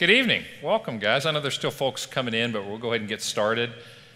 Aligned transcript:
Good 0.00 0.08
evening. 0.08 0.44
Welcome, 0.62 0.98
guys. 0.98 1.26
I 1.26 1.30
know 1.30 1.40
there's 1.40 1.52
still 1.56 1.70
folks 1.70 2.06
coming 2.06 2.32
in, 2.32 2.52
but 2.52 2.64
we'll 2.64 2.78
go 2.78 2.88
ahead 2.88 3.02
and 3.02 3.08
get 3.08 3.20
started 3.20 3.70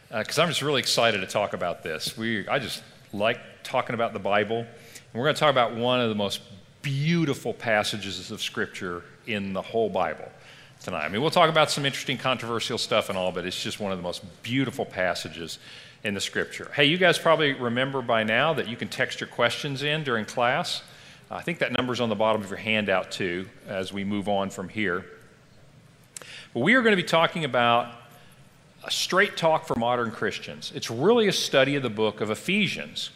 because 0.09 0.39
uh, 0.39 0.43
I'm 0.43 0.49
just 0.49 0.63
really 0.63 0.81
excited 0.81 1.21
to 1.21 1.27
talk 1.27 1.53
about 1.53 1.83
this. 1.83 2.17
We, 2.17 2.49
I 2.49 2.59
just 2.59 2.83
like 3.13 3.39
talking 3.65 3.93
about 3.93 4.15
the 4.15 4.19
Bible. 4.19 4.61
And 4.61 4.67
we're 5.13 5.25
going 5.25 5.35
to 5.35 5.41
talk 5.41 5.51
about 5.51 5.77
one 5.77 6.01
of 6.01 6.09
the 6.09 6.15
most 6.15 6.41
beautiful 6.81 7.53
passages 7.53 8.31
of 8.31 8.41
Scripture 8.41 9.03
in 9.27 9.53
the 9.53 9.61
whole 9.61 9.91
Bible 9.91 10.33
tonight. 10.83 11.05
I 11.05 11.09
mean, 11.11 11.21
we'll 11.21 11.31
talk 11.31 11.51
about 11.51 11.71
some 11.71 11.85
interesting, 11.85 12.17
controversial 12.17 12.79
stuff 12.79 13.11
and 13.11 13.19
all, 13.19 13.31
but 13.31 13.45
it's 13.45 13.63
just 13.63 13.79
one 13.79 13.93
of 13.93 13.99
the 13.99 14.05
most 14.05 14.25
beautiful 14.43 14.87
passages 14.87 15.59
in 16.03 16.15
the 16.15 16.21
Scripture. 16.23 16.71
Hey, 16.75 16.87
you 16.87 16.97
guys 16.97 17.19
probably 17.19 17.53
remember 17.53 18.01
by 18.01 18.25
now 18.25 18.55
that 18.55 18.69
you 18.69 18.77
can 18.77 18.89
text 18.89 19.21
your 19.21 19.29
questions 19.29 19.83
in 19.83 20.03
during 20.03 20.25
class. 20.25 20.83
I 21.31 21.43
think 21.43 21.59
that 21.59 21.73
number's 21.73 22.01
on 22.01 22.09
the 22.09 22.15
bottom 22.15 22.41
of 22.41 22.49
your 22.49 22.57
handout 22.57 23.11
too 23.11 23.51
as 23.69 23.93
we 23.93 24.03
move 24.03 24.31
on 24.31 24.49
from 24.49 24.71
here. 24.71 25.05
We 26.55 26.75
are 26.75 26.83
going 26.83 26.93
to 26.93 27.03
be 27.03 27.09
talking 27.09 27.45
about 27.45 27.91
a 28.85 28.91
straight 28.91 29.37
talk 29.37 29.67
for 29.67 29.75
modern 29.75 30.13
Christians. 30.13 30.71
It's 30.73 30.89
really 30.89 31.27
a 31.27 31.33
study 31.33 31.75
of 31.75 31.83
the 31.83 31.91
book 31.91 32.21
of 32.21 32.31
Ephesians. 32.31 33.11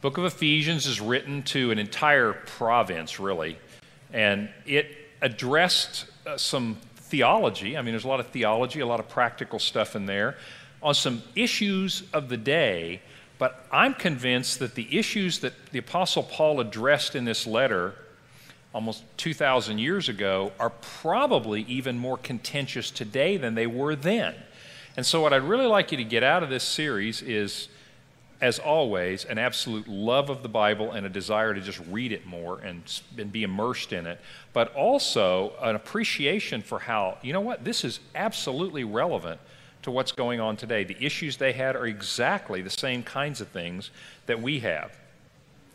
Book 0.00 0.18
of 0.18 0.24
Ephesians 0.24 0.84
is 0.84 1.00
written 1.00 1.44
to 1.44 1.70
an 1.70 1.78
entire 1.78 2.32
province, 2.32 3.20
really, 3.20 3.58
and 4.12 4.48
it 4.66 4.88
addressed 5.22 6.06
uh, 6.26 6.36
some 6.36 6.78
theology. 6.96 7.76
I 7.76 7.82
mean, 7.82 7.92
there's 7.92 8.04
a 8.04 8.08
lot 8.08 8.18
of 8.18 8.26
theology, 8.26 8.80
a 8.80 8.86
lot 8.86 8.98
of 8.98 9.08
practical 9.08 9.60
stuff 9.60 9.94
in 9.94 10.06
there 10.06 10.36
on 10.82 10.94
some 10.94 11.22
issues 11.36 12.02
of 12.12 12.28
the 12.28 12.36
day. 12.36 13.02
But 13.38 13.68
I'm 13.70 13.94
convinced 13.94 14.58
that 14.58 14.74
the 14.74 14.98
issues 14.98 15.38
that 15.40 15.52
the 15.70 15.78
Apostle 15.78 16.24
Paul 16.24 16.58
addressed 16.58 17.14
in 17.14 17.24
this 17.24 17.46
letter 17.46 17.94
almost 18.72 19.02
2,000 19.16 19.78
years 19.78 20.08
ago 20.08 20.52
are 20.60 20.70
probably 20.70 21.62
even 21.62 21.98
more 21.98 22.18
contentious 22.18 22.90
today 22.90 23.36
than 23.36 23.54
they 23.54 23.66
were 23.66 23.96
then. 23.96 24.34
And 24.96 25.06
so, 25.06 25.20
what 25.20 25.32
I'd 25.32 25.42
really 25.42 25.66
like 25.66 25.92
you 25.92 25.98
to 25.98 26.04
get 26.04 26.22
out 26.22 26.42
of 26.42 26.50
this 26.50 26.64
series 26.64 27.22
is, 27.22 27.68
as 28.40 28.58
always, 28.58 29.24
an 29.24 29.38
absolute 29.38 29.86
love 29.86 30.28
of 30.28 30.42
the 30.42 30.48
Bible 30.48 30.90
and 30.90 31.06
a 31.06 31.08
desire 31.08 31.54
to 31.54 31.60
just 31.60 31.80
read 31.88 32.12
it 32.12 32.26
more 32.26 32.58
and, 32.58 32.82
and 33.16 33.30
be 33.30 33.44
immersed 33.44 33.92
in 33.92 34.06
it, 34.06 34.20
but 34.52 34.74
also 34.74 35.52
an 35.62 35.76
appreciation 35.76 36.62
for 36.62 36.80
how, 36.80 37.16
you 37.22 37.32
know 37.32 37.40
what, 37.40 37.64
this 37.64 37.84
is 37.84 38.00
absolutely 38.16 38.82
relevant 38.82 39.40
to 39.82 39.90
what's 39.92 40.12
going 40.12 40.40
on 40.40 40.56
today. 40.56 40.82
The 40.82 41.00
issues 41.00 41.36
they 41.36 41.52
had 41.52 41.76
are 41.76 41.86
exactly 41.86 42.60
the 42.60 42.70
same 42.70 43.04
kinds 43.04 43.40
of 43.40 43.48
things 43.48 43.90
that 44.26 44.42
we 44.42 44.58
have. 44.60 44.97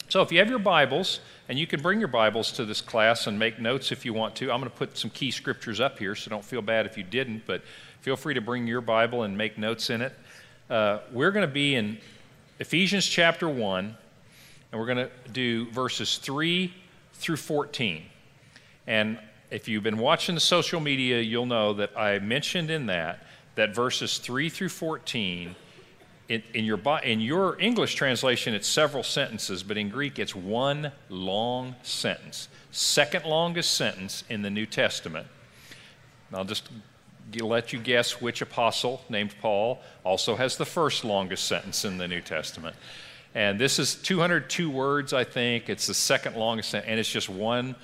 So 0.09 0.21
if 0.21 0.31
you 0.31 0.39
have 0.39 0.49
your 0.49 0.59
Bibles, 0.59 1.19
and 1.49 1.59
you 1.59 1.67
can 1.67 1.81
bring 1.81 1.99
your 1.99 2.07
Bibles 2.07 2.51
to 2.53 2.65
this 2.65 2.81
class 2.81 3.27
and 3.27 3.37
make 3.37 3.59
notes 3.59 3.91
if 3.91 4.05
you 4.05 4.13
want 4.13 4.35
to. 4.35 4.51
I'm 4.51 4.59
going 4.59 4.71
to 4.71 4.77
put 4.77 4.97
some 4.97 5.09
key 5.09 5.31
scriptures 5.31 5.79
up 5.79 5.99
here, 5.99 6.15
so 6.15 6.29
don't 6.29 6.45
feel 6.45 6.61
bad 6.61 6.85
if 6.85 6.97
you 6.97 7.03
didn't, 7.03 7.43
but 7.45 7.61
feel 8.01 8.15
free 8.15 8.33
to 8.33 8.41
bring 8.41 8.65
your 8.65 8.81
Bible 8.81 9.23
and 9.23 9.37
make 9.37 9.57
notes 9.57 9.89
in 9.89 10.01
it. 10.01 10.13
Uh, 10.69 10.99
we're 11.11 11.31
going 11.31 11.47
to 11.47 11.53
be 11.53 11.75
in 11.75 11.97
Ephesians 12.59 13.05
chapter 13.05 13.49
1, 13.49 13.97
and 14.71 14.79
we're 14.79 14.87
going 14.87 14.97
to 14.97 15.11
do 15.31 15.69
verses 15.71 16.17
3 16.17 16.73
through 17.13 17.37
14. 17.37 18.03
And 18.87 19.19
if 19.51 19.67
you've 19.67 19.83
been 19.83 19.97
watching 19.97 20.35
the 20.35 20.41
social 20.41 20.79
media, 20.79 21.19
you'll 21.19 21.45
know 21.45 21.73
that 21.73 21.97
I 21.97 22.19
mentioned 22.19 22.71
in 22.71 22.85
that 22.87 23.25
that 23.55 23.75
verses 23.75 24.17
3 24.17 24.49
through 24.49 24.69
14 24.69 25.55
in, 26.29 26.43
in, 26.53 26.65
your, 26.65 26.79
in 27.03 27.19
your 27.19 27.59
English 27.59 27.95
translation, 27.95 28.53
it's 28.53 28.67
several 28.67 29.03
sentences, 29.03 29.63
but 29.63 29.77
in 29.77 29.89
Greek, 29.89 30.19
it's 30.19 30.35
one 30.35 30.91
long 31.09 31.75
sentence. 31.83 32.47
Second 32.71 33.25
longest 33.25 33.73
sentence 33.73 34.23
in 34.29 34.41
the 34.41 34.49
New 34.49 34.65
Testament. 34.65 35.27
I'll 36.33 36.45
just 36.45 36.69
let 37.39 37.73
you 37.73 37.79
guess 37.79 38.21
which 38.21 38.41
apostle 38.41 39.01
named 39.09 39.35
Paul 39.41 39.81
also 40.03 40.35
has 40.35 40.57
the 40.57 40.65
first 40.65 41.03
longest 41.03 41.45
sentence 41.45 41.85
in 41.85 41.97
the 41.97 42.07
New 42.07 42.21
Testament. 42.21 42.75
And 43.35 43.59
this 43.59 43.79
is 43.79 43.95
202 43.95 44.69
words, 44.69 45.13
I 45.13 45.23
think. 45.23 45.69
It's 45.69 45.87
the 45.87 45.93
second 45.93 46.35
longest, 46.35 46.73
and 46.73 46.99
it's 46.99 47.09
just 47.09 47.29
one 47.29 47.75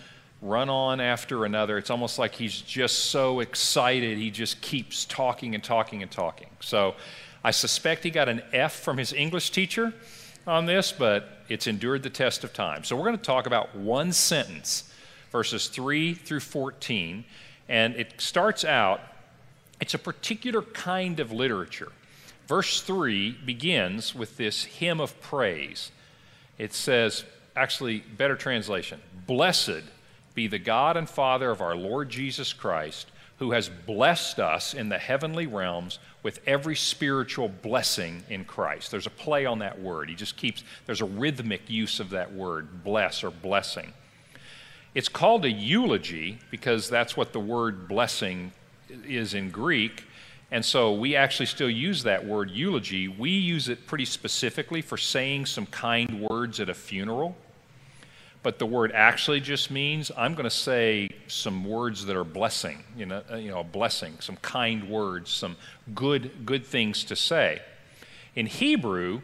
run 0.42 0.70
on 0.70 1.02
after 1.02 1.46
another. 1.46 1.78
It's 1.78 1.90
almost 1.90 2.20
like 2.20 2.34
he's 2.34 2.62
just 2.62 3.06
so 3.06 3.40
excited, 3.40 4.18
he 4.18 4.32
just 4.32 4.62
keeps 4.62 5.06
talking 5.06 5.56
and 5.56 5.64
talking 5.64 6.02
and 6.02 6.12
talking. 6.12 6.50
So 6.60 6.96
I 7.44 7.52
suspect 7.52 8.04
he 8.04 8.10
got 8.10 8.28
an 8.30 8.42
F 8.52 8.74
from 8.74 8.98
his 8.98 9.14
English 9.14 9.52
teacher 9.52 9.94
on 10.46 10.66
this, 10.66 10.92
but 10.92 11.30
it's 11.48 11.68
endured 11.68 12.04
the 12.04 12.10
test 12.10 12.44
of 12.44 12.54
time. 12.54 12.84
So 12.84 12.96
we're 12.96 13.06
going 13.06 13.18
to 13.18 13.24
talk 13.24 13.46
about 13.46 13.76
one 13.76 14.12
sentence, 14.12 14.92
verses 15.32 15.68
3 15.68 16.14
through 16.14 16.42
14, 16.42 17.24
and 17.70 17.96
it 17.96 18.14
starts 18.18 18.66
out, 18.66 19.02
it's 19.80 19.94
a 19.94 20.00
particular 20.00 20.62
kind 20.62 21.20
of 21.20 21.32
literature. 21.32 21.92
Verse 22.48 22.82
3 22.82 23.38
begins 23.46 24.14
with 24.16 24.38
this 24.38 24.64
hymn 24.64 25.00
of 25.00 25.20
praise. 25.22 25.92
It 26.58 26.74
says, 26.74 27.24
actually, 27.56 28.00
better 28.00 28.36
translation, 28.36 29.00
Blessed 29.28 29.84
be 30.34 30.48
the 30.48 30.60
God 30.60 30.98
and 30.98 31.08
Father 31.08 31.52
of 31.52 31.62
our 31.62 31.76
Lord 31.76 32.10
Jesus 32.10 32.54
Christ 32.54 33.12
who 33.40 33.52
has 33.52 33.70
blessed 33.70 34.40
us 34.40 34.74
in 34.74 34.90
the 34.90 34.98
heavenly 34.98 35.48
realms 35.48 35.98
with 36.24 36.42
every 36.46 36.76
spiritual 36.76 37.48
blessing 37.48 38.22
in 38.30 38.44
Christ. 38.44 38.92
There's 38.92 39.08
a 39.08 39.12
play 39.12 39.46
on 39.46 39.60
that 39.60 39.80
word. 39.82 40.10
He 40.10 40.16
just 40.16 40.36
keeps, 40.36 40.64
there's 40.86 41.02
a 41.02 41.06
rhythmic 41.06 41.70
use 41.70 42.02
of 42.02 42.10
that 42.10 42.34
word, 42.34 42.84
bless 42.84 43.24
or 43.24 43.32
blessing. 43.32 43.94
It's 44.94 45.08
called 45.08 45.46
a 45.46 45.52
eulogy 45.52 46.40
because 46.52 46.90
that's 46.90 47.16
what 47.16 47.32
the 47.32 47.40
word 47.40 47.88
blessing 47.88 48.52
is 49.08 49.34
in 49.34 49.52
Greek. 49.52 50.04
And 50.52 50.66
so 50.66 50.94
we 50.94 51.16
actually 51.16 51.46
still 51.46 51.70
use 51.70 52.04
that 52.04 52.26
word 52.26 52.52
eulogy. 52.52 53.08
We 53.08 53.30
use 53.30 53.70
it 53.70 53.88
pretty 53.88 54.06
specifically 54.06 54.82
for 54.82 54.98
saying 54.98 55.46
some 55.46 55.68
kind 55.68 56.22
words 56.22 56.60
at 56.60 56.70
a 56.70 56.74
funeral 56.74 57.38
but 58.42 58.60
the 58.60 58.66
word 58.66 58.92
actually 58.94 59.42
just 59.42 59.70
means 59.70 60.12
I'm 60.16 60.34
going 60.34 60.46
to 60.46 60.50
say 60.50 61.10
some 61.28 61.66
words 61.66 62.06
that 62.06 62.16
are 62.16 62.24
blessing, 62.24 62.84
you 62.96 63.06
know, 63.06 63.22
uh, 63.32 63.36
you 63.36 63.52
know, 63.52 63.60
a 63.60 63.64
blessing, 63.64 64.16
some 64.20 64.38
kind 64.38 64.90
words, 64.90 65.30
some 65.32 65.58
good 65.94 66.46
good 66.46 66.66
things 66.66 67.04
to 67.06 67.16
say. 67.16 67.62
In 68.36 68.46
Hebrew, 68.46 69.22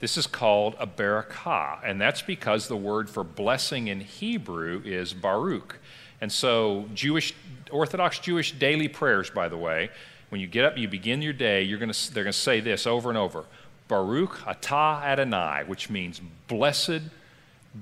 this 0.00 0.16
is 0.16 0.26
called 0.26 0.76
a 0.78 0.86
barakah, 0.86 1.80
and 1.82 2.00
that's 2.00 2.22
because 2.22 2.68
the 2.68 2.76
word 2.76 3.08
for 3.08 3.24
blessing 3.24 3.88
in 3.88 4.00
Hebrew 4.00 4.82
is 4.84 5.14
baruch. 5.14 5.78
And 6.20 6.30
so, 6.30 6.88
Jewish 6.94 7.34
Orthodox 7.70 8.18
Jewish 8.18 8.52
daily 8.52 8.88
prayers, 8.88 9.30
by 9.30 9.48
the 9.48 9.56
way, 9.56 9.90
when 10.28 10.40
you 10.40 10.46
get 10.46 10.64
up, 10.64 10.76
you 10.76 10.88
begin 10.88 11.22
your 11.22 11.32
day, 11.32 11.62
you're 11.62 11.78
going 11.78 11.92
to, 11.92 12.14
they're 12.14 12.24
going 12.24 12.32
to 12.32 12.38
say 12.38 12.60
this 12.60 12.86
over 12.86 13.08
and 13.08 13.16
over 13.16 13.44
Baruch 13.88 14.38
atah 14.40 15.02
Adonai, 15.02 15.64
which 15.66 15.88
means 15.88 16.20
blessed 16.48 17.00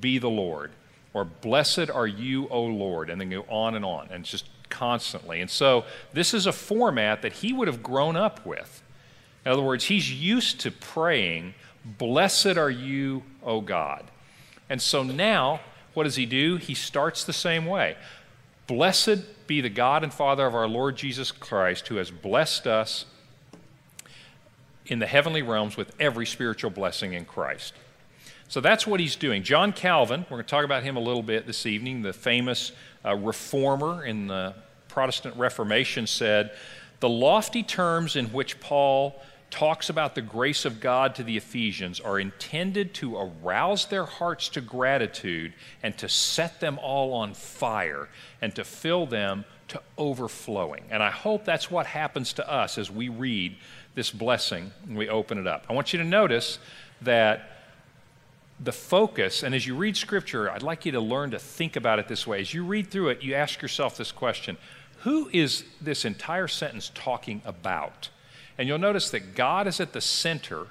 be 0.00 0.18
the 0.18 0.30
Lord, 0.30 0.72
or 1.14 1.24
blessed 1.24 1.90
are 1.90 2.06
you, 2.06 2.48
O 2.48 2.62
Lord, 2.62 3.10
and 3.10 3.20
then 3.20 3.30
go 3.30 3.44
on 3.48 3.74
and 3.74 3.84
on, 3.84 4.08
and 4.10 4.24
just 4.24 4.48
constantly. 4.68 5.40
And 5.40 5.50
so 5.50 5.84
this 6.12 6.34
is 6.34 6.46
a 6.46 6.52
format 6.52 7.22
that 7.22 7.34
he 7.34 7.52
would 7.52 7.68
have 7.68 7.82
grown 7.82 8.16
up 8.16 8.44
with. 8.44 8.82
In 9.44 9.52
other 9.52 9.62
words, 9.62 9.84
he's 9.84 10.12
used 10.12 10.60
to 10.60 10.70
praying, 10.70 11.54
Blessed 11.84 12.56
are 12.56 12.70
you, 12.70 13.22
O 13.44 13.60
God. 13.60 14.04
And 14.68 14.82
so 14.82 15.02
now, 15.04 15.60
what 15.94 16.04
does 16.04 16.16
he 16.16 16.26
do? 16.26 16.56
He 16.56 16.74
starts 16.74 17.24
the 17.24 17.32
same 17.32 17.64
way. 17.64 17.96
Blessed 18.66 19.46
be 19.46 19.60
the 19.60 19.68
God 19.68 20.02
and 20.02 20.12
Father 20.12 20.44
of 20.46 20.54
our 20.54 20.66
Lord 20.66 20.96
Jesus 20.96 21.30
Christ, 21.30 21.86
who 21.88 21.96
has 21.96 22.10
blessed 22.10 22.66
us 22.66 23.06
in 24.86 24.98
the 24.98 25.06
heavenly 25.06 25.42
realms 25.42 25.76
with 25.76 25.94
every 26.00 26.26
spiritual 26.26 26.70
blessing 26.70 27.12
in 27.12 27.24
Christ. 27.24 27.72
So 28.48 28.60
that's 28.60 28.86
what 28.86 29.00
he's 29.00 29.16
doing. 29.16 29.42
John 29.42 29.72
Calvin, 29.72 30.20
we're 30.30 30.36
going 30.36 30.44
to 30.44 30.50
talk 30.50 30.64
about 30.64 30.84
him 30.84 30.96
a 30.96 31.00
little 31.00 31.22
bit 31.22 31.46
this 31.46 31.66
evening, 31.66 32.02
the 32.02 32.12
famous 32.12 32.70
uh, 33.04 33.16
reformer 33.16 34.04
in 34.04 34.28
the 34.28 34.54
Protestant 34.88 35.36
Reformation, 35.36 36.06
said 36.06 36.52
the 37.00 37.08
lofty 37.08 37.64
terms 37.64 38.14
in 38.14 38.26
which 38.26 38.60
Paul 38.60 39.20
talks 39.50 39.90
about 39.90 40.14
the 40.14 40.22
grace 40.22 40.64
of 40.64 40.80
God 40.80 41.14
to 41.16 41.24
the 41.24 41.36
Ephesians 41.36 41.98
are 41.98 42.20
intended 42.20 42.94
to 42.94 43.16
arouse 43.16 43.86
their 43.86 44.04
hearts 44.04 44.48
to 44.50 44.60
gratitude 44.60 45.52
and 45.82 45.96
to 45.98 46.08
set 46.08 46.60
them 46.60 46.78
all 46.80 47.14
on 47.14 47.34
fire 47.34 48.08
and 48.40 48.54
to 48.54 48.64
fill 48.64 49.06
them 49.06 49.44
to 49.68 49.80
overflowing. 49.98 50.84
And 50.90 51.02
I 51.02 51.10
hope 51.10 51.44
that's 51.44 51.70
what 51.70 51.86
happens 51.86 52.32
to 52.34 52.48
us 52.48 52.78
as 52.78 52.90
we 52.90 53.08
read 53.08 53.56
this 53.94 54.10
blessing 54.10 54.70
and 54.84 54.96
we 54.96 55.08
open 55.08 55.38
it 55.38 55.46
up. 55.46 55.66
I 55.68 55.72
want 55.72 55.92
you 55.92 55.98
to 55.98 56.04
notice 56.04 56.58
that 57.02 57.55
the 58.58 58.72
focus, 58.72 59.42
and 59.42 59.54
as 59.54 59.66
you 59.66 59.74
read 59.74 59.96
Scripture, 59.96 60.50
I'd 60.50 60.62
like 60.62 60.86
you 60.86 60.92
to 60.92 61.00
learn 61.00 61.32
to 61.32 61.38
think 61.38 61.76
about 61.76 61.98
it 61.98 62.08
this 62.08 62.26
way. 62.26 62.40
As 62.40 62.54
you 62.54 62.64
read 62.64 62.90
through 62.90 63.10
it, 63.10 63.22
you 63.22 63.34
ask 63.34 63.60
yourself 63.60 63.96
this 63.96 64.12
question 64.12 64.56
Who 65.00 65.28
is 65.32 65.64
this 65.80 66.04
entire 66.04 66.48
sentence 66.48 66.90
talking 66.94 67.42
about? 67.44 68.08
And 68.58 68.66
you'll 68.66 68.78
notice 68.78 69.10
that 69.10 69.34
God 69.34 69.66
is 69.66 69.80
at 69.80 69.92
the 69.92 70.00
center, 70.00 70.68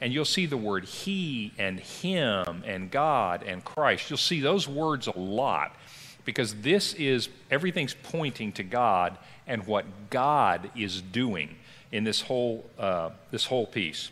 and 0.00 0.12
you'll 0.12 0.24
see 0.24 0.46
the 0.46 0.56
word 0.56 0.86
He 0.86 1.52
and 1.58 1.78
Him 1.78 2.62
and 2.64 2.90
God 2.90 3.42
and 3.42 3.62
Christ. 3.62 4.08
You'll 4.08 4.16
see 4.16 4.40
those 4.40 4.66
words 4.66 5.06
a 5.06 5.18
lot. 5.18 5.76
because 6.24 6.56
this 6.56 6.92
is 6.94 7.28
everything's 7.52 7.94
pointing 7.94 8.50
to 8.52 8.64
God 8.64 9.16
and 9.46 9.64
what 9.66 10.10
God 10.10 10.70
is 10.74 11.00
doing 11.00 11.54
in 11.92 12.04
this 12.04 12.20
whole, 12.20 12.68
uh, 12.78 13.10
this 13.30 13.46
whole 13.46 13.66
piece. 13.66 14.10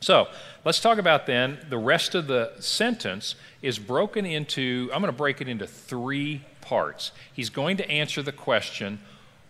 So 0.00 0.28
let's 0.64 0.80
talk 0.80 0.98
about 0.98 1.26
then 1.26 1.58
the 1.68 1.78
rest 1.78 2.14
of 2.14 2.26
the 2.26 2.52
sentence 2.58 3.34
is 3.60 3.78
broken 3.78 4.24
into, 4.24 4.88
I'm 4.94 5.02
going 5.02 5.12
to 5.12 5.16
break 5.16 5.42
it 5.42 5.48
into 5.48 5.66
three 5.66 6.42
parts. 6.62 7.12
He's 7.32 7.50
going 7.50 7.76
to 7.76 7.90
answer 7.90 8.22
the 8.22 8.32
question, 8.32 9.00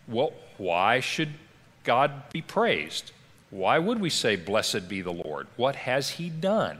well, 0.07 0.33
why 0.57 0.99
should 0.99 1.29
God 1.85 2.29
be 2.31 2.41
praised? 2.41 3.11
Why 3.49 3.79
would 3.79 3.99
we 3.99 4.09
say, 4.09 4.35
Blessed 4.35 4.89
be 4.89 5.01
the 5.01 5.11
Lord? 5.11 5.47
What 5.55 5.75
has 5.75 6.11
He 6.11 6.29
done? 6.29 6.79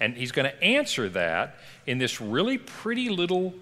And 0.00 0.16
he's 0.16 0.32
going 0.32 0.50
to 0.50 0.62
answer 0.64 1.10
that 1.10 1.56
in 1.86 1.98
this 1.98 2.20
really 2.20 2.56
pretty 2.56 3.10
little 3.10 3.54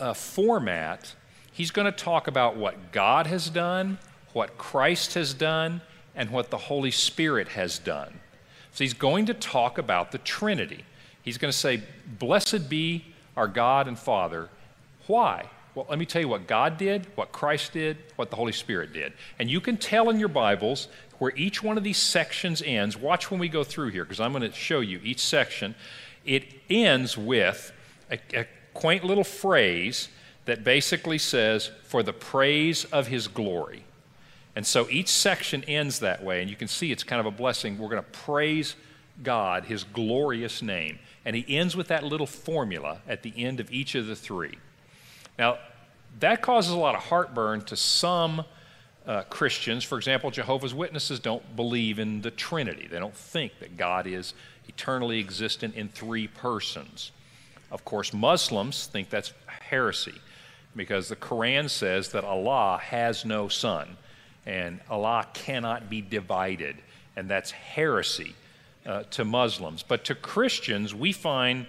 uh, 0.00 0.12
format. 0.12 1.14
He's 1.52 1.70
going 1.70 1.86
to 1.86 1.96
talk 1.96 2.26
about 2.26 2.56
what 2.56 2.90
God 2.90 3.28
has 3.28 3.48
done, 3.48 3.98
what 4.32 4.58
Christ 4.58 5.14
has 5.14 5.34
done, 5.34 5.80
and 6.16 6.30
what 6.30 6.50
the 6.50 6.58
Holy 6.58 6.90
Spirit 6.90 7.48
has 7.48 7.78
done. 7.78 8.20
So 8.74 8.82
he's 8.82 8.92
going 8.92 9.26
to 9.26 9.34
talk 9.34 9.78
about 9.78 10.10
the 10.10 10.18
Trinity. 10.18 10.84
He's 11.22 11.38
going 11.38 11.50
to 11.50 11.56
say, 11.56 11.82
Blessed 12.18 12.68
be 12.68 13.04
our 13.36 13.46
God 13.46 13.86
and 13.86 13.98
Father. 13.98 14.48
Why? 15.06 15.48
Well, 15.74 15.86
let 15.88 15.98
me 15.98 16.06
tell 16.06 16.20
you 16.20 16.28
what 16.28 16.46
God 16.46 16.76
did, 16.76 17.06
what 17.14 17.32
Christ 17.32 17.72
did, 17.72 17.96
what 18.16 18.30
the 18.30 18.36
Holy 18.36 18.52
Spirit 18.52 18.92
did. 18.92 19.12
And 19.38 19.48
you 19.48 19.60
can 19.60 19.76
tell 19.76 20.10
in 20.10 20.18
your 20.18 20.28
Bibles 20.28 20.88
where 21.18 21.32
each 21.36 21.62
one 21.62 21.78
of 21.78 21.84
these 21.84 21.98
sections 21.98 22.62
ends. 22.64 22.96
Watch 22.96 23.30
when 23.30 23.40
we 23.40 23.48
go 23.48 23.64
through 23.64 23.88
here, 23.88 24.04
because 24.04 24.20
I'm 24.20 24.32
going 24.32 24.42
to 24.42 24.52
show 24.52 24.80
you 24.80 25.00
each 25.02 25.24
section. 25.24 25.74
It 26.24 26.44
ends 26.68 27.16
with 27.16 27.72
a, 28.10 28.18
a 28.34 28.46
quaint 28.72 29.04
little 29.04 29.24
phrase 29.24 30.08
that 30.46 30.64
basically 30.64 31.18
says, 31.18 31.70
For 31.84 32.02
the 32.02 32.12
praise 32.12 32.84
of 32.86 33.06
his 33.06 33.28
glory. 33.28 33.84
And 34.56 34.66
so 34.66 34.88
each 34.88 35.08
section 35.08 35.64
ends 35.64 35.98
that 36.00 36.22
way, 36.22 36.40
and 36.40 36.48
you 36.48 36.56
can 36.56 36.68
see 36.68 36.92
it's 36.92 37.02
kind 37.02 37.20
of 37.20 37.26
a 37.26 37.30
blessing. 37.30 37.78
We're 37.78 37.88
going 37.88 38.02
to 38.02 38.10
praise 38.10 38.76
God, 39.22 39.64
his 39.64 39.84
glorious 39.84 40.62
name. 40.62 40.98
And 41.24 41.34
he 41.34 41.56
ends 41.56 41.76
with 41.76 41.88
that 41.88 42.04
little 42.04 42.26
formula 42.26 42.98
at 43.08 43.22
the 43.22 43.32
end 43.36 43.60
of 43.60 43.70
each 43.72 43.94
of 43.94 44.06
the 44.06 44.16
three. 44.16 44.58
Now, 45.38 45.58
that 46.20 46.42
causes 46.42 46.72
a 46.72 46.78
lot 46.78 46.94
of 46.94 47.02
heartburn 47.02 47.62
to 47.62 47.76
some 47.76 48.44
uh, 49.06 49.22
Christians. 49.22 49.84
For 49.84 49.98
example, 49.98 50.30
Jehovah's 50.30 50.74
Witnesses 50.74 51.18
don't 51.18 51.56
believe 51.56 51.98
in 51.98 52.22
the 52.22 52.30
Trinity, 52.30 52.86
they 52.86 52.98
don't 52.98 53.16
think 53.16 53.58
that 53.60 53.76
God 53.76 54.06
is 54.06 54.34
eternally 54.68 55.18
existent 55.18 55.74
in 55.74 55.88
three 55.88 56.28
persons. 56.28 57.10
Of 57.70 57.84
course, 57.84 58.12
Muslims 58.12 58.86
think 58.86 59.10
that's 59.10 59.32
heresy 59.46 60.14
because 60.76 61.08
the 61.08 61.16
Quran 61.16 61.68
says 61.68 62.10
that 62.10 62.24
Allah 62.24 62.78
has 62.82 63.24
no 63.24 63.48
son 63.48 63.96
and 64.46 64.80
Allah 64.90 65.26
cannot 65.32 65.88
be 65.88 66.00
divided, 66.00 66.76
and 67.16 67.28
that's 67.28 67.50
heresy 67.50 68.34
uh, 68.86 69.04
to 69.10 69.24
Muslims. 69.24 69.82
But 69.82 70.04
to 70.06 70.14
Christians, 70.14 70.94
we 70.94 71.12
find 71.12 71.66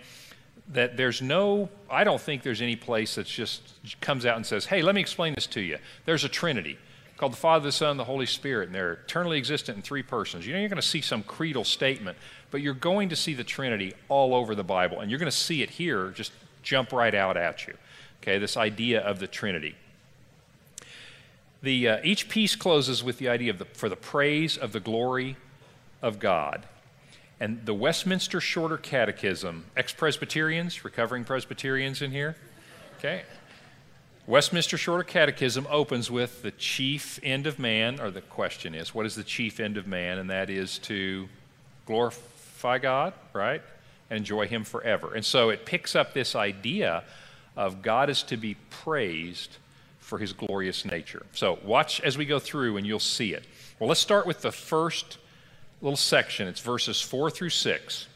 that 0.69 0.97
there's 0.97 1.21
no, 1.21 1.69
I 1.89 2.03
don't 2.03 2.19
think 2.19 2.43
there's 2.43 2.61
any 2.61 2.75
place 2.75 3.15
that 3.15 3.27
just 3.27 3.61
comes 4.01 4.25
out 4.25 4.35
and 4.35 4.45
says, 4.45 4.65
hey, 4.65 4.81
let 4.81 4.95
me 4.95 5.01
explain 5.01 5.35
this 5.35 5.47
to 5.47 5.61
you. 5.61 5.77
There's 6.05 6.23
a 6.23 6.29
Trinity 6.29 6.77
called 7.17 7.33
the 7.33 7.37
Father, 7.37 7.65
the 7.65 7.71
Son, 7.71 7.97
the 7.97 8.03
Holy 8.03 8.25
Spirit, 8.25 8.67
and 8.67 8.75
they're 8.75 8.93
eternally 8.93 9.37
existent 9.37 9.77
in 9.77 9.81
three 9.81 10.03
persons. 10.03 10.45
You 10.45 10.53
know, 10.53 10.59
you're 10.59 10.69
going 10.69 10.81
to 10.81 10.87
see 10.87 11.01
some 11.01 11.23
creedal 11.23 11.63
statement, 11.63 12.17
but 12.51 12.61
you're 12.61 12.73
going 12.73 13.09
to 13.09 13.15
see 13.15 13.33
the 13.33 13.43
Trinity 13.43 13.93
all 14.09 14.33
over 14.35 14.55
the 14.55 14.63
Bible, 14.63 14.99
and 14.99 15.09
you're 15.09 15.19
going 15.19 15.31
to 15.31 15.37
see 15.37 15.61
it 15.61 15.69
here 15.69 16.09
just 16.09 16.31
jump 16.63 16.91
right 16.91 17.15
out 17.15 17.37
at 17.37 17.67
you. 17.67 17.75
Okay, 18.21 18.39
this 18.39 18.57
idea 18.57 19.01
of 19.01 19.19
the 19.19 19.27
Trinity. 19.27 19.75
The, 21.61 21.87
uh, 21.87 21.97
each 22.03 22.29
piece 22.29 22.55
closes 22.55 23.03
with 23.03 23.17
the 23.17 23.29
idea 23.29 23.51
of 23.51 23.57
the, 23.57 23.65
for 23.65 23.89
the 23.89 23.95
praise 23.95 24.57
of 24.57 24.71
the 24.71 24.79
glory 24.79 25.35
of 26.01 26.19
God. 26.19 26.65
And 27.39 27.65
the 27.65 27.73
Westminster 27.73 28.39
Shorter 28.39 28.77
Catechism, 28.77 29.65
ex 29.75 29.93
Presbyterians, 29.93 30.85
recovering 30.85 31.25
Presbyterians 31.25 32.01
in 32.01 32.11
here? 32.11 32.35
Okay. 32.97 33.23
Westminster 34.27 34.77
Shorter 34.77 35.03
Catechism 35.03 35.67
opens 35.69 36.09
with 36.09 36.41
the 36.41 36.51
chief 36.51 37.19
end 37.21 37.45
of 37.45 37.59
man, 37.59 37.99
or 37.99 38.09
the 38.09 38.21
question 38.21 38.73
is, 38.73 38.95
what 38.95 39.05
is 39.05 39.15
the 39.15 39.23
chief 39.23 39.59
end 39.59 39.77
of 39.77 39.85
man? 39.85 40.17
And 40.17 40.29
that 40.29 40.49
is 40.49 40.79
to 40.79 41.27
glorify 41.85 42.79
God, 42.79 43.13
right? 43.33 43.61
And 44.09 44.17
enjoy 44.17 44.47
Him 44.47 44.63
forever. 44.63 45.13
And 45.13 45.23
so 45.23 45.49
it 45.49 45.65
picks 45.65 45.95
up 45.95 46.13
this 46.13 46.35
idea 46.35 47.03
of 47.55 47.81
God 47.81 48.09
is 48.09 48.23
to 48.23 48.37
be 48.37 48.55
praised 48.69 49.57
for 50.05 50.19
his 50.19 50.33
glorious 50.33 50.85
nature. 50.85 51.25
So 51.33 51.57
watch 51.63 51.99
as 52.01 52.15
we 52.15 52.25
go 52.25 52.37
through 52.37 52.77
and 52.77 52.85
you'll 52.85 52.99
see 52.99 53.33
it. 53.33 53.43
Well, 53.79 53.89
let's 53.89 53.99
start 53.99 54.27
with 54.27 54.41
the 54.41 54.51
first 54.51 55.17
little 55.81 55.97
section. 55.97 56.47
It's 56.47 56.59
verses 56.59 57.01
4 57.01 57.31
through 57.31 57.49
6. 57.49 58.07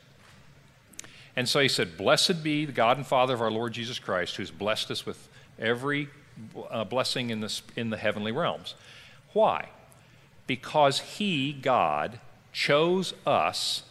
And 1.35 1.49
so 1.49 1.59
he 1.59 1.67
said, 1.67 1.97
Blessed 1.97 2.43
be 2.43 2.65
the 2.65 2.71
God 2.71 2.97
and 2.97 3.07
Father 3.07 3.33
of 3.33 3.41
our 3.41 3.49
Lord 3.49 3.73
Jesus 3.73 3.97
Christ, 3.97 4.35
who's 4.35 4.51
blessed 4.51 4.91
us 4.91 5.05
with 5.05 5.27
every 5.57 6.09
uh, 6.69 6.83
blessing 6.83 7.31
in, 7.31 7.39
the 7.39 7.61
in 7.75 7.89
the 7.89 7.97
heavenly 7.97 8.31
realms. 8.31 8.75
Why? 9.33 9.69
Because 10.45 10.99
he, 10.99 11.53
God, 11.53 12.19
chose 12.53 13.15
us 13.25 13.83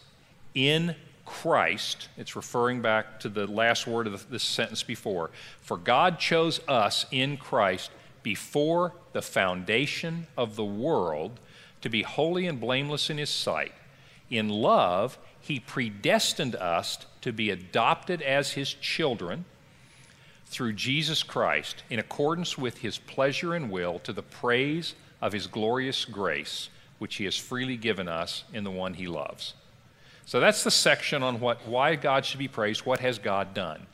in 0.55 0.95
Christ, 1.29 2.09
it's 2.17 2.35
referring 2.35 2.81
back 2.81 3.21
to 3.21 3.29
the 3.29 3.47
last 3.47 3.87
word 3.87 4.07
of 4.07 4.31
this 4.31 4.43
sentence 4.43 4.83
before. 4.83 5.31
For 5.61 5.77
God 5.77 6.19
chose 6.19 6.61
us 6.67 7.05
in 7.11 7.37
Christ 7.37 7.91
before 8.23 8.95
the 9.13 9.23
foundation 9.23 10.27
of 10.37 10.57
the 10.57 10.65
world 10.65 11.39
to 11.83 11.91
be 11.91 12.03
holy 12.03 12.47
and 12.47 12.59
blameless 12.59 13.11
in 13.11 13.19
His 13.19 13.29
sight. 13.31 13.73
In 14.31 14.49
love, 14.49 15.19
He 15.39 15.61
predestined 15.61 16.57
us 16.57 16.99
to 17.21 17.31
be 17.31 17.51
adopted 17.51 18.23
as 18.23 18.53
His 18.53 18.73
children 18.73 19.45
through 20.47 20.73
Jesus 20.73 21.23
Christ 21.23 21.83
in 21.91 21.99
accordance 21.99 22.57
with 22.57 22.79
His 22.79 22.97
pleasure 22.97 23.55
and 23.55 23.71
will 23.71 23.99
to 24.01 24.15
the 24.15 24.23
praise 24.23 24.95
of 25.21 25.35
His 25.35 25.47
glorious 25.47 26.07
grace, 26.07 26.71
which 26.99 27.17
He 27.17 27.27
has 27.27 27.37
freely 27.37 27.77
given 27.77 28.09
us 28.09 28.45
in 28.53 28.65
the 28.65 28.71
one 28.71 28.95
He 28.95 29.07
loves. 29.07 29.53
So 30.29 30.41
that's 30.41 30.63
the 30.63 30.71
section 30.71 31.23
on 31.23 31.41
what, 31.41 31.67
why 31.67 31.95
God 31.95 32.27
should 32.27 32.39
be 32.39 32.49
praised. 32.49 32.85
What 32.85 33.01
has 33.01 33.19
God 33.19 33.55
done? 33.55 33.87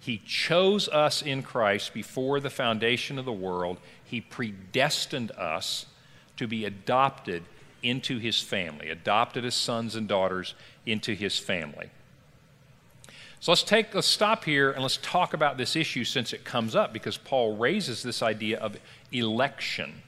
He 0.00 0.22
chose 0.24 0.88
us 0.88 1.20
in 1.20 1.42
Christ 1.42 1.92
before 1.92 2.40
the 2.40 2.48
foundation 2.48 3.18
of 3.18 3.26
the 3.26 3.34
world. 3.34 3.76
He 4.02 4.22
predestined 4.22 5.30
us 5.32 5.84
to 6.38 6.46
be 6.46 6.64
adopted 6.64 7.42
into 7.82 8.16
his 8.16 8.40
family, 8.40 8.88
adopted 8.88 9.44
as 9.44 9.54
sons 9.54 9.94
and 9.94 10.08
daughters 10.08 10.54
into 10.86 11.12
his 11.12 11.38
family. 11.38 11.90
So 13.40 13.52
let's 13.52 13.62
take 13.62 13.94
let's 13.94 14.06
stop 14.06 14.44
here 14.44 14.70
and 14.70 14.80
let's 14.80 14.96
talk 15.02 15.34
about 15.34 15.58
this 15.58 15.76
issue 15.76 16.04
since 16.04 16.32
it 16.32 16.46
comes 16.46 16.74
up 16.74 16.94
because 16.94 17.18
Paul 17.18 17.58
raises 17.58 18.02
this 18.02 18.22
idea 18.22 18.58
of 18.58 18.78
election 19.12 20.00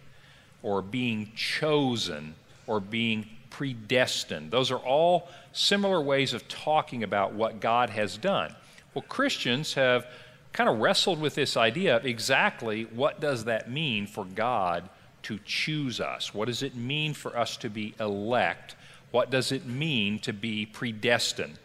or 0.62 0.80
being 0.80 1.33
chosen 1.37 2.35
or 2.66 2.80
being 2.80 3.26
predestined. 3.57 4.51
Those 4.51 4.71
are 4.71 4.79
all 4.79 5.31
similar 5.55 5.99
ways 5.99 6.35
of 6.35 6.47
talking 6.47 7.03
about 7.03 7.33
what 7.33 7.59
God 7.59 7.89
has 7.89 8.19
done. 8.19 8.55
Well, 8.93 9.05
Christians 9.09 9.73
have 9.73 10.07
kind 10.53 10.69
of 10.69 10.79
wrestled 10.79 11.19
with 11.19 11.35
this 11.35 11.57
idea 11.57 11.97
of 11.97 12.05
exactly 12.05 12.83
what 12.85 13.19
does 13.19 13.45
that 13.45 13.71
mean 13.71 14.07
for 14.07 14.27
God 14.27 14.91
to 15.23 15.39
choose 15.47 16.03
us? 16.03 16.35
What 16.35 16.49
does 16.49 16.63
it 16.63 16.75
mean 16.75 17.15
for 17.15 17.35
us 17.35 17.57
to 17.59 17.71
be 17.71 17.95
elect? 17.99 18.77
What 19.11 19.31
does 19.31 19.53
it 19.53 19.65
mean 19.65 20.19
to 20.19 20.35
be 20.35 20.67
predestined? 20.67 21.59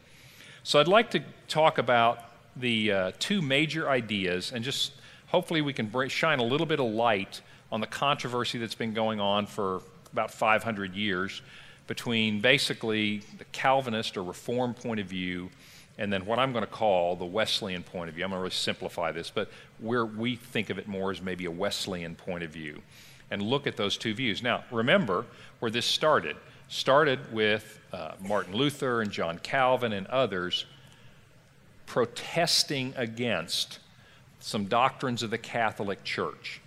So 0.64 0.80
I'd 0.80 0.88
like 0.88 1.12
to 1.12 1.22
talk 1.50 1.78
about 1.78 2.20
the 2.56 2.92
uh, 2.92 3.12
two 3.20 3.42
major 3.42 3.90
ideas 3.90 4.54
and 4.54 4.64
just 4.64 4.94
hopefully 5.28 5.62
we 5.62 5.74
can 5.74 5.92
shine 6.08 6.40
a 6.40 6.46
little 6.46 6.66
bit 6.66 6.80
of 6.80 6.86
light 6.86 7.42
on 7.70 7.82
the 7.82 7.88
controversy 7.88 8.60
that's 8.60 8.76
been 8.76 8.94
going 8.94 9.20
on 9.20 9.46
for 9.46 9.82
about 10.14 10.32
500 10.32 10.96
years 10.96 11.42
between 11.88 12.40
basically 12.40 13.22
the 13.38 13.46
Calvinist 13.46 14.18
or 14.18 14.24
Reformed 14.24 14.78
point 14.78 15.00
of 15.00 15.08
view 15.08 15.50
and 15.98 16.12
then 16.12 16.26
what 16.26 16.40
I'm 16.40 16.52
going 16.52 16.64
to 16.64 16.72
call 16.72 17.16
the 17.16 17.26
Wesleyan 17.26 17.84
point 17.84 18.10
of 18.10 18.16
view. 18.16 18.24
I'm 18.24 18.32
going 18.32 18.40
to 18.40 18.42
really 18.42 18.52
simplify 18.52 19.12
this, 19.12 19.30
but 19.30 19.52
where 19.80 20.06
we 20.06 20.36
think 20.36 20.70
of 20.70 20.80
it 20.80 20.88
more 20.88 21.12
as 21.12 21.22
maybe 21.22 21.46
a 21.46 21.52
Wesleyan 21.52 22.16
point 22.16 22.44
of 22.44 22.52
view 22.52 22.82
and 23.30 23.42
look 23.42 23.68
at 23.68 23.78
those 23.78 23.98
two 23.98 24.14
views. 24.14 24.42
Now, 24.42 24.64
remember 24.72 25.26
where 25.60 25.72
this 25.72 25.86
started. 25.86 26.38
Started 26.70 27.32
with 27.34 27.80
uh, 27.92 28.14
Martin 28.20 28.56
Luther 28.56 29.02
and 29.02 29.12
John 29.12 29.38
Calvin 29.40 29.94
and 29.94 30.08
others 30.08 30.66
protesting 31.86 32.94
against 32.96 33.80
some 34.40 34.66
doctrines 34.66 35.22
of 35.24 35.30
the 35.30 35.38
Catholic 35.38 36.04
Church. 36.04 36.62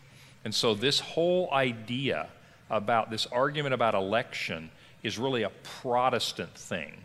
And 0.45 0.55
so, 0.55 0.75
this 0.75 1.01
whole 1.01 1.51
idea 1.53 2.29
about 2.71 3.11
this 3.11 3.27
argument 3.27 3.75
about 3.75 3.95
election 3.95 4.71
is 5.05 5.19
really 5.19 5.45
a 5.45 5.51
Protestant 5.83 6.55
thing. 6.55 7.05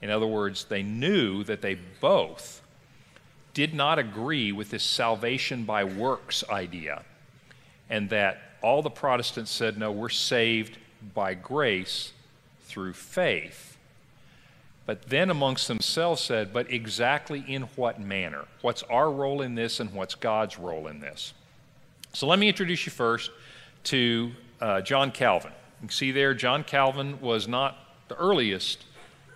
In 0.00 0.10
other 0.10 0.26
words, 0.26 0.64
they 0.64 0.84
knew 0.84 1.42
that 1.44 1.62
they 1.62 1.74
both 2.00 2.62
did 3.54 3.74
not 3.74 3.98
agree 3.98 4.52
with 4.52 4.70
this 4.70 4.84
salvation 4.84 5.64
by 5.64 5.82
works 5.82 6.44
idea, 6.48 7.02
and 7.90 8.08
that 8.10 8.38
all 8.62 8.82
the 8.82 8.90
Protestants 8.90 9.50
said, 9.50 9.76
no, 9.78 9.90
we're 9.90 10.08
saved 10.08 10.78
by 11.14 11.34
grace 11.34 12.12
through 12.62 12.92
faith. 12.92 13.76
But 14.86 15.08
then 15.08 15.30
amongst 15.30 15.68
themselves 15.68 16.20
said, 16.20 16.52
but 16.52 16.70
exactly 16.72 17.44
in 17.46 17.62
what 17.76 18.00
manner? 18.00 18.44
What's 18.62 18.82
our 18.84 19.10
role 19.10 19.42
in 19.42 19.54
this 19.54 19.80
and 19.80 19.92
what's 19.92 20.14
God's 20.14 20.58
role 20.58 20.86
in 20.86 21.00
this? 21.00 21.34
So 22.12 22.26
let 22.26 22.38
me 22.38 22.48
introduce 22.48 22.86
you 22.86 22.92
first 22.92 23.30
to 23.84 24.30
uh, 24.60 24.80
John 24.80 25.10
Calvin. 25.10 25.52
You 25.80 25.86
can 25.86 25.90
see 25.90 26.10
there, 26.10 26.34
John 26.34 26.64
Calvin 26.64 27.20
was 27.20 27.46
not 27.46 27.78
the 28.08 28.16
earliest 28.16 28.84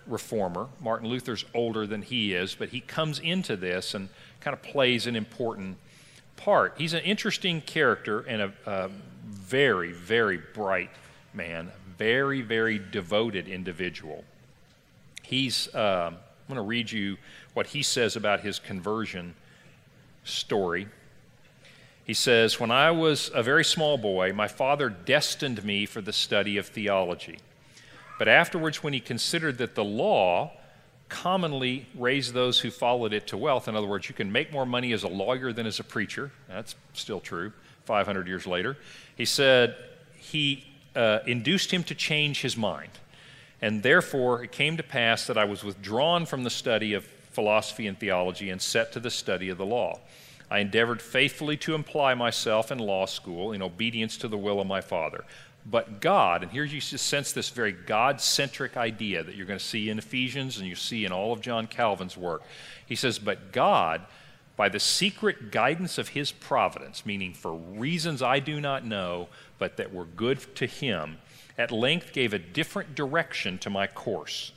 reformer. 0.05 0.67
Martin 0.81 1.07
Luther's 1.07 1.45
older 1.53 1.87
than 1.87 2.01
he 2.01 2.33
is, 2.33 2.55
but 2.55 2.69
he 2.69 2.81
comes 2.81 3.19
into 3.19 3.55
this 3.55 3.93
and 3.93 4.09
kind 4.41 4.53
of 4.53 4.61
plays 4.61 5.07
an 5.07 5.15
important 5.15 5.77
part. 6.35 6.73
He's 6.77 6.93
an 6.93 7.03
interesting 7.03 7.61
character 7.61 8.19
and 8.21 8.41
a, 8.41 8.53
a 8.65 8.89
very, 9.25 9.93
very 9.93 10.37
bright 10.53 10.89
man, 11.33 11.71
very, 11.97 12.41
very 12.41 12.77
devoted 12.77 13.47
individual. 13.47 14.25
He's, 15.21 15.73
uh, 15.73 16.11
I'm 16.11 16.17
going 16.47 16.57
to 16.57 16.61
read 16.61 16.91
you 16.91 17.17
what 17.53 17.67
he 17.67 17.83
says 17.83 18.17
about 18.17 18.41
his 18.41 18.59
conversion 18.59 19.35
story. 20.25 20.87
He 22.03 22.13
says, 22.13 22.59
When 22.59 22.71
I 22.71 22.91
was 22.91 23.31
a 23.33 23.43
very 23.43 23.63
small 23.63 23.97
boy, 23.97 24.33
my 24.33 24.47
father 24.47 24.89
destined 24.89 25.63
me 25.63 25.85
for 25.85 26.01
the 26.01 26.13
study 26.13 26.57
of 26.57 26.67
theology. 26.67 27.39
But 28.19 28.27
afterwards, 28.27 28.83
when 28.83 28.93
he 28.93 28.99
considered 28.99 29.57
that 29.57 29.75
the 29.75 29.83
law 29.83 30.51
commonly 31.09 31.87
raised 31.95 32.33
those 32.33 32.59
who 32.59 32.71
followed 32.71 33.13
it 33.13 33.27
to 33.27 33.37
wealth, 33.37 33.67
in 33.67 33.75
other 33.75 33.87
words, 33.87 34.09
you 34.09 34.15
can 34.15 34.31
make 34.31 34.51
more 34.51 34.65
money 34.65 34.93
as 34.93 35.03
a 35.03 35.07
lawyer 35.07 35.53
than 35.53 35.65
as 35.65 35.79
a 35.79 35.83
preacher, 35.83 36.31
that's 36.47 36.75
still 36.93 37.19
true 37.19 37.53
500 37.85 38.27
years 38.27 38.47
later, 38.47 38.77
he 39.15 39.25
said 39.25 39.75
he 40.15 40.65
uh, 40.95 41.19
induced 41.25 41.71
him 41.71 41.83
to 41.83 41.95
change 41.95 42.41
his 42.41 42.55
mind. 42.55 42.91
And 43.61 43.83
therefore, 43.83 44.43
it 44.43 44.51
came 44.51 44.77
to 44.77 44.83
pass 44.83 45.27
that 45.27 45.37
I 45.37 45.45
was 45.45 45.63
withdrawn 45.63 46.25
from 46.25 46.43
the 46.43 46.49
study 46.49 46.93
of 46.93 47.05
philosophy 47.31 47.87
and 47.87 47.97
theology 47.97 48.49
and 48.49 48.61
set 48.61 48.91
to 48.93 48.99
the 48.99 49.09
study 49.09 49.49
of 49.49 49.57
the 49.57 49.65
law. 49.65 49.99
I 50.53 50.59
endeavored 50.59 51.01
faithfully 51.01 51.57
to 51.57 51.73
apply 51.73 52.13
myself 52.13 52.71
in 52.71 52.77
law 52.77 53.07
school 53.07 53.53
in 53.53 53.63
obedience 53.63 54.17
to 54.17 54.27
the 54.27 54.37
will 54.37 54.61
of 54.61 54.67
my 54.67 54.81
Father. 54.81 55.25
But 55.65 55.99
God, 55.99 56.43
and 56.43 56.51
here 56.51 56.63
you 56.63 56.79
sense 56.79 57.31
this 57.31 57.49
very 57.49 57.71
God 57.71 58.21
centric 58.21 58.77
idea 58.77 59.23
that 59.23 59.33
you're 59.33 59.47
going 59.47 59.57
to 59.57 59.65
see 59.65 59.89
in 59.89 59.97
Ephesians 59.97 60.59
and 60.59 60.67
you 60.67 60.75
see 60.75 61.05
in 61.05 61.11
all 61.11 61.33
of 61.33 61.41
John 61.41 61.65
Calvin's 61.65 62.15
work. 62.15 62.43
He 62.85 62.93
says, 62.93 63.17
But 63.17 63.51
God, 63.51 64.01
by 64.55 64.69
the 64.69 64.79
secret 64.79 65.49
guidance 65.49 65.97
of 65.97 66.09
his 66.09 66.31
providence, 66.31 67.03
meaning 67.03 67.33
for 67.33 67.55
reasons 67.55 68.21
I 68.21 68.37
do 68.37 68.61
not 68.61 68.85
know, 68.85 69.29
but 69.57 69.77
that 69.77 69.91
were 69.91 70.05
good 70.05 70.55
to 70.57 70.67
him, 70.67 71.17
at 71.57 71.71
length 71.71 72.13
gave 72.13 72.31
a 72.31 72.37
different 72.37 72.93
direction 72.93 73.57
to 73.57 73.71
my 73.71 73.87
course. 73.87 74.51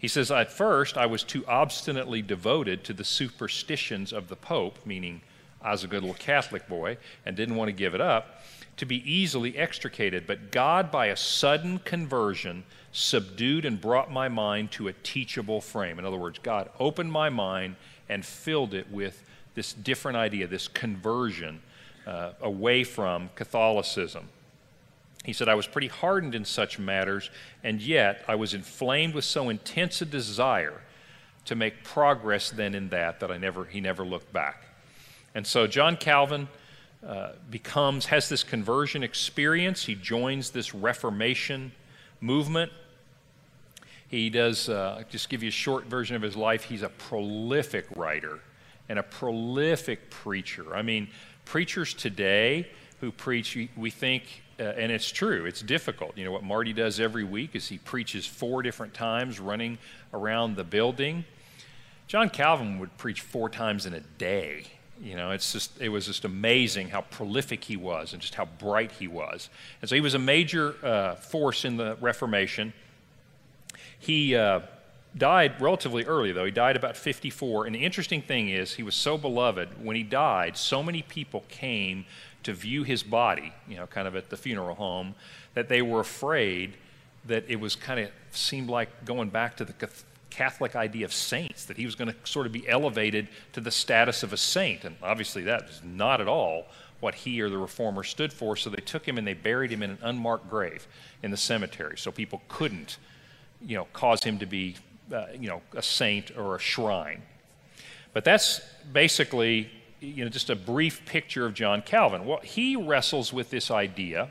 He 0.00 0.08
says, 0.08 0.32
At 0.32 0.50
first, 0.50 0.96
I 0.96 1.06
was 1.06 1.22
too 1.22 1.46
obstinately 1.46 2.22
devoted 2.22 2.82
to 2.84 2.92
the 2.92 3.04
superstitions 3.04 4.12
of 4.12 4.28
the 4.28 4.34
Pope, 4.34 4.84
meaning 4.84 5.20
I 5.62 5.70
was 5.70 5.84
a 5.84 5.86
good 5.86 6.02
little 6.02 6.16
Catholic 6.16 6.66
boy 6.66 6.96
and 7.24 7.36
didn't 7.36 7.54
want 7.54 7.68
to 7.68 7.72
give 7.72 7.94
it 7.94 8.00
up 8.00 8.42
to 8.80 8.86
be 8.86 9.12
easily 9.12 9.58
extricated, 9.58 10.26
but 10.26 10.50
God, 10.50 10.90
by 10.90 11.06
a 11.08 11.16
sudden 11.16 11.80
conversion, 11.80 12.64
subdued 12.92 13.66
and 13.66 13.78
brought 13.78 14.10
my 14.10 14.26
mind 14.26 14.70
to 14.70 14.88
a 14.88 14.94
teachable 14.94 15.60
frame. 15.60 15.98
In 15.98 16.06
other 16.06 16.16
words, 16.16 16.38
God 16.38 16.70
opened 16.80 17.12
my 17.12 17.28
mind 17.28 17.76
and 18.08 18.24
filled 18.24 18.72
it 18.72 18.90
with 18.90 19.22
this 19.54 19.74
different 19.74 20.16
idea, 20.16 20.46
this 20.46 20.66
conversion 20.66 21.60
uh, 22.06 22.32
away 22.40 22.82
from 22.82 23.28
Catholicism. 23.34 24.30
He 25.24 25.32
said, 25.32 25.48
I 25.48 25.54
was 25.54 25.66
pretty 25.66 25.88
hardened 25.88 26.34
in 26.34 26.44
such 26.44 26.78
matters, 26.78 27.30
and 27.62 27.80
yet 27.80 28.24
I 28.26 28.36
was 28.36 28.54
inflamed 28.54 29.14
with 29.14 29.24
so 29.24 29.50
intense 29.50 30.00
a 30.00 30.06
desire 30.06 30.80
to 31.44 31.54
make 31.54 31.84
progress 31.84 32.50
then 32.50 32.74
in 32.74 32.88
that 32.88 33.20
that 33.20 33.30
I 33.30 33.36
never, 33.36 33.64
he 33.64 33.80
never 33.80 34.04
looked 34.04 34.32
back. 34.32 34.64
And 35.34 35.46
so 35.46 35.66
John 35.66 35.96
Calvin 35.96 36.48
uh, 37.06 37.32
becomes, 37.50 38.06
has 38.06 38.28
this 38.28 38.42
conversion 38.42 39.02
experience. 39.02 39.84
He 39.84 39.94
joins 39.94 40.50
this 40.50 40.74
Reformation 40.74 41.72
movement. 42.20 42.72
He 44.08 44.28
does, 44.30 44.68
uh, 44.68 45.02
just 45.08 45.28
give 45.28 45.42
you 45.42 45.48
a 45.48 45.52
short 45.52 45.84
version 45.84 46.16
of 46.16 46.22
his 46.22 46.36
life, 46.36 46.64
he's 46.64 46.82
a 46.82 46.88
prolific 46.88 47.86
writer 47.94 48.40
and 48.88 48.98
a 48.98 49.02
prolific 49.02 50.10
preacher. 50.10 50.74
I 50.74 50.82
mean, 50.82 51.08
preachers 51.44 51.94
today 51.94 52.68
who 53.00 53.12
preach, 53.12 53.56
we 53.76 53.90
think, 53.90 54.42
uh, 54.60 54.64
and 54.76 54.92
it's 54.92 55.10
true, 55.10 55.46
it's 55.46 55.62
difficult. 55.62 56.16
You 56.18 56.24
know, 56.24 56.32
what 56.32 56.42
Marty 56.42 56.72
does 56.72 57.00
every 57.00 57.24
week 57.24 57.56
is 57.56 57.68
he 57.68 57.78
preaches 57.78 58.26
four 58.26 58.62
different 58.62 58.92
times 58.92 59.40
running 59.40 59.78
around 60.12 60.56
the 60.56 60.64
building. 60.64 61.24
John 62.06 62.28
Calvin 62.28 62.78
would 62.78 62.96
preach 62.98 63.20
four 63.20 63.48
times 63.48 63.86
in 63.86 63.94
a 63.94 64.00
day. 64.00 64.64
You 65.02 65.16
know, 65.16 65.30
it's 65.30 65.52
just, 65.52 65.80
it 65.80 65.88
was 65.88 66.06
just 66.06 66.24
amazing 66.24 66.90
how 66.90 67.02
prolific 67.02 67.64
he 67.64 67.76
was 67.76 68.12
and 68.12 68.20
just 68.20 68.34
how 68.34 68.44
bright 68.44 68.92
he 68.92 69.08
was. 69.08 69.48
And 69.80 69.88
so 69.88 69.94
he 69.94 70.02
was 70.02 70.14
a 70.14 70.18
major 70.18 70.74
uh, 70.84 71.14
force 71.14 71.64
in 71.64 71.78
the 71.78 71.96
Reformation. 72.00 72.74
He 73.98 74.36
uh, 74.36 74.60
died 75.16 75.60
relatively 75.60 76.04
early, 76.04 76.32
though. 76.32 76.44
He 76.44 76.50
died 76.50 76.76
about 76.76 76.96
54. 76.96 77.66
And 77.66 77.74
the 77.74 77.84
interesting 77.84 78.20
thing 78.20 78.50
is, 78.50 78.74
he 78.74 78.82
was 78.82 78.94
so 78.94 79.16
beloved. 79.16 79.82
When 79.82 79.96
he 79.96 80.02
died, 80.02 80.56
so 80.56 80.82
many 80.82 81.02
people 81.02 81.44
came 81.48 82.04
to 82.42 82.52
view 82.52 82.82
his 82.82 83.02
body, 83.02 83.52
you 83.68 83.76
know, 83.76 83.86
kind 83.86 84.08
of 84.08 84.16
at 84.16 84.30
the 84.30 84.36
funeral 84.36 84.74
home, 84.74 85.14
that 85.54 85.68
they 85.68 85.82
were 85.82 86.00
afraid 86.00 86.74
that 87.26 87.44
it 87.48 87.60
was 87.60 87.76
kind 87.76 88.00
of 88.00 88.10
seemed 88.32 88.68
like 88.68 89.04
going 89.04 89.28
back 89.28 89.56
to 89.56 89.64
the 89.64 89.74
Catholic 90.30 90.76
idea 90.76 91.04
of 91.04 91.12
saints, 91.12 91.64
that 91.66 91.76
he 91.76 91.84
was 91.84 91.94
going 91.94 92.08
to 92.08 92.16
sort 92.24 92.46
of 92.46 92.52
be 92.52 92.66
elevated 92.68 93.28
to 93.52 93.60
the 93.60 93.70
status 93.70 94.22
of 94.22 94.32
a 94.32 94.36
saint. 94.36 94.84
And 94.84 94.96
obviously, 95.02 95.42
that 95.42 95.64
is 95.68 95.82
not 95.84 96.20
at 96.20 96.28
all 96.28 96.66
what 97.00 97.14
he 97.14 97.40
or 97.40 97.48
the 97.48 97.58
reformer 97.58 98.02
stood 98.02 98.32
for. 98.32 98.56
So 98.56 98.70
they 98.70 98.82
took 98.82 99.06
him 99.06 99.18
and 99.18 99.26
they 99.26 99.34
buried 99.34 99.70
him 99.70 99.82
in 99.82 99.90
an 99.90 99.98
unmarked 100.02 100.48
grave 100.48 100.86
in 101.22 101.30
the 101.30 101.36
cemetery 101.36 101.96
so 101.98 102.10
people 102.12 102.42
couldn't, 102.48 102.98
you 103.60 103.76
know, 103.76 103.86
cause 103.92 104.22
him 104.22 104.38
to 104.38 104.46
be, 104.46 104.76
uh, 105.12 105.26
you 105.38 105.48
know, 105.48 105.62
a 105.74 105.82
saint 105.82 106.36
or 106.36 106.56
a 106.56 106.58
shrine. 106.58 107.22
But 108.12 108.24
that's 108.24 108.60
basically, 108.92 109.70
you 110.00 110.24
know, 110.24 110.30
just 110.30 110.50
a 110.50 110.56
brief 110.56 111.04
picture 111.04 111.46
of 111.46 111.54
John 111.54 111.82
Calvin. 111.82 112.26
Well, 112.26 112.40
he 112.42 112.76
wrestles 112.76 113.32
with 113.32 113.50
this 113.50 113.70
idea 113.70 114.30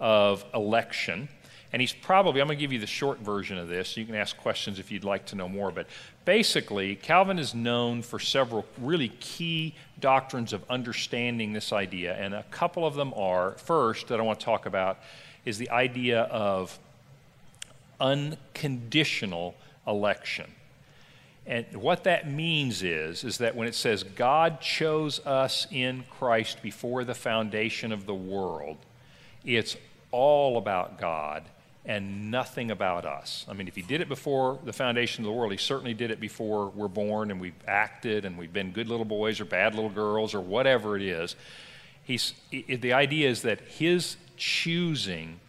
of 0.00 0.44
election 0.54 1.28
and 1.74 1.80
he's 1.80 1.92
probably, 1.92 2.40
I'm 2.40 2.46
going 2.46 2.56
to 2.56 2.60
give 2.60 2.72
you 2.72 2.78
the 2.78 2.86
short 2.86 3.18
version 3.18 3.58
of 3.58 3.66
this. 3.66 3.96
You 3.96 4.04
can 4.04 4.14
ask 4.14 4.36
questions 4.36 4.78
if 4.78 4.92
you'd 4.92 5.02
like 5.02 5.26
to 5.26 5.34
know 5.34 5.48
more. 5.48 5.72
But 5.72 5.88
basically, 6.24 6.94
Calvin 6.94 7.36
is 7.36 7.52
known 7.52 8.00
for 8.00 8.20
several 8.20 8.64
really 8.78 9.08
key 9.18 9.74
doctrines 9.98 10.52
of 10.52 10.62
understanding 10.70 11.52
this 11.52 11.72
idea. 11.72 12.14
And 12.14 12.32
a 12.32 12.44
couple 12.44 12.86
of 12.86 12.94
them 12.94 13.12
are 13.16 13.54
first, 13.58 14.06
that 14.06 14.20
I 14.20 14.22
want 14.22 14.38
to 14.38 14.44
talk 14.44 14.66
about, 14.66 14.98
is 15.44 15.58
the 15.58 15.68
idea 15.70 16.20
of 16.20 16.78
unconditional 18.00 19.56
election. 19.84 20.52
And 21.46 21.66
what 21.76 22.04
that 22.04 22.30
means 22.30 22.82
is, 22.82 23.22
is 23.22 23.38
that 23.38 23.54
when 23.54 23.68
it 23.68 23.74
says 23.74 24.02
God 24.02 24.60
chose 24.60 25.24
us 25.26 25.66
in 25.70 26.04
Christ 26.18 26.62
before 26.62 27.04
the 27.04 27.14
foundation 27.14 27.92
of 27.92 28.06
the 28.06 28.14
world, 28.14 28.78
it's 29.44 29.76
all 30.10 30.56
about 30.56 30.98
God 30.98 31.44
and 31.84 32.30
nothing 32.30 32.70
about 32.70 33.04
us. 33.04 33.44
I 33.46 33.52
mean, 33.52 33.68
if 33.68 33.76
he 33.76 33.82
did 33.82 34.00
it 34.00 34.08
before 34.08 34.58
the 34.64 34.72
foundation 34.72 35.22
of 35.22 35.26
the 35.26 35.32
world, 35.32 35.52
he 35.52 35.58
certainly 35.58 35.92
did 35.92 36.10
it 36.10 36.18
before 36.18 36.70
we're 36.70 36.88
born 36.88 37.30
and 37.30 37.38
we've 37.38 37.52
acted 37.68 38.24
and 38.24 38.38
we've 38.38 38.52
been 38.52 38.70
good 38.70 38.88
little 38.88 39.04
boys 39.04 39.38
or 39.38 39.44
bad 39.44 39.74
little 39.74 39.90
girls 39.90 40.34
or 40.34 40.40
whatever 40.40 40.96
it 40.96 41.02
is. 41.02 41.36
He's, 42.02 42.32
it, 42.50 42.80
the 42.80 42.94
idea 42.94 43.28
is 43.28 43.42
that 43.42 43.60
his 43.60 44.16
choosing 44.38 45.40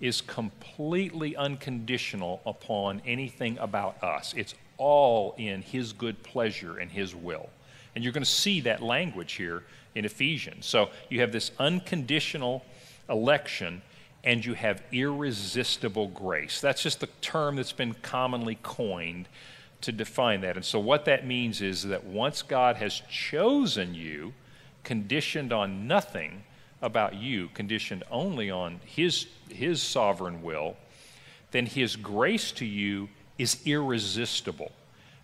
is 0.00 0.20
completely 0.20 1.34
unconditional 1.34 2.40
upon 2.46 3.02
anything 3.04 3.58
about 3.58 4.02
us. 4.02 4.32
It's 4.36 4.54
all 4.76 5.34
in 5.38 5.62
his 5.62 5.92
good 5.92 6.22
pleasure 6.22 6.78
and 6.78 6.90
his 6.90 7.14
will. 7.14 7.48
And 7.94 8.02
you're 8.02 8.12
going 8.12 8.24
to 8.24 8.30
see 8.30 8.60
that 8.62 8.82
language 8.82 9.34
here 9.34 9.62
in 9.94 10.04
Ephesians. 10.04 10.66
So 10.66 10.90
you 11.08 11.20
have 11.20 11.32
this 11.32 11.50
unconditional 11.58 12.64
election 13.08 13.82
and 14.24 14.44
you 14.44 14.54
have 14.54 14.82
irresistible 14.90 16.08
grace. 16.08 16.60
That's 16.60 16.82
just 16.82 17.00
the 17.00 17.08
term 17.20 17.56
that's 17.56 17.72
been 17.72 17.94
commonly 17.94 18.58
coined 18.62 19.28
to 19.82 19.92
define 19.92 20.40
that. 20.40 20.56
And 20.56 20.64
so, 20.64 20.80
what 20.80 21.04
that 21.04 21.26
means 21.26 21.60
is 21.60 21.82
that 21.84 22.04
once 22.04 22.40
God 22.42 22.76
has 22.76 23.02
chosen 23.10 23.94
you, 23.94 24.32
conditioned 24.82 25.52
on 25.52 25.86
nothing 25.86 26.44
about 26.80 27.14
you, 27.14 27.48
conditioned 27.48 28.02
only 28.10 28.50
on 28.50 28.80
His, 28.86 29.26
his 29.50 29.82
sovereign 29.82 30.42
will, 30.42 30.76
then 31.50 31.66
His 31.66 31.96
grace 31.96 32.50
to 32.52 32.64
you 32.64 33.10
is 33.38 33.58
irresistible. 33.64 34.72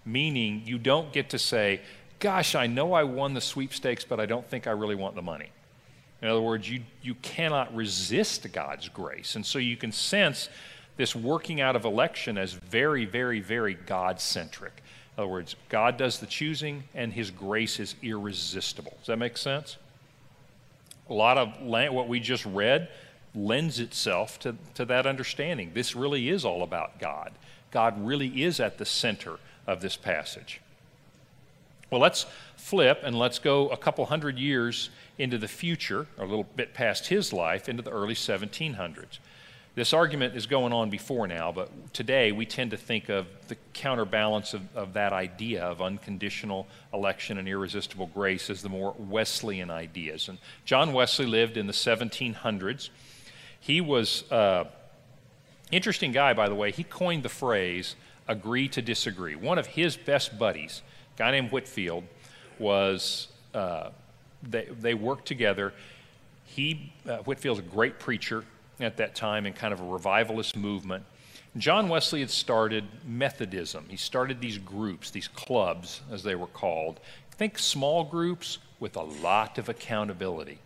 Meaning, 0.05 0.63
you 0.65 0.79
don't 0.79 1.13
get 1.13 1.31
to 1.31 1.39
say, 1.39 1.81
gosh, 2.19 2.55
I 2.55 2.67
know 2.67 2.93
I 2.93 3.05
won 3.05 3.35
the 3.35 3.41
sweepstakes, 3.41 4.05
but 4.05 4.21
I 4.21 4.27
don't 4.27 4.49
think 4.49 4.67
I 4.67 4.73
really 4.73 4.95
want 4.95 5.15
the 5.15 5.23
money. 5.23 5.51
In 6.23 6.29
other 6.29 6.41
words, 6.41 6.69
you, 6.69 6.83
you 7.03 7.15
cannot 7.17 7.75
resist 7.75 8.51
God's 8.53 8.89
grace. 8.89 9.37
And 9.37 9.45
so 9.45 9.59
you 9.59 9.77
can 9.77 9.93
sense 9.93 10.49
this 10.97 11.17
working 11.17 11.61
out 11.61 11.77
of 11.77 11.85
election 11.85 12.37
as 12.37 12.53
very, 12.53 13.07
very, 13.07 13.41
very 13.41 13.75
God 13.75 14.21
centric. 14.21 14.83
In 15.17 15.23
other 15.23 15.33
words, 15.33 15.57
God 15.69 15.97
does 15.97 16.19
the 16.19 16.27
choosing 16.27 16.85
and 16.95 17.13
his 17.13 17.31
grace 17.31 17.81
is 17.81 17.95
irresistible. 18.03 18.93
Does 18.99 19.07
that 19.07 19.17
make 19.17 19.39
sense? 19.39 19.79
A 21.09 21.15
lot 21.15 21.39
of 21.39 21.61
what 21.63 22.07
we 22.07 22.21
just 22.21 22.45
read 22.45 22.89
lends 23.35 23.81
itself 23.81 24.39
to, 24.41 24.57
to 24.75 24.85
that 24.85 25.07
understanding. 25.07 25.73
This 25.75 25.97
really 25.97 26.29
is 26.29 26.45
all 26.45 26.63
about 26.63 26.99
God. 26.99 27.33
God 27.71 28.05
really 28.05 28.43
is 28.43 28.61
at 28.61 28.79
the 28.79 28.85
center 28.85 29.39
of 29.67 29.81
this 29.81 29.97
passage. 29.97 30.61
Well, 31.91 32.01
let's 32.01 32.27
flip 32.57 33.01
and 33.03 33.19
let's 33.19 33.39
go 33.39 33.69
a 33.69 33.77
couple 33.77 34.07
hundred 34.07 34.39
years 34.39 34.91
into 35.19 35.39
the 35.39 35.49
future, 35.49 36.07
a 36.19 36.25
little 36.25 36.47
bit 36.57 36.73
past 36.73 37.09
his 37.09 37.33
life, 37.33 37.69
into 37.69 37.83
the 37.83 37.91
early 37.91 38.15
1700s. 38.15 39.19
This 39.75 39.93
argument 39.93 40.37
is 40.37 40.47
going 40.47 40.73
on 40.73 40.91
before 40.91 41.29
now, 41.29 41.53
but 41.53 41.95
today 41.95 42.33
we 42.33 42.45
tend 42.45 42.73
to 42.73 42.77
think 42.77 43.09
of 43.09 43.27
the 43.49 43.57
counterbalance 43.73 44.53
of, 44.53 44.63
of 44.77 44.95
that 44.95 45.13
idea 45.13 45.63
of 45.63 45.81
unconditional 45.81 46.67
election 46.93 47.39
and 47.39 47.49
irresistible 47.49 48.11
grace 48.13 48.51
as 48.51 48.63
the 48.63 48.69
more 48.69 48.95
Wesleyan 48.99 49.71
ideas. 49.71 50.29
And 50.29 50.39
John 50.65 50.93
Wesley 50.93 51.27
lived 51.27 51.57
in 51.57 51.69
the 51.69 51.73
1700s. 51.73 52.91
He 53.61 53.81
was 53.81 54.31
uh, 54.33 54.65
interesting 55.71 56.13
guy, 56.13 56.33
by 56.33 56.49
the 56.49 56.55
way. 56.55 56.71
He 56.71 56.85
coined 56.85 57.23
the 57.23 57.29
phrase 57.29 57.97
"agree 58.29 58.69
to 58.69 58.83
disagree." 58.83 59.35
One 59.35 59.59
of 59.59 59.67
his 59.67 59.97
best 59.97 60.39
buddies, 60.39 60.83
a 61.15 61.19
guy 61.19 61.31
named 61.31 61.51
Whitefield, 61.51 62.05
was 62.59 63.29
uh, 63.55 63.91
they 64.43 64.69
they 64.81 64.95
worked 64.95 65.27
together. 65.27 65.73
He 66.45 66.93
uh, 67.09 67.19
Whitefield's 67.19 67.61
a 67.61 67.63
great 67.63 67.99
preacher 67.99 68.45
at 68.81 68.97
that 68.97 69.15
time 69.15 69.47
in 69.47 69.53
kind 69.53 69.73
of 69.73 69.81
a 69.81 69.85
revivalist 69.85 70.57
movement. 70.57 71.05
John 71.57 71.89
Wesley 71.89 72.21
had 72.21 72.31
started 72.31 72.85
Methodism. 73.05 73.87
He 73.89 73.97
started 73.97 74.41
these 74.41 74.59
groups, 74.59 75.11
these 75.11 75.29
clubs, 75.29 76.01
as 76.11 76.23
they 76.23 76.37
were 76.37 76.47
called. 76.47 77.01
Think 77.33 77.59
small 77.59 78.05
groups 78.05 78.59
with 78.79 78.97
a 78.97 79.03
lot 79.03 79.59
of 79.59 79.69
accountability. 79.69 80.59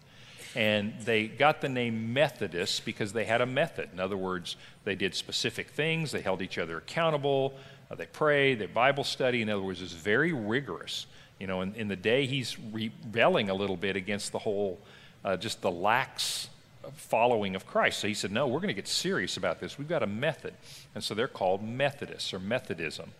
And 0.54 0.94
they 1.00 1.26
got 1.26 1.61
the 1.61 1.68
name 1.68 2.12
Methodists 2.12 2.80
because 2.80 3.12
they 3.12 3.25
had 3.25 3.40
a 3.40 3.46
method. 3.46 3.88
In 3.92 3.99
other 3.99 4.16
words, 4.16 4.56
they 4.84 4.94
did 4.94 5.14
specific 5.14 5.70
things, 5.70 6.12
they 6.12 6.20
held 6.20 6.42
each 6.42 6.58
other 6.58 6.78
accountable, 6.78 7.54
uh, 7.90 7.94
they 7.96 8.06
prayed, 8.06 8.61
they 8.61 8.66
Bible 8.66 9.04
study. 9.04 9.42
In 9.42 9.50
other 9.50 9.62
words, 9.62 9.80
it 9.80 9.84
was 9.84 9.92
very 9.92 10.32
rigorous. 10.32 11.06
You 11.40 11.49
know, 11.49 11.62
in, 11.62 11.75
in 11.75 11.88
the 11.88 11.96
day, 11.96 12.26
he's 12.26 12.56
rebelling 12.73 13.50
a 13.50 13.54
little 13.54 13.76
bit 13.76 13.96
against 13.96 14.30
the 14.30 14.38
whole, 14.38 14.78
uh, 15.25 15.37
just 15.37 15.61
the 15.61 15.70
lax 15.70 16.49
following 16.96 17.56
of 17.56 17.66
Christ. 17.66 17.99
So 17.99 18.08
he 18.08 18.14
said, 18.14 18.30
No, 18.30 18.46
we're 18.46 18.61
going 18.61 18.68
to 18.68 18.75
get 18.75 18.88
serious 18.88 19.37
about 19.37 19.61
this. 19.61 19.78
We've 19.78 19.88
got 19.88 20.02
a 20.02 20.06
method. 20.06 20.54
And 20.94 21.02
so 21.02 21.14
they're 21.14 21.28
called 21.28 21.62
Methodists 21.62 22.32
or 22.32 22.38
Methodism. 22.38 23.11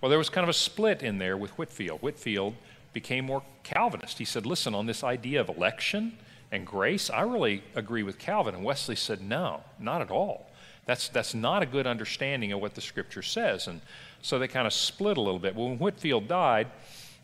Well, 0.00 0.08
there 0.08 0.18
was 0.18 0.28
kind 0.28 0.44
of 0.44 0.48
a 0.48 0.54
split 0.54 1.02
in 1.02 1.18
there 1.18 1.36
with 1.36 1.52
Whitefield. 1.52 2.02
Whitefield 2.02 2.54
became 2.92 3.26
more 3.26 3.42
Calvinist. 3.62 4.18
He 4.18 4.24
said, 4.24 4.46
Listen, 4.46 4.74
on 4.74 4.86
this 4.86 5.04
idea 5.04 5.40
of 5.40 5.48
election 5.48 6.16
and 6.54 6.64
grace, 6.64 7.10
I 7.10 7.22
really 7.22 7.64
agree 7.74 8.04
with 8.04 8.18
Calvin. 8.18 8.54
And 8.54 8.64
Wesley 8.64 8.94
said, 8.94 9.20
No, 9.20 9.62
not 9.80 10.00
at 10.00 10.10
all. 10.10 10.46
That's, 10.86 11.08
that's 11.08 11.34
not 11.34 11.62
a 11.62 11.66
good 11.66 11.86
understanding 11.86 12.52
of 12.52 12.60
what 12.60 12.74
the 12.74 12.80
scripture 12.80 13.22
says. 13.22 13.66
And 13.66 13.80
so 14.22 14.38
they 14.38 14.48
kind 14.48 14.66
of 14.66 14.72
split 14.72 15.16
a 15.16 15.20
little 15.20 15.40
bit. 15.40 15.56
When 15.56 15.78
Whitefield 15.78 16.28
died, 16.28 16.68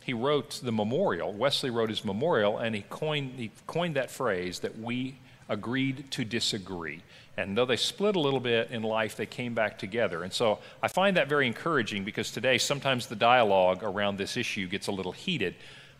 he 0.03 0.15
wrote 0.15 0.61
the 0.65 0.73
memorial. 0.73 1.33
Wesley 1.33 1.71
wrote 1.71 1.91
his 1.91 2.05
memorial, 2.05 2.59
and 2.59 2.75
he 2.75 2.83
coined, 2.89 3.35
he 3.37 3.53
coined 3.67 3.97
that 3.97 4.11
phrase 4.11 4.61
that 4.61 4.79
we 4.79 5.17
agreed 5.49 6.11
to 6.13 6.25
disagree. 6.25 7.03
And 7.37 7.57
though 7.57 7.67
they 7.67 7.77
split 7.77 8.17
a 8.17 8.21
little 8.21 8.41
bit 8.41 8.71
in 8.71 8.83
life, 8.83 9.15
they 9.15 9.27
came 9.27 9.55
back 9.55 9.79
together. 9.79 10.25
And 10.25 10.33
so 10.33 10.59
I 10.83 10.89
find 10.89 11.17
that 11.17 11.29
very 11.29 11.47
encouraging 11.47 12.03
because 12.05 12.33
today 12.33 12.59
sometimes 12.59 13.07
the 13.07 13.17
dialogue 13.17 13.83
around 13.83 14.17
this 14.17 14.37
issue 14.37 14.67
gets 14.67 14.89
a 14.89 14.93
little 14.93 15.13
heated. 15.13 15.55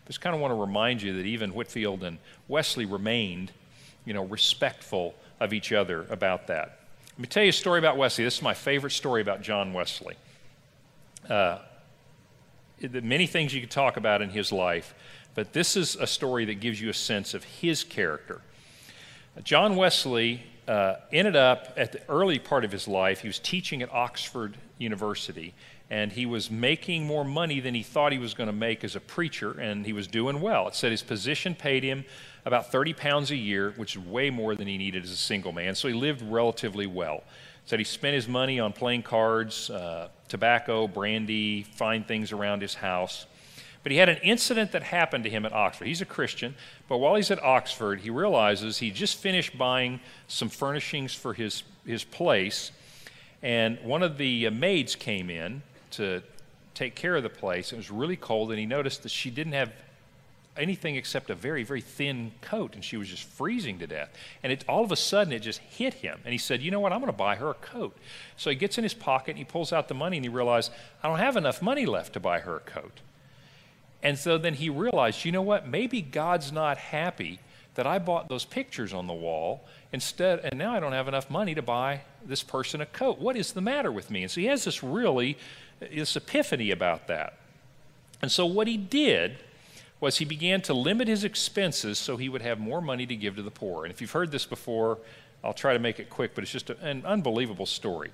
Just 0.07 0.21
kind 0.21 0.35
of 0.35 0.41
want 0.41 0.51
to 0.51 0.55
remind 0.55 1.01
you 1.01 1.13
that 1.13 1.25
even 1.25 1.53
Whitefield 1.53 2.03
and 2.03 2.17
Wesley 2.47 2.85
remained, 2.85 3.51
you 4.05 4.13
know, 4.13 4.25
respectful 4.25 5.15
of 5.39 5.53
each 5.53 5.71
other 5.71 6.05
about 6.09 6.47
that. 6.47 6.79
Let 7.13 7.19
me 7.19 7.27
tell 7.27 7.43
you 7.43 7.49
a 7.49 7.53
story 7.53 7.79
about 7.79 7.97
Wesley. 7.97 8.23
This 8.23 8.37
is 8.37 8.41
my 8.41 8.53
favorite 8.53 8.91
story 8.91 9.21
about 9.21 9.41
John 9.41 9.73
Wesley. 9.73 10.15
Uh, 11.29 11.59
many 12.81 13.27
things 13.27 13.53
you 13.53 13.61
could 13.61 13.71
talk 13.71 13.97
about 13.97 14.21
in 14.21 14.29
his 14.29 14.51
life, 14.51 14.93
but 15.35 15.53
this 15.53 15.77
is 15.77 15.95
a 15.95 16.07
story 16.07 16.45
that 16.45 16.55
gives 16.55 16.81
you 16.81 16.89
a 16.89 16.93
sense 16.93 17.33
of 17.33 17.43
his 17.43 17.83
character. 17.83 18.41
John 19.43 19.75
Wesley 19.75 20.43
uh, 20.67 20.95
ended 21.11 21.35
up 21.35 21.73
at 21.77 21.91
the 21.91 22.01
early 22.09 22.39
part 22.39 22.65
of 22.65 22.71
his 22.71 22.87
life, 22.87 23.21
he 23.21 23.27
was 23.27 23.39
teaching 23.39 23.81
at 23.81 23.91
Oxford 23.93 24.57
University, 24.77 25.53
and 25.91 26.13
he 26.13 26.25
was 26.25 26.49
making 26.49 27.05
more 27.05 27.25
money 27.25 27.59
than 27.59 27.75
he 27.75 27.83
thought 27.83 28.13
he 28.13 28.17
was 28.17 28.33
going 28.33 28.47
to 28.47 28.53
make 28.53 28.85
as 28.85 28.95
a 28.95 28.99
preacher, 29.01 29.59
and 29.59 29.85
he 29.85 29.91
was 29.91 30.07
doing 30.07 30.39
well. 30.39 30.69
It 30.69 30.73
said 30.73 30.89
his 30.89 31.03
position 31.03 31.53
paid 31.53 31.83
him 31.83 32.05
about 32.45 32.71
30 32.71 32.93
pounds 32.93 33.29
a 33.29 33.35
year, 33.35 33.73
which 33.75 33.97
is 33.97 34.01
way 34.01 34.29
more 34.29 34.55
than 34.55 34.67
he 34.67 34.77
needed 34.77 35.03
as 35.03 35.11
a 35.11 35.17
single 35.17 35.51
man, 35.51 35.75
so 35.75 35.89
he 35.89 35.93
lived 35.93 36.21
relatively 36.21 36.87
well. 36.87 37.15
It 37.15 37.23
said 37.65 37.79
he 37.79 37.83
spent 37.83 38.15
his 38.15 38.29
money 38.29 38.57
on 38.57 38.71
playing 38.71 39.03
cards, 39.03 39.69
uh, 39.69 40.07
tobacco, 40.29 40.87
brandy, 40.87 41.63
fine 41.63 42.05
things 42.05 42.31
around 42.31 42.61
his 42.61 42.75
house. 42.75 43.25
But 43.83 43.91
he 43.91 43.97
had 43.97 44.07
an 44.07 44.19
incident 44.23 44.71
that 44.71 44.83
happened 44.83 45.25
to 45.25 45.29
him 45.29 45.45
at 45.45 45.51
Oxford. 45.51 45.87
He's 45.87 46.01
a 46.01 46.05
Christian, 46.05 46.55
but 46.87 46.99
while 46.99 47.15
he's 47.15 47.31
at 47.31 47.43
Oxford, 47.43 47.99
he 47.99 48.09
realizes 48.09 48.77
he 48.77 48.91
just 48.91 49.17
finished 49.17 49.57
buying 49.57 49.99
some 50.29 50.47
furnishings 50.47 51.13
for 51.13 51.33
his, 51.33 51.63
his 51.85 52.05
place, 52.05 52.71
and 53.43 53.77
one 53.83 54.03
of 54.03 54.17
the 54.17 54.47
uh, 54.47 54.51
maids 54.51 54.95
came 54.95 55.29
in 55.29 55.63
to 55.91 56.21
take 56.73 56.95
care 56.95 57.15
of 57.15 57.23
the 57.23 57.29
place. 57.29 57.71
It 57.73 57.77
was 57.77 57.91
really 57.91 58.15
cold, 58.15 58.49
and 58.49 58.59
he 58.59 58.65
noticed 58.65 59.03
that 59.03 59.09
she 59.09 59.29
didn't 59.29 59.53
have 59.53 59.71
anything 60.57 60.95
except 60.95 61.29
a 61.29 61.35
very, 61.35 61.63
very 61.63 61.81
thin 61.81 62.31
coat, 62.41 62.75
and 62.75 62.83
she 62.83 62.97
was 62.97 63.07
just 63.07 63.23
freezing 63.23 63.79
to 63.79 63.87
death. 63.87 64.09
And 64.43 64.51
it, 64.51 64.65
all 64.67 64.83
of 64.83 64.91
a 64.91 64.95
sudden, 64.95 65.33
it 65.33 65.39
just 65.39 65.59
hit 65.59 65.95
him. 65.95 66.19
And 66.25 66.31
he 66.31 66.37
said, 66.37 66.61
You 66.61 66.71
know 66.71 66.79
what? 66.79 66.91
I'm 66.91 66.99
going 66.99 67.11
to 67.11 67.17
buy 67.17 67.35
her 67.35 67.49
a 67.49 67.55
coat. 67.55 67.95
So 68.37 68.49
he 68.49 68.55
gets 68.55 68.77
in 68.77 68.83
his 68.83 68.93
pocket 68.93 69.31
and 69.31 69.37
he 69.37 69.43
pulls 69.43 69.71
out 69.71 69.87
the 69.87 69.93
money, 69.93 70.17
and 70.17 70.25
he 70.25 70.29
realized, 70.29 70.71
I 71.03 71.07
don't 71.07 71.19
have 71.19 71.37
enough 71.37 71.61
money 71.61 71.85
left 71.85 72.13
to 72.13 72.19
buy 72.19 72.39
her 72.39 72.57
a 72.57 72.61
coat. 72.61 72.99
And 74.03 74.17
so 74.17 74.37
then 74.37 74.55
he 74.55 74.69
realized, 74.69 75.25
you 75.25 75.31
know 75.31 75.41
what? 75.41 75.67
Maybe 75.67 76.01
God's 76.01 76.51
not 76.51 76.77
happy 76.77 77.39
that 77.75 77.87
I 77.87 77.99
bought 77.99 78.27
those 78.27 78.45
pictures 78.45 78.93
on 78.93 79.07
the 79.07 79.13
wall 79.13 79.63
instead, 79.93 80.39
and 80.39 80.57
now 80.57 80.73
I 80.73 80.79
don't 80.79 80.91
have 80.91 81.07
enough 81.07 81.29
money 81.29 81.55
to 81.55 81.61
buy 81.61 82.01
this 82.25 82.43
person 82.43 82.81
a 82.81 82.85
coat. 82.85 83.19
What 83.19 83.37
is 83.37 83.53
the 83.53 83.61
matter 83.61 83.91
with 83.91 84.09
me? 84.09 84.23
And 84.23 84.31
so 84.31 84.41
he 84.41 84.47
has 84.47 84.65
this 84.65 84.83
really, 84.83 85.37
this 85.81 86.15
epiphany 86.15 86.71
about 86.71 87.07
that. 87.07 87.37
And 88.21 88.31
so 88.31 88.45
what 88.45 88.67
he 88.67 88.77
did 88.77 89.37
was 89.99 90.17
he 90.17 90.25
began 90.25 90.61
to 90.61 90.73
limit 90.73 91.07
his 91.07 91.23
expenses 91.23 91.97
so 91.99 92.17
he 92.17 92.29
would 92.29 92.41
have 92.41 92.59
more 92.59 92.81
money 92.81 93.05
to 93.05 93.15
give 93.15 93.35
to 93.35 93.41
the 93.41 93.51
poor. 93.51 93.83
And 93.83 93.93
if 93.93 94.01
you've 94.01 94.11
heard 94.11 94.31
this 94.31 94.45
before, 94.45 94.99
I'll 95.43 95.53
try 95.53 95.73
to 95.73 95.79
make 95.79 95.99
it 95.99 96.09
quick, 96.09 96.35
but 96.35 96.43
it's 96.43 96.51
just 96.51 96.69
an 96.69 97.05
unbelievable 97.05 97.65
story. 97.65 98.11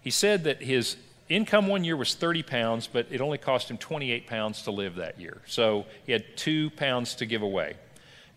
He 0.00 0.10
said 0.10 0.44
that 0.44 0.62
his 0.62 0.96
income 1.28 1.66
one 1.68 1.84
year 1.84 1.96
was 1.96 2.14
30 2.14 2.42
pounds, 2.42 2.88
but 2.92 3.06
it 3.10 3.20
only 3.20 3.38
cost 3.38 3.70
him 3.70 3.78
28 3.78 4.26
pounds 4.26 4.62
to 4.62 4.70
live 4.70 4.96
that 4.96 5.20
year. 5.20 5.42
So 5.46 5.86
he 6.04 6.12
had 6.12 6.36
two 6.36 6.70
pounds 6.70 7.14
to 7.16 7.26
give 7.26 7.42
away. 7.42 7.74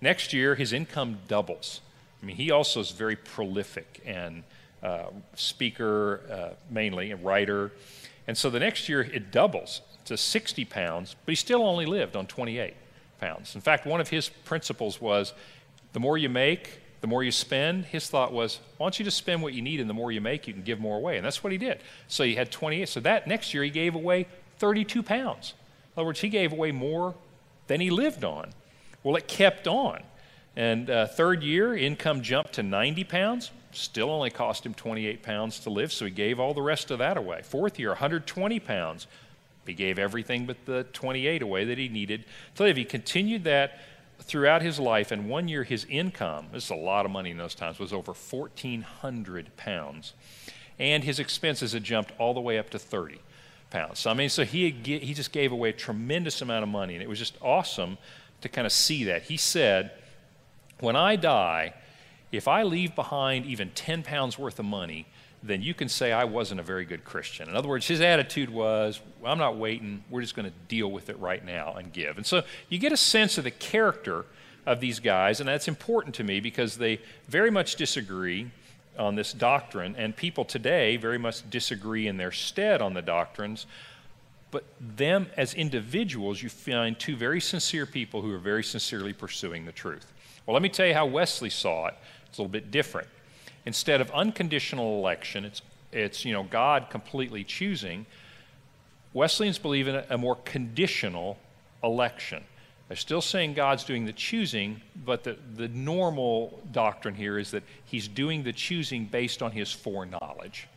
Next 0.01 0.33
year, 0.33 0.55
his 0.55 0.73
income 0.73 1.19
doubles. 1.27 1.81
I 2.21 2.25
mean, 2.25 2.35
he 2.35 2.51
also 2.51 2.79
is 2.79 2.91
very 2.91 3.15
prolific 3.15 4.01
and 4.05 4.43
uh, 4.83 5.05
speaker, 5.35 6.21
uh, 6.31 6.49
mainly, 6.69 7.11
a 7.11 7.15
writer. 7.15 7.71
And 8.27 8.37
so 8.37 8.49
the 8.49 8.59
next 8.59 8.89
year, 8.89 9.01
it 9.01 9.31
doubles 9.31 9.81
to 10.05 10.17
60 10.17 10.65
pounds, 10.65 11.15
but 11.25 11.31
he 11.31 11.35
still 11.35 11.63
only 11.63 11.85
lived 11.85 12.15
on 12.15 12.27
28 12.27 12.73
pounds. 13.19 13.55
In 13.55 13.61
fact, 13.61 13.85
one 13.85 14.01
of 14.01 14.09
his 14.09 14.29
principles 14.29 14.99
was 14.99 15.33
the 15.93 15.99
more 15.99 16.17
you 16.17 16.29
make, 16.29 16.79
the 17.01 17.07
more 17.07 17.23
you 17.23 17.31
spend, 17.31 17.85
his 17.85 18.09
thought 18.09 18.33
was, 18.33 18.59
why 18.77 18.85
don't 18.85 18.97
you 18.97 19.05
just 19.05 19.17
spend 19.17 19.41
what 19.41 19.53
you 19.53 19.61
need, 19.61 19.79
and 19.79 19.89
the 19.89 19.93
more 19.93 20.11
you 20.11 20.21
make, 20.21 20.47
you 20.47 20.53
can 20.53 20.63
give 20.63 20.79
more 20.79 20.97
away. 20.97 21.17
And 21.17 21.25
that's 21.25 21.43
what 21.43 21.51
he 21.51 21.57
did. 21.57 21.79
So 22.07 22.23
he 22.23 22.35
had 22.35 22.51
28. 22.51 22.89
So 22.89 22.99
that 23.01 23.27
next 23.27 23.53
year, 23.53 23.63
he 23.63 23.69
gave 23.69 23.95
away 23.95 24.27
32 24.57 25.03
pounds. 25.03 25.53
In 25.95 26.01
other 26.01 26.07
words, 26.07 26.21
he 26.21 26.29
gave 26.29 26.51
away 26.51 26.71
more 26.71 27.13
than 27.67 27.79
he 27.79 27.89
lived 27.89 28.23
on. 28.23 28.51
Well, 29.03 29.15
it 29.15 29.27
kept 29.27 29.67
on. 29.67 30.01
And 30.55 30.89
uh, 30.89 31.07
third 31.07 31.43
year, 31.43 31.75
income 31.75 32.21
jumped 32.21 32.53
to 32.53 32.63
90 32.63 33.03
pounds. 33.03 33.51
Still 33.75 34.09
only 34.09 34.29
cost 34.29 34.65
him 34.65 34.73
28 34.73 35.21
pounds 35.21 35.59
to 35.59 35.69
live, 35.69 35.91
so 35.91 36.05
he 36.05 36.11
gave 36.11 36.39
all 36.39 36.53
the 36.53 36.61
rest 36.61 36.91
of 36.91 36.99
that 36.99 37.17
away. 37.17 37.41
Fourth 37.43 37.77
year, 37.77 37.89
120 37.89 38.59
pounds. 38.59 39.07
He 39.65 39.73
gave 39.73 39.99
everything 39.99 40.45
but 40.45 40.65
the 40.65 40.85
28 40.93 41.41
away 41.41 41.65
that 41.65 41.77
he 41.77 41.89
needed 41.89 42.23
to 42.55 42.63
live. 42.63 42.77
He 42.77 42.85
continued 42.85 43.43
that 43.43 43.79
throughout 44.21 44.61
his 44.61 44.79
life, 44.79 45.11
and 45.11 45.29
one 45.29 45.47
year 45.47 45.63
his 45.63 45.85
income, 45.85 46.47
this 46.53 46.65
is 46.65 46.69
a 46.69 46.75
lot 46.75 47.05
of 47.05 47.11
money 47.11 47.31
in 47.31 47.37
those 47.37 47.55
times, 47.55 47.79
was 47.79 47.91
over 47.91 48.13
1,400 48.13 49.57
pounds. 49.57 50.13
And 50.79 51.03
his 51.03 51.19
expenses 51.19 51.73
had 51.73 51.83
jumped 51.83 52.11
all 52.17 52.33
the 52.33 52.41
way 52.41 52.57
up 52.57 52.69
to 52.71 52.79
30. 52.79 53.19
pounds. 53.69 53.99
So, 53.99 54.09
I 54.09 54.13
mean, 54.13 54.29
so 54.29 54.45
he, 54.45 54.69
he 54.69 55.13
just 55.13 55.31
gave 55.31 55.51
away 55.51 55.69
a 55.69 55.73
tremendous 55.73 56.41
amount 56.41 56.63
of 56.63 56.69
money, 56.69 56.93
and 56.93 57.03
it 57.03 57.09
was 57.09 57.19
just 57.19 57.37
awesome 57.41 57.97
to 58.41 58.49
kind 58.49 58.65
of 58.65 58.71
see 58.71 59.03
that. 59.05 59.23
He 59.23 59.37
said, 59.37 59.91
When 60.79 60.95
I 60.95 61.15
die, 61.15 61.73
if 62.31 62.47
I 62.47 62.63
leave 62.63 62.95
behind 62.95 63.45
even 63.45 63.69
10 63.71 64.03
pounds 64.03 64.37
worth 64.37 64.59
of 64.59 64.65
money, 64.65 65.05
then 65.43 65.61
you 65.61 65.73
can 65.73 65.89
say 65.89 66.11
I 66.11 66.23
wasn't 66.23 66.59
a 66.59 66.63
very 66.63 66.85
good 66.85 67.03
Christian. 67.03 67.47
In 67.49 67.55
other 67.55 67.67
words, 67.67 67.87
his 67.87 68.01
attitude 68.01 68.49
was, 68.49 68.99
I'm 69.23 69.37
not 69.37 69.57
waiting, 69.57 70.03
we're 70.09 70.21
just 70.21 70.35
going 70.35 70.49
to 70.49 70.55
deal 70.67 70.91
with 70.91 71.09
it 71.09 71.19
right 71.19 71.43
now 71.45 71.75
and 71.75 71.93
give. 71.93 72.17
And 72.17 72.25
so 72.25 72.43
you 72.69 72.79
get 72.79 72.91
a 72.91 72.97
sense 72.97 73.37
of 73.37 73.43
the 73.43 73.51
character 73.51 74.25
of 74.65 74.79
these 74.79 74.99
guys, 74.99 75.39
and 75.39 75.47
that's 75.47 75.67
important 75.67 76.15
to 76.15 76.23
me 76.23 76.39
because 76.39 76.77
they 76.77 76.99
very 77.27 77.51
much 77.51 77.75
disagree 77.75 78.49
on 78.97 79.15
this 79.15 79.33
doctrine, 79.33 79.95
and 79.97 80.15
people 80.15 80.45
today 80.45 80.97
very 80.97 81.17
much 81.17 81.47
disagree 81.49 82.07
in 82.07 82.17
their 82.17 82.31
stead 82.31 82.81
on 82.81 82.93
the 82.93 83.01
doctrines. 83.01 83.67
But 84.51 84.63
them 84.79 85.27
as 85.35 85.53
individuals, 85.53 86.41
you 86.41 86.49
find 86.49 86.97
two 86.97 87.15
very 87.15 87.41
sincere 87.41 87.85
people 87.85 88.21
who 88.21 88.31
are 88.31 88.39
very 88.39 88.63
sincerely 88.63 89.11
pursuing 89.11 89.65
the 89.65 89.71
truth. 89.71 90.13
Well, 90.45 90.53
let 90.53 90.61
me 90.61 90.69
tell 90.69 90.85
you 90.85 90.93
how 90.93 91.05
Wesley 91.05 91.49
saw 91.49 91.87
it. 91.87 91.95
It's 92.27 92.37
a 92.37 92.41
little 92.41 92.51
bit 92.51 92.71
different. 92.71 93.07
Instead 93.65 94.01
of 94.01 94.11
unconditional 94.11 94.99
election, 94.99 95.43
it's, 95.45 95.61
it's 95.91 96.23
you 96.23 96.33
know, 96.33 96.43
God 96.43 96.89
completely 96.89 97.43
choosing. 97.43 98.05
Wesleyans 99.13 99.57
believe 99.57 99.87
in 99.87 99.95
a, 99.95 100.05
a 100.11 100.17
more 100.17 100.35
conditional 100.45 101.37
election. 101.83 102.43
They're 102.87 102.97
still 102.97 103.21
saying 103.21 103.55
God's 103.55 103.83
doing 103.83 104.05
the 104.05 104.13
choosing, 104.13 104.81
but 105.05 105.23
the, 105.23 105.37
the 105.55 105.67
normal 105.69 106.61
doctrine 106.71 107.15
here 107.15 107.39
is 107.39 107.51
that 107.51 107.63
He's 107.85 108.07
doing 108.07 108.43
the 108.43 108.53
choosing 108.53 109.05
based 109.05 109.41
on 109.41 109.51
His 109.51 109.71
foreknowledge. 109.71 110.67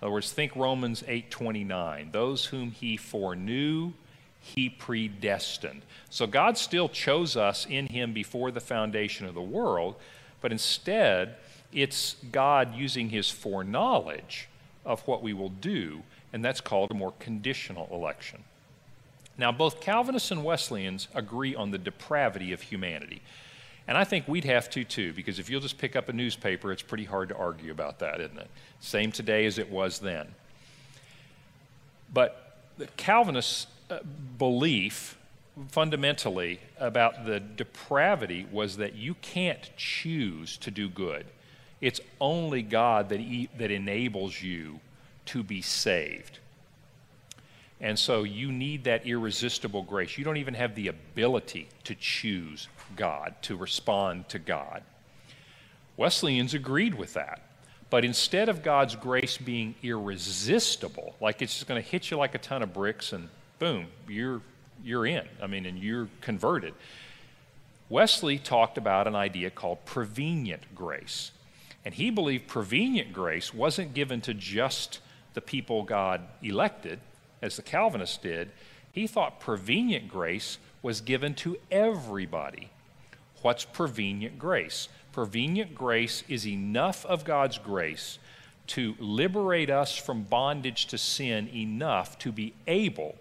In 0.00 0.06
other 0.06 0.12
words, 0.12 0.32
think 0.32 0.54
Romans 0.54 1.02
8:29. 1.02 2.12
Those 2.12 2.46
whom 2.46 2.72
He 2.72 2.98
foreknew, 2.98 3.92
He 4.42 4.68
predestined. 4.68 5.82
So 6.10 6.26
God 6.26 6.58
still 6.58 6.88
chose 6.88 7.36
us 7.36 7.64
in 7.64 7.86
Him 7.86 8.12
before 8.12 8.50
the 8.50 8.60
foundation 8.60 9.26
of 9.26 9.34
the 9.34 9.40
world, 9.40 9.94
but 10.40 10.52
instead, 10.52 11.36
it's 11.72 12.16
God 12.30 12.74
using 12.74 13.08
His 13.08 13.30
foreknowledge 13.30 14.48
of 14.84 15.00
what 15.06 15.22
we 15.22 15.32
will 15.32 15.48
do, 15.48 16.02
and 16.32 16.44
that's 16.44 16.60
called 16.60 16.90
a 16.90 16.94
more 16.94 17.14
conditional 17.18 17.88
election. 17.92 18.42
Now, 19.38 19.52
both 19.52 19.80
Calvinists 19.80 20.30
and 20.30 20.44
Wesleyans 20.44 21.08
agree 21.14 21.54
on 21.54 21.70
the 21.70 21.78
depravity 21.78 22.52
of 22.52 22.60
humanity. 22.60 23.22
And 23.88 23.96
I 23.96 24.04
think 24.04 24.28
we'd 24.28 24.44
have 24.44 24.68
to 24.70 24.84
too, 24.84 25.12
because 25.12 25.38
if 25.38 25.48
you'll 25.48 25.60
just 25.60 25.78
pick 25.78 25.96
up 25.96 26.08
a 26.08 26.12
newspaper, 26.12 26.72
it's 26.72 26.82
pretty 26.82 27.04
hard 27.04 27.28
to 27.30 27.36
argue 27.36 27.72
about 27.72 28.00
that, 28.00 28.20
isn't 28.20 28.38
it? 28.38 28.50
Same 28.80 29.10
today 29.10 29.46
as 29.46 29.58
it 29.58 29.70
was 29.70 29.98
then. 29.98 30.28
But 32.12 32.58
the 32.78 32.86
Calvinist 32.96 33.68
uh, 33.68 33.81
belief 34.38 35.16
fundamentally 35.68 36.60
about 36.78 37.26
the 37.26 37.40
depravity 37.40 38.46
was 38.50 38.78
that 38.78 38.94
you 38.94 39.14
can't 39.14 39.70
choose 39.76 40.56
to 40.58 40.70
do 40.70 40.88
good. 40.88 41.26
It's 41.80 42.00
only 42.20 42.62
God 42.62 43.08
that, 43.10 43.20
that 43.58 43.70
enables 43.70 44.40
you 44.40 44.80
to 45.26 45.42
be 45.42 45.60
saved. 45.62 46.38
And 47.80 47.98
so 47.98 48.22
you 48.22 48.52
need 48.52 48.84
that 48.84 49.06
irresistible 49.06 49.82
grace. 49.82 50.16
You 50.16 50.24
don't 50.24 50.36
even 50.36 50.54
have 50.54 50.76
the 50.76 50.88
ability 50.88 51.68
to 51.84 51.96
choose 51.96 52.68
God, 52.94 53.34
to 53.42 53.56
respond 53.56 54.28
to 54.28 54.38
God. 54.38 54.82
Wesleyans 55.96 56.54
agreed 56.54 56.94
with 56.94 57.14
that. 57.14 57.42
But 57.90 58.04
instead 58.04 58.48
of 58.48 58.62
God's 58.62 58.96
grace 58.96 59.36
being 59.36 59.74
irresistible, 59.82 61.14
like 61.20 61.42
it's 61.42 61.52
just 61.52 61.66
going 61.66 61.82
to 61.82 61.86
hit 61.86 62.10
you 62.10 62.16
like 62.16 62.34
a 62.34 62.38
ton 62.38 62.62
of 62.62 62.72
bricks 62.72 63.12
and 63.12 63.28
boom, 63.58 63.86
you're, 64.08 64.40
you're 64.82 65.06
in. 65.06 65.26
I 65.40 65.46
mean, 65.46 65.66
and 65.66 65.78
you're 65.78 66.08
converted. 66.20 66.74
Wesley 67.88 68.38
talked 68.38 68.78
about 68.78 69.06
an 69.06 69.14
idea 69.14 69.50
called 69.50 69.84
prevenient 69.84 70.74
grace. 70.74 71.32
And 71.84 71.94
he 71.94 72.10
believed 72.10 72.46
prevenient 72.46 73.12
grace 73.12 73.52
wasn't 73.52 73.94
given 73.94 74.20
to 74.22 74.34
just 74.34 75.00
the 75.34 75.40
people 75.40 75.82
God 75.82 76.22
elected, 76.42 77.00
as 77.40 77.56
the 77.56 77.62
Calvinists 77.62 78.18
did, 78.18 78.50
he 78.92 79.06
thought 79.06 79.40
prevenient 79.40 80.08
grace 80.08 80.58
was 80.82 81.00
given 81.00 81.34
to 81.34 81.56
everybody. 81.70 82.70
What's 83.42 83.64
prevenient 83.64 84.38
grace? 84.38 84.88
Prevenient 85.12 85.74
grace 85.74 86.22
is 86.28 86.46
enough 86.46 87.04
of 87.06 87.24
God's 87.24 87.58
grace 87.58 88.18
to 88.68 88.94
liberate 88.98 89.70
us 89.70 89.96
from 89.96 90.22
bondage 90.22 90.86
to 90.86 90.98
sin 90.98 91.48
enough 91.48 92.18
to 92.20 92.30
be 92.30 92.54
able 92.66 93.16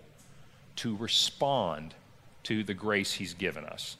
to 0.82 0.96
respond 0.96 1.94
to 2.42 2.64
the 2.64 2.74
grace 2.74 3.14
He's 3.14 3.36
given 3.36 3.66
us. 3.66 3.98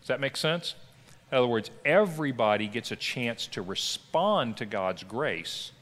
Does 0.00 0.08
that 0.08 0.20
make 0.20 0.36
sense? 0.36 0.74
In 1.32 1.38
other 1.38 1.46
words, 1.46 1.70
everybody 1.82 2.66
gets 2.68 2.92
a 2.92 2.96
chance 2.96 3.46
to 3.48 3.62
respond 3.62 4.58
to 4.58 4.66
God's 4.66 5.02
grace 5.02 5.72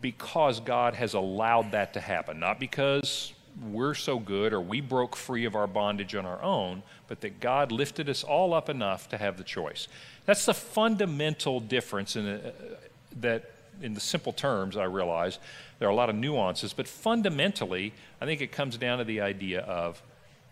because 0.00 0.60
God 0.60 0.94
has 0.94 1.14
allowed 1.14 1.72
that 1.72 1.92
to 1.94 2.00
happen, 2.00 2.38
not 2.38 2.60
because 2.60 3.32
we're 3.60 3.94
so 3.94 4.20
good 4.20 4.52
or 4.52 4.60
we 4.60 4.80
broke 4.80 5.16
free 5.16 5.44
of 5.44 5.56
our 5.56 5.66
bondage 5.66 6.14
on 6.14 6.24
our 6.24 6.40
own, 6.40 6.84
but 7.08 7.22
that 7.22 7.40
God 7.40 7.72
lifted 7.72 8.08
us 8.08 8.22
all 8.22 8.54
up 8.54 8.68
enough 8.68 9.08
to 9.08 9.18
have 9.18 9.38
the 9.38 9.44
choice. 9.44 9.88
That's 10.24 10.46
the 10.46 10.54
fundamental 10.54 11.58
difference 11.58 12.14
in 12.14 12.28
uh, 12.28 12.52
that 13.20 13.50
in 13.82 13.94
the 13.94 14.00
simple 14.00 14.32
terms 14.32 14.76
I 14.76 14.84
realize 14.84 15.38
there 15.78 15.88
are 15.88 15.92
a 15.92 15.94
lot 15.94 16.10
of 16.10 16.16
nuances, 16.16 16.72
but 16.72 16.88
fundamentally 16.88 17.92
I 18.20 18.24
think 18.24 18.40
it 18.40 18.52
comes 18.52 18.76
down 18.76 18.98
to 18.98 19.04
the 19.04 19.20
idea 19.20 19.60
of 19.60 20.02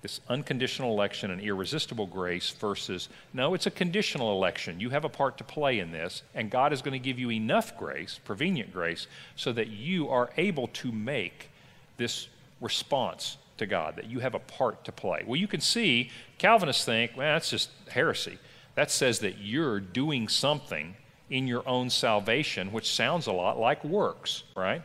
this 0.03 0.21
unconditional 0.29 0.93
election 0.93 1.31
and 1.31 1.41
irresistible 1.41 2.07
grace 2.07 2.51
versus 2.51 3.09
no, 3.33 3.55
it's 3.55 3.67
a 3.67 3.71
conditional 3.71 4.33
election. 4.33 4.79
You 4.79 4.91
have 4.91 5.07
a 5.07 5.09
part 5.09 5.39
to 5.39 5.45
play 5.45 5.79
in 5.79 5.93
this, 5.93 6.23
and 6.35 6.51
God 6.51 6.75
is 6.75 6.83
going 6.83 6.93
to 6.93 6.99
give 6.99 7.19
you 7.19 7.33
enough 7.33 7.75
grace, 7.79 8.21
prevenient 8.23 8.71
grace, 8.71 9.07
so 9.35 9.51
that 9.53 9.69
you 9.69 10.11
are 10.11 10.29
able 10.37 10.69
to 10.69 10.93
make 10.93 11.49
this 11.97 12.29
response 12.61 13.39
to 13.57 13.65
God, 13.65 13.97
that 13.97 14.07
you 14.07 14.19
have 14.19 14.35
a 14.35 14.41
part 14.41 14.85
to 14.85 14.93
play. 14.93 15.23
Well, 15.27 15.41
you 15.41 15.49
can 15.49 15.63
see 15.63 16.11
Calvinists 16.37 16.85
think, 16.85 17.13
well, 17.17 17.33
that's 17.35 17.49
just 17.49 17.71
heresy. 17.89 18.39
That 18.75 18.91
says 18.91 19.21
that 19.21 19.39
you're 19.39 19.81
doing 19.81 20.29
something 20.29 20.97
in 21.35 21.49
your 21.49 21.69
own 21.69 21.91
salvation, 21.91 22.71
which 22.71 22.95
sounds 22.95 23.27
a 23.27 23.33
lot 23.33 23.59
like 23.59 23.83
works, 23.83 24.45
right? 24.55 24.83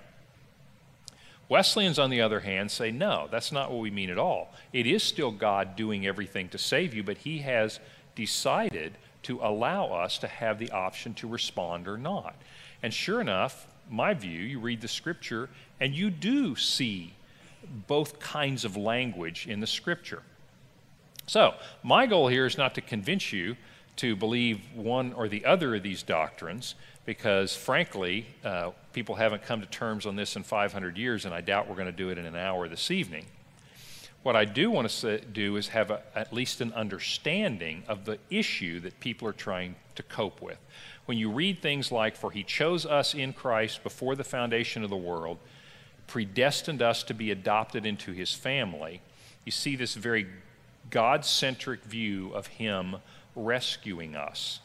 Wesleyans, 1.47 1.99
on 1.99 2.09
the 2.09 2.21
other 2.21 2.39
hand, 2.39 2.71
say, 2.71 2.89
no, 2.89 3.27
that's 3.29 3.51
not 3.51 3.69
what 3.71 3.81
we 3.81 3.91
mean 3.91 4.09
at 4.09 4.17
all. 4.17 4.51
It 4.73 4.87
is 4.87 5.03
still 5.03 5.29
God 5.29 5.75
doing 5.75 6.07
everything 6.07 6.49
to 6.49 6.57
save 6.57 6.95
you, 6.95 7.03
but 7.03 7.19
He 7.19 7.37
has 7.39 7.79
decided 8.15 8.93
to 9.23 9.39
allow 9.43 9.93
us 9.93 10.17
to 10.17 10.27
have 10.27 10.57
the 10.57 10.71
option 10.71 11.13
to 11.15 11.27
respond 11.27 11.87
or 11.87 11.99
not. 11.99 12.35
And 12.81 12.91
sure 12.91 13.21
enough, 13.21 13.67
my 13.87 14.15
view, 14.15 14.39
you 14.39 14.59
read 14.59 14.81
the 14.81 14.87
scripture 14.87 15.49
and 15.79 15.93
you 15.93 16.09
do 16.09 16.55
see 16.55 17.13
both 17.85 18.19
kinds 18.19 18.65
of 18.65 18.75
language 18.75 19.45
in 19.45 19.59
the 19.59 19.67
scripture. 19.67 20.23
So, 21.27 21.53
my 21.83 22.07
goal 22.07 22.27
here 22.27 22.47
is 22.47 22.57
not 22.57 22.73
to 22.73 22.81
convince 22.81 23.31
you 23.31 23.55
to 23.99 24.15
believe 24.15 24.61
one 24.73 25.11
or 25.11 25.27
the 25.27 25.43
other 25.43 25.75
of 25.75 25.83
these 25.83 26.03
doctrines 26.03 26.75
because, 27.05 27.53
frankly, 27.53 28.25
uh, 28.45 28.71
people 28.93 29.15
haven't 29.15 29.43
come 29.43 29.59
to 29.59 29.67
terms 29.67 30.05
on 30.05 30.15
this 30.15 30.37
in 30.37 30.43
500 30.43 30.97
years, 30.97 31.25
and 31.25 31.33
I 31.33 31.41
doubt 31.41 31.67
we're 31.67 31.75
going 31.75 31.87
to 31.87 31.91
do 31.91 32.09
it 32.09 32.17
in 32.17 32.25
an 32.25 32.35
hour 32.35 32.69
this 32.69 32.91
evening. 32.91 33.25
What 34.23 34.37
I 34.37 34.45
do 34.45 34.71
want 34.71 34.89
to 34.89 35.19
do 35.19 35.57
is 35.57 35.67
have 35.69 35.91
a, 35.91 36.01
at 36.15 36.31
least 36.31 36.61
an 36.61 36.71
understanding 36.71 37.83
of 37.89 38.05
the 38.05 38.19
issue 38.29 38.79
that 38.79 39.01
people 39.01 39.27
are 39.27 39.33
trying 39.33 39.75
to 39.95 40.03
cope 40.03 40.41
with. 40.41 40.59
When 41.05 41.17
you 41.17 41.29
read 41.29 41.61
things 41.61 41.91
like, 41.91 42.15
For 42.15 42.31
he 42.31 42.43
chose 42.43 42.85
us 42.85 43.13
in 43.13 43.33
Christ 43.33 43.83
before 43.83 44.15
the 44.15 44.23
foundation 44.23 44.85
of 44.85 44.89
the 44.89 44.95
world, 44.95 45.39
predestined 46.07 46.81
us 46.81 47.03
to 47.03 47.13
be 47.13 47.31
adopted 47.31 47.85
into 47.85 48.13
his 48.13 48.33
family, 48.33 49.01
you 49.43 49.51
see 49.51 49.75
this 49.75 49.95
very 49.95 50.25
God 50.89 51.25
centric 51.25 51.83
view 51.83 52.31
of 52.33 52.47
him 52.47 52.97
rescuing 53.45 54.15
us. 54.15 54.59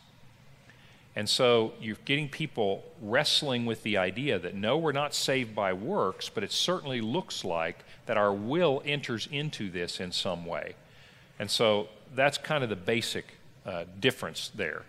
And 1.16 1.28
so 1.28 1.74
you're 1.80 1.96
getting 2.04 2.28
people 2.28 2.84
wrestling 3.00 3.66
with 3.66 3.82
the 3.84 3.96
idea 3.96 4.38
that 4.38 4.54
no, 4.54 4.76
we're 4.76 4.92
not 4.92 5.14
saved 5.14 5.54
by 5.54 5.72
works, 5.72 6.28
but 6.28 6.42
it 6.42 6.50
certainly 6.50 7.00
looks 7.00 7.44
like 7.44 7.84
that 8.06 8.16
our 8.16 8.32
will 8.32 8.82
enters 8.84 9.28
into 9.30 9.70
this 9.70 10.00
in 10.00 10.10
some 10.10 10.44
way. 10.44 10.74
And 11.38 11.50
so 11.50 11.88
that's 12.14 12.36
kind 12.36 12.64
of 12.64 12.70
the 12.70 12.76
basic 12.76 13.26
uh, 13.64 13.84
difference 14.00 14.50
there. 14.54 14.82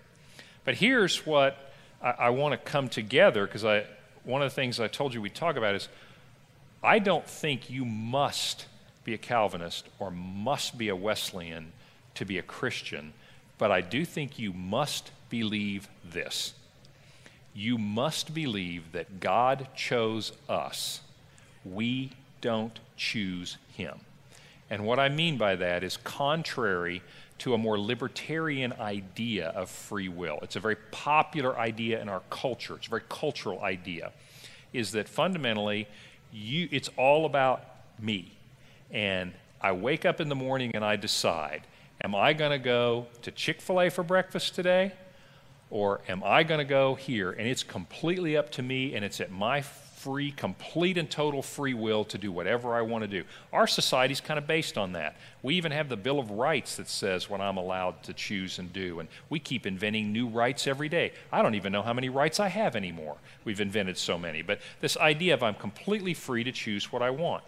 But 0.63 0.75
here's 0.75 1.25
what 1.25 1.71
I, 2.01 2.11
I 2.11 2.29
want 2.29 2.53
to 2.53 2.57
come 2.57 2.89
together 2.89 3.45
because 3.45 3.63
I 3.63 3.85
one 4.23 4.41
of 4.41 4.49
the 4.49 4.55
things 4.55 4.79
I 4.79 4.87
told 4.87 5.13
you 5.13 5.21
we 5.21 5.29
talk 5.29 5.55
about 5.55 5.75
is 5.75 5.87
I 6.83 6.99
don't 6.99 7.25
think 7.27 7.69
you 7.69 7.85
must 7.85 8.65
be 9.03 9.13
a 9.13 9.17
Calvinist 9.17 9.87
or 9.99 10.11
must 10.11 10.77
be 10.77 10.89
a 10.89 10.95
Wesleyan 10.95 11.71
to 12.15 12.25
be 12.25 12.37
a 12.37 12.41
Christian, 12.41 13.13
but 13.57 13.71
I 13.71 13.81
do 13.81 14.05
think 14.05 14.39
you 14.39 14.53
must 14.53 15.11
believe 15.29 15.87
this. 16.03 16.53
You 17.53 17.77
must 17.77 18.33
believe 18.33 18.91
that 18.91 19.19
God 19.19 19.69
chose 19.75 20.33
us 20.49 21.01
we 21.65 22.11
don't 22.41 22.79
choose 22.95 23.57
him. 23.75 23.99
And 24.69 24.85
what 24.85 24.99
I 24.99 25.09
mean 25.09 25.37
by 25.37 25.55
that 25.57 25.83
is 25.83 25.97
contrary 25.97 27.01
to 27.39 27.53
a 27.53 27.57
more 27.57 27.77
libertarian 27.77 28.73
idea 28.73 29.49
of 29.49 29.69
free 29.69 30.07
will. 30.07 30.39
It's 30.41 30.55
a 30.55 30.59
very 30.59 30.77
popular 30.91 31.57
idea 31.57 32.01
in 32.01 32.07
our 32.07 32.21
culture, 32.29 32.75
it's 32.75 32.87
a 32.87 32.89
very 32.89 33.03
cultural 33.09 33.61
idea, 33.61 34.11
is 34.71 34.91
that 34.93 35.09
fundamentally 35.09 35.87
you, 36.31 36.69
it's 36.71 36.89
all 36.97 37.25
about 37.25 37.63
me. 37.99 38.31
And 38.91 39.33
I 39.59 39.73
wake 39.73 40.05
up 40.05 40.21
in 40.21 40.29
the 40.29 40.35
morning 40.35 40.71
and 40.73 40.85
I 40.85 40.95
decide, 40.95 41.63
am 42.05 42.13
I 42.13 42.33
going 42.33 42.51
to 42.51 42.59
go 42.59 43.07
to 43.23 43.31
Chick 43.31 43.59
fil 43.59 43.81
A 43.81 43.89
for 43.89 44.03
breakfast 44.03 44.53
today? 44.53 44.93
Or 45.71 46.01
am 46.07 46.21
I 46.23 46.43
going 46.43 46.59
to 46.59 46.63
go 46.63 46.93
here? 46.93 47.31
And 47.31 47.47
it's 47.47 47.63
completely 47.63 48.37
up 48.37 48.51
to 48.51 48.61
me 48.61 48.93
and 48.93 49.03
it's 49.03 49.19
at 49.19 49.31
my 49.31 49.61
free, 49.61 50.29
complete 50.29 50.99
and 50.99 51.09
total 51.09 51.41
free 51.41 51.73
will 51.73 52.05
to 52.05 52.19
do 52.19 52.31
whatever 52.31 52.75
I 52.75 52.81
want 52.81 53.01
to 53.03 53.07
do. 53.07 53.23
Our 53.51 53.65
society 53.65 54.11
is 54.11 54.21
kind 54.21 54.37
of 54.37 54.45
based 54.45 54.77
on 54.77 54.91
that. 54.91 55.15
We 55.41 55.55
even 55.55 55.71
have 55.71 55.89
the 55.89 55.97
Bill 55.97 56.19
of 56.19 56.29
Rights 56.29 56.75
that 56.75 56.87
says 56.87 57.27
what 57.27 57.41
I'm 57.41 57.57
allowed 57.57 58.03
to 58.03 58.13
choose 58.13 58.59
and 58.59 58.71
do. 58.71 58.99
And 58.99 59.09
we 59.31 59.39
keep 59.39 59.65
inventing 59.65 60.13
new 60.13 60.27
rights 60.27 60.67
every 60.67 60.89
day. 60.89 61.11
I 61.31 61.41
don't 61.41 61.55
even 61.55 61.71
know 61.71 61.81
how 61.81 61.93
many 61.93 62.09
rights 62.09 62.39
I 62.39 62.49
have 62.49 62.75
anymore. 62.75 63.17
We've 63.45 63.59
invented 63.59 63.97
so 63.97 64.19
many. 64.19 64.43
But 64.43 64.59
this 64.79 64.95
idea 64.95 65.33
of 65.33 65.41
I'm 65.41 65.55
completely 65.55 66.13
free 66.13 66.43
to 66.43 66.51
choose 66.51 66.91
what 66.91 67.01
I 67.01 67.09
want. 67.09 67.43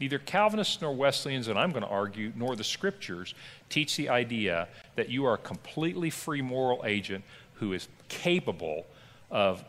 Neither 0.00 0.18
Calvinists 0.18 0.80
nor 0.80 0.94
Wesleyans, 0.94 1.48
and 1.48 1.58
I'm 1.58 1.72
going 1.72 1.82
to 1.82 1.88
argue, 1.88 2.32
nor 2.36 2.54
the 2.54 2.64
scriptures 2.64 3.34
teach 3.68 3.96
the 3.96 4.08
idea 4.08 4.68
that 4.96 5.08
you 5.08 5.26
are 5.26 5.34
a 5.34 5.38
completely 5.38 6.10
free 6.10 6.42
moral 6.42 6.82
agent 6.84 7.24
who 7.54 7.72
is 7.72 7.88
capable 8.08 8.86
of 9.30 9.64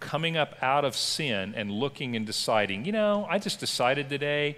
coming 0.00 0.36
up 0.36 0.56
out 0.62 0.84
of 0.84 0.96
sin 0.96 1.54
and 1.56 1.70
looking 1.70 2.16
and 2.16 2.26
deciding, 2.26 2.84
you 2.84 2.92
know, 2.92 3.26
I 3.28 3.38
just 3.38 3.60
decided 3.60 4.08
today, 4.08 4.56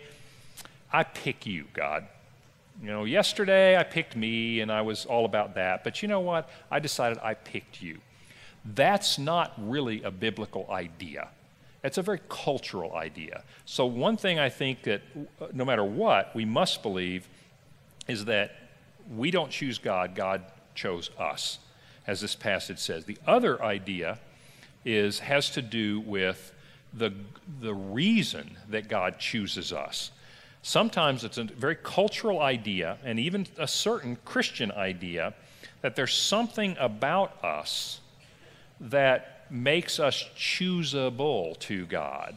I 0.93 1.05
pick 1.05 1.47
you, 1.47 1.65
God. 1.73 2.07
You 2.83 2.89
know, 2.89 3.05
yesterday 3.05 3.77
I 3.77 3.83
picked 3.83 4.17
me 4.17 4.61
and 4.61 4.71
I 4.71 4.83
was 4.83 5.07
all 5.07 5.25
about 5.25 5.55
that, 5.55 5.83
but 5.83 6.03
you 6.03 6.09
know 6.09 6.21
what? 6.21 6.49
I 6.71 6.79
decided 6.79 7.19
I 7.23 7.35
picked 7.35 7.83
you. 7.83 7.99
That's 8.65 9.19
not 9.19 9.53
really 9.57 10.03
a 10.03 10.11
biblical 10.11 10.67
idea. 10.71 11.29
It's 11.87 11.99
a 11.99 12.03
very 12.03 12.21
cultural 12.29 12.97
idea. 12.97 13.45
So, 13.65 13.87
one 13.87 14.17
thing 14.17 14.41
I 14.41 14.49
think 14.49 14.83
that 14.83 15.03
no 15.53 15.65
matter 15.65 15.85
what, 15.85 16.35
we 16.35 16.45
must 16.45 16.83
believe 16.83 17.29
is 18.09 18.25
that 18.25 18.57
we 19.15 19.31
don't 19.31 19.51
choose 19.51 19.79
God, 19.79 20.17
God 20.17 20.43
chose 20.75 21.11
us, 21.17 21.61
as 22.07 22.21
this 22.21 22.35
passage 22.35 22.81
says. 22.81 23.05
The 23.05 23.19
other 23.25 23.63
idea 23.63 24.19
is, 24.85 25.21
has 25.21 25.51
to 25.51 25.63
do 25.63 26.01
with 26.01 26.53
the, 26.93 27.13
the 27.61 27.75
reason 27.75 28.57
that 28.69 28.89
God 28.89 29.21
chooses 29.21 29.73
us. 29.73 30.11
Sometimes 30.63 31.23
it's 31.23 31.39
a 31.39 31.45
very 31.45 31.77
cultural 31.77 32.41
idea, 32.41 32.99
and 33.05 33.21
even 33.21 33.47
a 33.59 33.69
certain 33.69 34.17
Christian 34.25 34.73
idea, 34.73 35.35
that 35.83 35.95
there's 35.95 36.15
something 36.15 36.77
about 36.81 37.45
us 37.45 38.01
that 38.81 39.36
makes 39.51 39.99
us 39.99 40.25
choosable 40.37 41.59
to 41.61 41.87
God. 41.87 42.37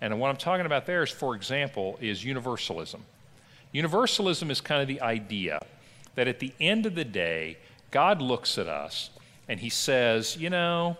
And 0.00 0.18
what 0.18 0.28
I'm 0.28 0.36
talking 0.36 0.66
about 0.66 0.86
there 0.86 1.02
is, 1.02 1.10
for 1.10 1.34
example, 1.34 1.98
is 2.00 2.24
universalism. 2.24 3.02
Universalism 3.72 4.50
is 4.50 4.60
kind 4.60 4.80
of 4.82 4.88
the 4.88 5.00
idea 5.00 5.60
that 6.14 6.26
at 6.26 6.40
the 6.40 6.52
end 6.60 6.86
of 6.86 6.94
the 6.94 7.04
day, 7.04 7.58
God 7.90 8.20
looks 8.22 8.58
at 8.58 8.66
us 8.66 9.10
and 9.48 9.60
he 9.60 9.68
says, 9.68 10.36
you 10.36 10.50
know, 10.50 10.96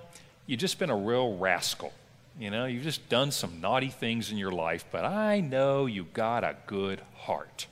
you've 0.47 0.61
just 0.61 0.79
been 0.79 0.91
a 0.91 0.97
real 0.97 1.37
rascal. 1.37 1.93
You 2.39 2.51
know, 2.51 2.67
you've 2.67 2.85
just 2.85 3.09
done 3.09 3.31
some 3.33 3.61
naughty 3.61 3.89
things 3.89 4.31
in 4.31 4.39
your 4.39 4.53
life, 4.53 4.85
but 4.91 5.05
I 5.05 5.41
know 5.41 5.87
you've 5.87 6.13
got 6.13 6.45
a 6.45 6.57
good 6.67 7.01
heart. 7.15 7.67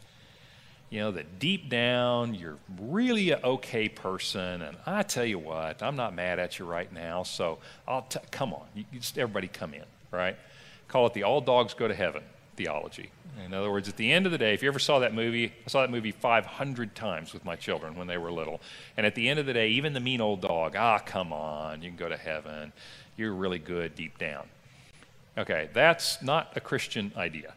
You 0.91 1.01
know, 1.01 1.11
that 1.13 1.39
deep 1.39 1.69
down 1.69 2.35
you're 2.35 2.57
really 2.81 3.31
an 3.31 3.41
okay 3.45 3.89
person, 3.89 4.63
and 4.63 4.77
I 4.87 5.03
tell 5.03 5.25
you 5.25 5.39
what, 5.39 5.83
I'm 5.83 5.97
not 5.97 6.15
mad 6.15 6.39
at 6.39 6.59
you 6.59 6.65
right 6.65 6.91
now, 6.93 7.25
so 7.25 7.59
I'll 7.87 8.03
t- 8.03 8.21
come 8.31 8.55
on, 8.55 8.65
you, 8.75 8.85
you 8.93 9.01
just 9.01 9.19
everybody 9.19 9.49
come 9.49 9.75
in, 9.75 9.85
right? 10.11 10.37
Call 10.89 11.07
it 11.07 11.13
the 11.13 11.25
all 11.25 11.43
dogs 11.43 11.75
go 11.75 11.89
to 11.89 11.95
heaven 11.95 12.23
theology. 12.57 13.11
In 13.45 13.55
other 13.55 13.71
words, 13.71 13.89
at 13.89 13.97
the 13.97 14.11
end 14.11 14.27
of 14.27 14.33
the 14.33 14.39
day, 14.39 14.53
if 14.53 14.63
you 14.63 14.69
ever 14.69 14.79
saw 14.79 14.99
that 14.99 15.15
movie, 15.15 15.53
I 15.65 15.69
saw 15.69 15.83
that 15.83 15.91
movie 15.91 16.11
500 16.11 16.95
times 16.95 17.33
with 17.33 17.45
my 17.45 17.55
children 17.55 17.95
when 17.95 18.09
they 18.09 18.19
were 18.19 18.33
little. 18.33 18.61
And 18.97 19.07
at 19.07 19.15
the 19.15 19.29
end 19.29 19.39
of 19.39 19.47
the 19.47 19.53
day, 19.53 19.69
even 19.71 19.93
the 19.93 20.01
mean 20.01 20.21
old 20.21 20.41
dog, 20.41 20.75
ah, 20.77 20.99
come 20.99 21.33
on, 21.33 21.83
you 21.83 21.89
can 21.89 21.97
go 21.97 22.09
to 22.09 22.17
heaven. 22.17 22.73
You're 23.17 23.33
really 23.33 23.61
good 23.61 23.95
deep 23.95 24.19
down. 24.19 24.49
Okay, 25.37 25.71
that's 25.73 26.21
not 26.21 26.53
a 26.57 26.61
Christian 26.61 27.13
idea, 27.17 27.55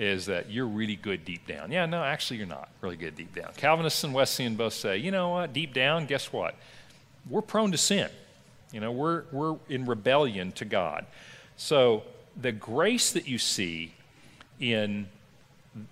is 0.00 0.24
that 0.24 0.50
you're 0.50 0.66
really 0.66 0.96
good 0.96 1.26
deep 1.26 1.46
down. 1.46 1.70
Yeah, 1.70 1.84
no, 1.84 2.02
actually, 2.02 2.38
you're 2.38 2.46
not 2.46 2.70
really 2.80 2.96
good 2.96 3.14
deep 3.16 3.34
down. 3.34 3.52
Calvinists 3.58 4.02
and 4.02 4.14
Wesleyan 4.14 4.56
both 4.56 4.72
say, 4.72 4.96
you 4.96 5.10
know 5.10 5.28
what, 5.28 5.52
deep 5.52 5.74
down, 5.74 6.06
guess 6.06 6.32
what? 6.32 6.54
We're 7.28 7.42
prone 7.42 7.70
to 7.72 7.76
sin. 7.76 8.08
You 8.72 8.80
know, 8.80 8.92
we're, 8.92 9.24
we're 9.30 9.56
in 9.68 9.84
rebellion 9.84 10.52
to 10.52 10.64
God. 10.64 11.04
So 11.58 12.04
the 12.34 12.50
grace 12.50 13.12
that 13.12 13.28
you 13.28 13.36
see 13.36 13.92
in 14.58 15.06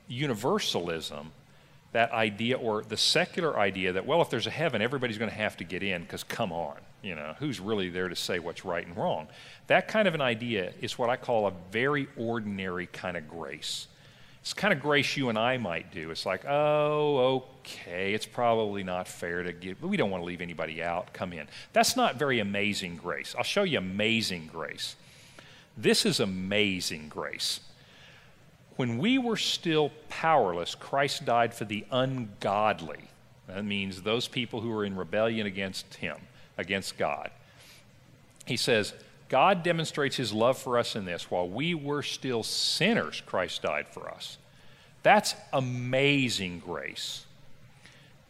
universalism 0.09 1.33
that 1.93 2.11
idea 2.13 2.57
or 2.57 2.85
the 2.85 2.97
secular 2.97 3.59
idea 3.59 3.93
that, 3.93 4.07
well, 4.07 4.23
if 4.23 4.31
there's 4.31 4.47
a 4.47 4.51
heaven, 4.51 4.81
everybody's 4.81 5.19
going 5.19 5.31
to 5.31 5.37
have 5.37 5.59
to 5.59 5.65
get 5.65 5.83
in 5.83 6.01
because 6.03 6.25
come 6.25 6.51
on, 6.51 6.77
you 7.03 7.15
know, 7.15 7.35
who's 7.41 7.61
really 7.61 7.91
there 7.91 8.09
to 8.09 8.17
say 8.17 8.39
what's 8.39 8.65
right 8.65 8.87
and 8.87 8.97
wrong? 8.97 9.29
That 9.67 9.87
kind 9.87 10.09
of 10.09 10.15
an 10.15 10.23
idea 10.23 10.73
is 10.81 10.99
what 10.99 11.11
I 11.11 11.17
call 11.17 11.47
a 11.47 11.53
very 11.71 12.09
ordinary 12.17 12.87
kind 12.87 13.15
of 13.19 13.29
grace. 13.29 13.87
It's 14.41 14.55
kind 14.55 14.73
of 14.73 14.81
grace 14.81 15.17
you 15.17 15.29
and 15.29 15.39
I 15.39 15.59
might 15.59 15.93
do. 15.93 16.11
It's 16.11 16.25
like, 16.25 16.45
oh, 16.47 17.43
okay, 17.61 18.15
it's 18.15 18.27
probably 18.27 18.83
not 18.83 19.07
fair 19.07 19.43
to 19.43 19.53
give, 19.53 19.81
but 19.81 19.89
we 19.89 19.97
don't 19.97 20.11
want 20.11 20.23
to 20.23 20.27
leave 20.27 20.41
anybody 20.41 20.83
out, 20.83 21.13
come 21.13 21.33
in. 21.33 21.47
That's 21.73 21.97
not 21.97 22.17
very 22.17 22.39
amazing 22.39 22.97
grace. 22.97 23.35
I'll 23.37 23.45
show 23.45 23.65
you 23.65 23.79
amazing 23.79 24.49
grace. 24.53 24.97
This 25.77 26.07
is 26.07 26.19
amazing 26.19 27.09
grace. 27.09 27.61
When 28.77 28.99
we 28.99 29.19
were 29.19 29.37
still 29.37 29.91
powerless, 30.09 30.75
Christ 30.75 31.25
died 31.25 31.53
for 31.53 31.65
the 31.65 31.85
ungodly. 31.91 33.11
That 33.49 33.65
means 33.65 34.03
those 34.03 34.29
people 34.29 34.61
who 34.61 34.73
are 34.73 34.85
in 34.85 34.97
rebellion 34.97 35.47
against 35.47 35.95
Him, 35.95 36.17
against 36.57 36.97
God. 36.97 37.31
He 38.47 38.57
says, 38.57 38.95
God 39.29 39.63
demonstrates 39.63 40.17
His 40.17 40.33
love 40.33 40.59
for 40.59 40.79
us 40.79 40.97
in 40.97 41.05
this. 41.05 41.31
While 41.31 41.49
we 41.49 41.75
were 41.75 42.03
still 42.03 42.43
sinners, 42.43 43.23
Christ 43.27 43.63
died 43.63 43.89
for 43.89 44.09
us. 44.09 44.39
That's 45.03 45.35
amazing 45.53 46.61
grace. 46.61 47.27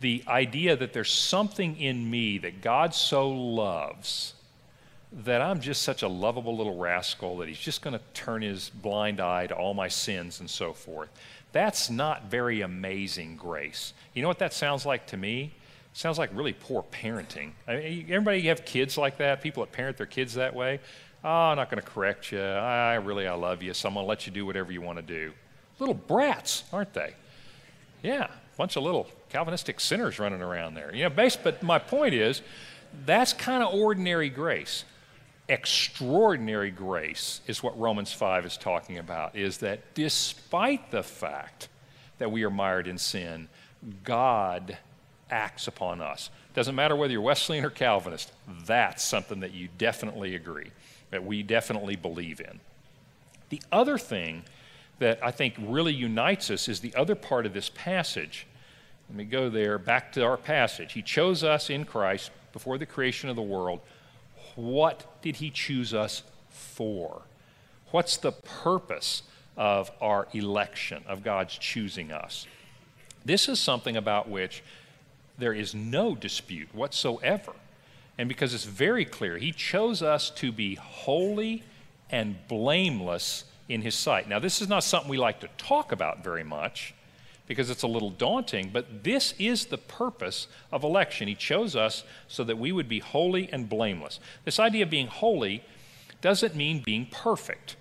The 0.00 0.22
idea 0.28 0.76
that 0.76 0.92
there's 0.92 1.12
something 1.12 1.80
in 1.80 2.08
me 2.10 2.38
that 2.38 2.60
God 2.60 2.94
so 2.94 3.28
loves 3.30 4.34
that 5.12 5.40
I'm 5.40 5.60
just 5.60 5.82
such 5.82 6.02
a 6.02 6.08
lovable 6.08 6.56
little 6.56 6.76
rascal 6.76 7.38
that 7.38 7.48
he's 7.48 7.58
just 7.58 7.82
going 7.82 7.94
to 7.94 8.04
turn 8.12 8.42
his 8.42 8.68
blind 8.68 9.20
eye 9.20 9.46
to 9.46 9.54
all 9.54 9.74
my 9.74 9.88
sins 9.88 10.40
and 10.40 10.50
so 10.50 10.72
forth. 10.72 11.08
That's 11.52 11.88
not 11.88 12.24
very 12.24 12.60
amazing 12.60 13.36
grace. 13.36 13.94
You 14.14 14.22
know 14.22 14.28
what 14.28 14.38
that 14.40 14.52
sounds 14.52 14.84
like 14.84 15.06
to 15.06 15.16
me? 15.16 15.52
Sounds 15.98 16.16
like 16.16 16.30
really 16.32 16.52
poor 16.52 16.84
parenting. 16.92 17.50
I 17.66 17.74
mean, 17.74 18.06
everybody 18.08 18.42
have 18.42 18.64
kids 18.64 18.96
like 18.96 19.18
that? 19.18 19.42
People 19.42 19.64
that 19.64 19.72
parent 19.72 19.96
their 19.96 20.06
kids 20.06 20.34
that 20.34 20.54
way? 20.54 20.78
Oh, 21.24 21.28
I'm 21.28 21.56
not 21.56 21.72
going 21.72 21.82
to 21.82 21.88
correct 21.88 22.30
you. 22.30 22.40
I 22.40 22.94
really, 22.94 23.26
I 23.26 23.34
love 23.34 23.64
you, 23.64 23.74
so 23.74 23.88
I'm 23.88 23.94
going 23.94 24.04
to 24.04 24.08
let 24.08 24.24
you 24.24 24.32
do 24.32 24.46
whatever 24.46 24.70
you 24.70 24.80
want 24.80 24.98
to 24.98 25.02
do. 25.02 25.32
Little 25.80 25.96
brats, 25.96 26.62
aren't 26.72 26.94
they? 26.94 27.14
Yeah, 28.04 28.28
bunch 28.56 28.76
of 28.76 28.84
little 28.84 29.08
Calvinistic 29.30 29.80
sinners 29.80 30.20
running 30.20 30.40
around 30.40 30.74
there. 30.74 30.94
You 30.94 31.02
know, 31.02 31.10
base, 31.10 31.34
but 31.34 31.64
my 31.64 31.80
point 31.80 32.14
is, 32.14 32.42
that's 33.04 33.32
kind 33.32 33.64
of 33.64 33.74
ordinary 33.74 34.30
grace 34.30 34.84
extraordinary 35.48 36.70
grace 36.70 37.40
is 37.46 37.62
what 37.62 37.76
Romans 37.80 38.12
5 38.12 38.44
is 38.44 38.58
talking 38.58 38.98
about, 38.98 39.34
is 39.34 39.58
that 39.58 39.94
despite 39.94 40.90
the 40.90 41.02
fact 41.02 41.68
that 42.18 42.30
we 42.30 42.44
are 42.44 42.50
mired 42.50 42.86
in 42.86 42.98
sin, 42.98 43.48
God 44.04 44.76
acts 45.30 45.66
upon 45.66 46.00
us. 46.00 46.30
Doesn't 46.54 46.74
matter 46.74 46.96
whether 46.96 47.12
you're 47.12 47.22
Wesleyan 47.22 47.64
or 47.64 47.70
Calvinist, 47.70 48.32
that's 48.66 49.02
something 49.02 49.40
that 49.40 49.52
you 49.52 49.68
definitely 49.78 50.34
agree, 50.34 50.70
that 51.10 51.24
we 51.24 51.42
definitely 51.42 51.96
believe 51.96 52.40
in. 52.40 52.60
The 53.50 53.62
other 53.70 53.98
thing 53.98 54.44
that 54.98 55.18
I 55.22 55.30
think 55.30 55.54
really 55.58 55.94
unites 55.94 56.50
us 56.50 56.68
is 56.68 56.80
the 56.80 56.94
other 56.94 57.14
part 57.14 57.46
of 57.46 57.54
this 57.54 57.70
passage. 57.70 58.46
Let 59.08 59.16
me 59.16 59.24
go 59.24 59.48
there, 59.48 59.78
back 59.78 60.12
to 60.12 60.22
our 60.22 60.36
passage. 60.36 60.92
He 60.92 61.02
chose 61.02 61.44
us 61.44 61.70
in 61.70 61.84
Christ 61.84 62.30
before 62.52 62.78
the 62.78 62.86
creation 62.86 63.30
of 63.30 63.36
the 63.36 63.42
world 63.42 63.80
what 64.58 65.22
did 65.22 65.36
He 65.36 65.50
choose 65.50 65.94
us 65.94 66.24
for? 66.50 67.22
What's 67.92 68.16
the 68.16 68.32
purpose 68.32 69.22
of 69.56 69.90
our 70.00 70.26
election, 70.32 71.04
of 71.06 71.22
God's 71.22 71.56
choosing 71.56 72.10
us? 72.10 72.44
This 73.24 73.48
is 73.48 73.60
something 73.60 73.96
about 73.96 74.28
which 74.28 74.64
there 75.38 75.52
is 75.52 75.74
no 75.74 76.14
dispute 76.14 76.74
whatsoever. 76.74 77.52
And 78.18 78.28
because 78.28 78.52
it's 78.52 78.64
very 78.64 79.04
clear, 79.04 79.38
He 79.38 79.52
chose 79.52 80.02
us 80.02 80.30
to 80.30 80.50
be 80.52 80.74
holy 80.74 81.62
and 82.10 82.36
blameless 82.48 83.44
in 83.68 83.82
his 83.82 83.94
sight. 83.94 84.28
Now, 84.28 84.38
this 84.38 84.60
is 84.60 84.68
not 84.68 84.84
something 84.84 85.10
we 85.10 85.18
like 85.18 85.40
to 85.40 85.48
talk 85.58 85.92
about 85.92 86.24
very 86.24 86.44
much 86.44 86.94
because 87.46 87.70
it's 87.70 87.82
a 87.82 87.88
little 87.88 88.10
daunting, 88.10 88.70
but 88.72 89.04
this 89.04 89.34
is 89.38 89.66
the 89.66 89.78
purpose 89.78 90.48
of 90.70 90.84
election. 90.84 91.28
He 91.28 91.34
chose 91.34 91.74
us 91.76 92.04
so 92.28 92.44
that 92.44 92.58
we 92.58 92.72
would 92.72 92.88
be 92.88 92.98
holy 92.98 93.50
and 93.52 93.68
blameless. 93.68 94.20
This 94.44 94.58
idea 94.58 94.84
of 94.84 94.90
being 94.90 95.06
holy 95.06 95.62
doesn't 96.20 96.54
mean 96.54 96.82
being 96.82 97.06
perfect. 97.06 97.76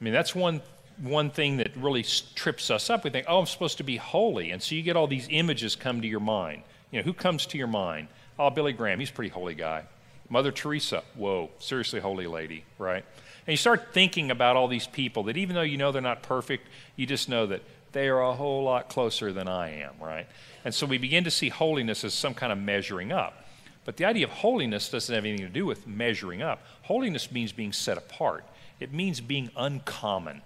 I 0.00 0.04
mean, 0.04 0.12
that's 0.12 0.34
one, 0.34 0.62
one 1.00 1.30
thing 1.30 1.56
that 1.56 1.76
really 1.76 2.04
trips 2.34 2.70
us 2.70 2.88
up. 2.90 3.04
We 3.04 3.10
think, 3.10 3.26
oh, 3.28 3.40
I'm 3.40 3.46
supposed 3.46 3.78
to 3.78 3.84
be 3.84 3.96
holy. 3.96 4.50
And 4.50 4.62
so 4.62 4.74
you 4.74 4.82
get 4.82 4.96
all 4.96 5.06
these 5.06 5.28
images 5.30 5.74
come 5.74 6.00
to 6.02 6.08
your 6.08 6.20
mind. 6.20 6.62
You 6.94 7.00
know, 7.00 7.06
who 7.06 7.12
comes 7.12 7.46
to 7.46 7.58
your 7.58 7.66
mind? 7.66 8.06
Oh, 8.38 8.50
Billy 8.50 8.72
Graham, 8.72 9.00
he's 9.00 9.10
a 9.10 9.12
pretty 9.12 9.30
holy 9.30 9.56
guy. 9.56 9.82
Mother 10.28 10.52
Teresa, 10.52 11.02
whoa, 11.16 11.50
seriously 11.58 11.98
holy 11.98 12.28
lady, 12.28 12.64
right? 12.78 13.04
And 13.46 13.52
you 13.52 13.56
start 13.56 13.92
thinking 13.92 14.30
about 14.30 14.54
all 14.54 14.68
these 14.68 14.86
people 14.86 15.24
that 15.24 15.36
even 15.36 15.56
though 15.56 15.62
you 15.62 15.76
know 15.76 15.90
they're 15.90 16.00
not 16.00 16.22
perfect, 16.22 16.68
you 16.94 17.04
just 17.04 17.28
know 17.28 17.46
that 17.46 17.62
they 17.90 18.06
are 18.06 18.20
a 18.20 18.32
whole 18.32 18.62
lot 18.62 18.88
closer 18.88 19.32
than 19.32 19.48
I 19.48 19.80
am, 19.80 19.94
right? 20.00 20.28
And 20.64 20.72
so 20.72 20.86
we 20.86 20.98
begin 20.98 21.24
to 21.24 21.32
see 21.32 21.48
holiness 21.48 22.04
as 22.04 22.14
some 22.14 22.32
kind 22.32 22.52
of 22.52 22.58
measuring 22.58 23.10
up. 23.10 23.44
But 23.84 23.96
the 23.96 24.04
idea 24.04 24.26
of 24.26 24.30
holiness 24.30 24.88
doesn't 24.88 25.12
have 25.12 25.24
anything 25.24 25.48
to 25.48 25.52
do 25.52 25.66
with 25.66 25.88
measuring 25.88 26.42
up. 26.42 26.64
Holiness 26.82 27.32
means 27.32 27.50
being 27.50 27.72
set 27.72 27.98
apart, 27.98 28.44
it 28.78 28.92
means 28.92 29.20
being 29.20 29.50
uncommon. 29.56 30.42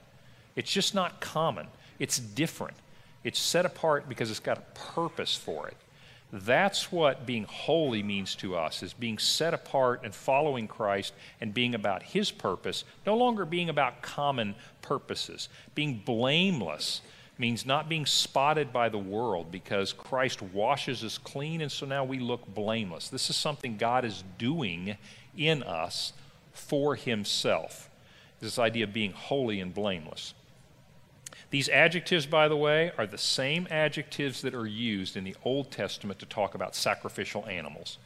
It's 0.56 0.72
just 0.72 0.94
not 0.94 1.20
common, 1.20 1.66
it's 1.98 2.18
different. 2.18 2.78
It's 3.22 3.38
set 3.38 3.66
apart 3.66 4.08
because 4.08 4.30
it's 4.30 4.40
got 4.40 4.56
a 4.56 4.94
purpose 4.94 5.36
for 5.36 5.68
it. 5.68 5.76
That's 6.30 6.92
what 6.92 7.24
being 7.24 7.44
holy 7.44 8.02
means 8.02 8.34
to 8.36 8.54
us, 8.54 8.82
is 8.82 8.92
being 8.92 9.18
set 9.18 9.54
apart 9.54 10.02
and 10.04 10.14
following 10.14 10.68
Christ 10.68 11.14
and 11.40 11.54
being 11.54 11.74
about 11.74 12.02
his 12.02 12.30
purpose, 12.30 12.84
no 13.06 13.16
longer 13.16 13.46
being 13.46 13.70
about 13.70 14.02
common 14.02 14.54
purposes. 14.82 15.48
Being 15.74 16.02
blameless 16.04 17.00
means 17.38 17.64
not 17.64 17.88
being 17.88 18.04
spotted 18.04 18.72
by 18.72 18.90
the 18.90 18.98
world 18.98 19.50
because 19.50 19.94
Christ 19.94 20.42
washes 20.42 21.02
us 21.02 21.16
clean, 21.16 21.62
and 21.62 21.72
so 21.72 21.86
now 21.86 22.04
we 22.04 22.18
look 22.18 22.46
blameless. 22.46 23.08
This 23.08 23.30
is 23.30 23.36
something 23.36 23.78
God 23.78 24.04
is 24.04 24.22
doing 24.36 24.98
in 25.36 25.62
us 25.62 26.12
for 26.52 26.94
Himself. 26.94 27.88
This 28.40 28.58
idea 28.58 28.84
of 28.84 28.92
being 28.92 29.12
holy 29.12 29.60
and 29.60 29.72
blameless. 29.72 30.34
These 31.50 31.68
adjectives, 31.70 32.26
by 32.26 32.48
the 32.48 32.56
way, 32.56 32.92
are 32.98 33.06
the 33.06 33.18
same 33.18 33.66
adjectives 33.70 34.42
that 34.42 34.54
are 34.54 34.66
used 34.66 35.16
in 35.16 35.24
the 35.24 35.34
Old 35.44 35.70
Testament 35.70 36.18
to 36.18 36.26
talk 36.26 36.54
about 36.54 36.74
sacrificial 36.74 37.46
animals. 37.46 37.98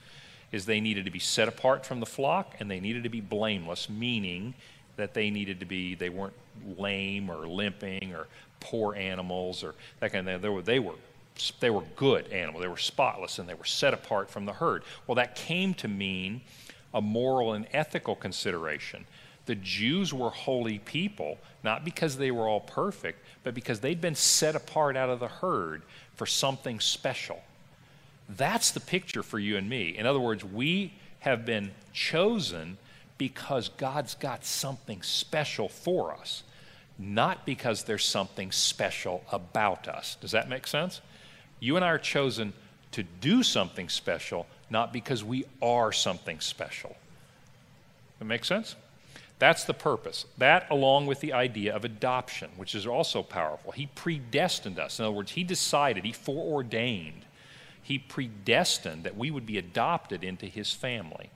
Is 0.52 0.66
they 0.66 0.80
needed 0.80 1.06
to 1.06 1.10
be 1.10 1.18
set 1.18 1.48
apart 1.48 1.84
from 1.84 2.00
the 2.00 2.06
flock 2.06 2.54
and 2.60 2.70
they 2.70 2.78
needed 2.78 3.02
to 3.02 3.08
be 3.08 3.20
blameless, 3.20 3.88
meaning 3.88 4.54
that 4.96 5.14
they 5.14 5.30
needed 5.30 5.58
to 5.60 5.66
be, 5.66 5.94
they 5.94 6.10
weren't 6.10 6.34
lame 6.76 7.30
or 7.30 7.46
limping 7.48 8.12
or 8.12 8.28
poor 8.60 8.94
animals 8.94 9.64
or 9.64 9.74
that 10.00 10.12
kind 10.12 10.28
of 10.28 10.34
thing. 10.34 10.42
They 10.42 10.48
were, 10.48 10.62
they 10.62 10.78
were, 10.78 10.94
they 11.58 11.70
were 11.70 11.82
good 11.96 12.28
animals. 12.28 12.62
They 12.62 12.68
were 12.68 12.76
spotless 12.76 13.38
and 13.38 13.48
they 13.48 13.54
were 13.54 13.64
set 13.64 13.94
apart 13.94 14.30
from 14.30 14.44
the 14.44 14.52
herd. 14.52 14.84
Well, 15.06 15.16
that 15.16 15.34
came 15.34 15.74
to 15.74 15.88
mean 15.88 16.42
a 16.94 17.00
moral 17.00 17.54
and 17.54 17.66
ethical 17.72 18.14
consideration. 18.14 19.06
The 19.46 19.54
Jews 19.56 20.14
were 20.14 20.30
holy 20.30 20.78
people, 20.78 21.38
not 21.64 21.84
because 21.84 22.16
they 22.16 22.30
were 22.30 22.48
all 22.48 22.60
perfect, 22.60 23.24
but 23.42 23.54
because 23.54 23.80
they'd 23.80 24.00
been 24.00 24.14
set 24.14 24.54
apart 24.54 24.96
out 24.96 25.10
of 25.10 25.20
the 25.20 25.28
herd 25.28 25.82
for 26.14 26.26
something 26.26 26.78
special. 26.80 27.42
That's 28.28 28.70
the 28.70 28.80
picture 28.80 29.22
for 29.22 29.38
you 29.38 29.56
and 29.56 29.68
me. 29.68 29.96
In 29.96 30.06
other 30.06 30.20
words, 30.20 30.44
we 30.44 30.94
have 31.20 31.44
been 31.44 31.72
chosen 31.92 32.78
because 33.18 33.68
God's 33.68 34.14
got 34.14 34.44
something 34.44 35.02
special 35.02 35.68
for 35.68 36.12
us, 36.12 36.42
not 36.98 37.44
because 37.44 37.84
there's 37.84 38.04
something 38.04 38.52
special 38.52 39.24
about 39.30 39.88
us. 39.88 40.16
Does 40.20 40.32
that 40.32 40.48
make 40.48 40.66
sense? 40.66 41.00
You 41.60 41.76
and 41.76 41.84
I 41.84 41.88
are 41.88 41.98
chosen 41.98 42.52
to 42.92 43.02
do 43.02 43.42
something 43.42 43.88
special, 43.88 44.46
not 44.70 44.92
because 44.92 45.24
we 45.24 45.44
are 45.60 45.92
something 45.92 46.40
special. 46.40 46.96
That 48.18 48.24
makes 48.24 48.48
sense? 48.48 48.76
That's 49.42 49.64
the 49.64 49.74
purpose. 49.74 50.24
That, 50.38 50.70
along 50.70 51.06
with 51.06 51.18
the 51.18 51.32
idea 51.32 51.74
of 51.74 51.84
adoption, 51.84 52.50
which 52.56 52.76
is 52.76 52.86
also 52.86 53.24
powerful. 53.24 53.72
He 53.72 53.86
predestined 53.86 54.78
us. 54.78 55.00
In 55.00 55.04
other 55.04 55.16
words, 55.16 55.32
He 55.32 55.42
decided, 55.42 56.04
He 56.04 56.12
foreordained, 56.12 57.24
He 57.82 57.98
predestined 57.98 59.02
that 59.02 59.16
we 59.16 59.32
would 59.32 59.44
be 59.44 59.58
adopted 59.58 60.22
into 60.22 60.46
His 60.46 60.70
family. 60.70 61.30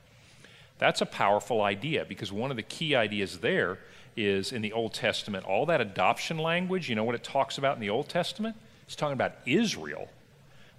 That's 0.78 1.00
a 1.00 1.04
powerful 1.04 1.62
idea 1.62 2.04
because 2.04 2.30
one 2.30 2.52
of 2.52 2.56
the 2.56 2.62
key 2.62 2.94
ideas 2.94 3.40
there 3.40 3.80
is 4.16 4.52
in 4.52 4.62
the 4.62 4.72
Old 4.72 4.94
Testament, 4.94 5.44
all 5.44 5.66
that 5.66 5.80
adoption 5.80 6.38
language, 6.38 6.88
you 6.88 6.94
know 6.94 7.02
what 7.02 7.16
it 7.16 7.24
talks 7.24 7.58
about 7.58 7.74
in 7.74 7.80
the 7.80 7.90
Old 7.90 8.08
Testament? 8.08 8.54
It's 8.84 8.94
talking 8.94 9.14
about 9.14 9.32
Israel. 9.46 10.08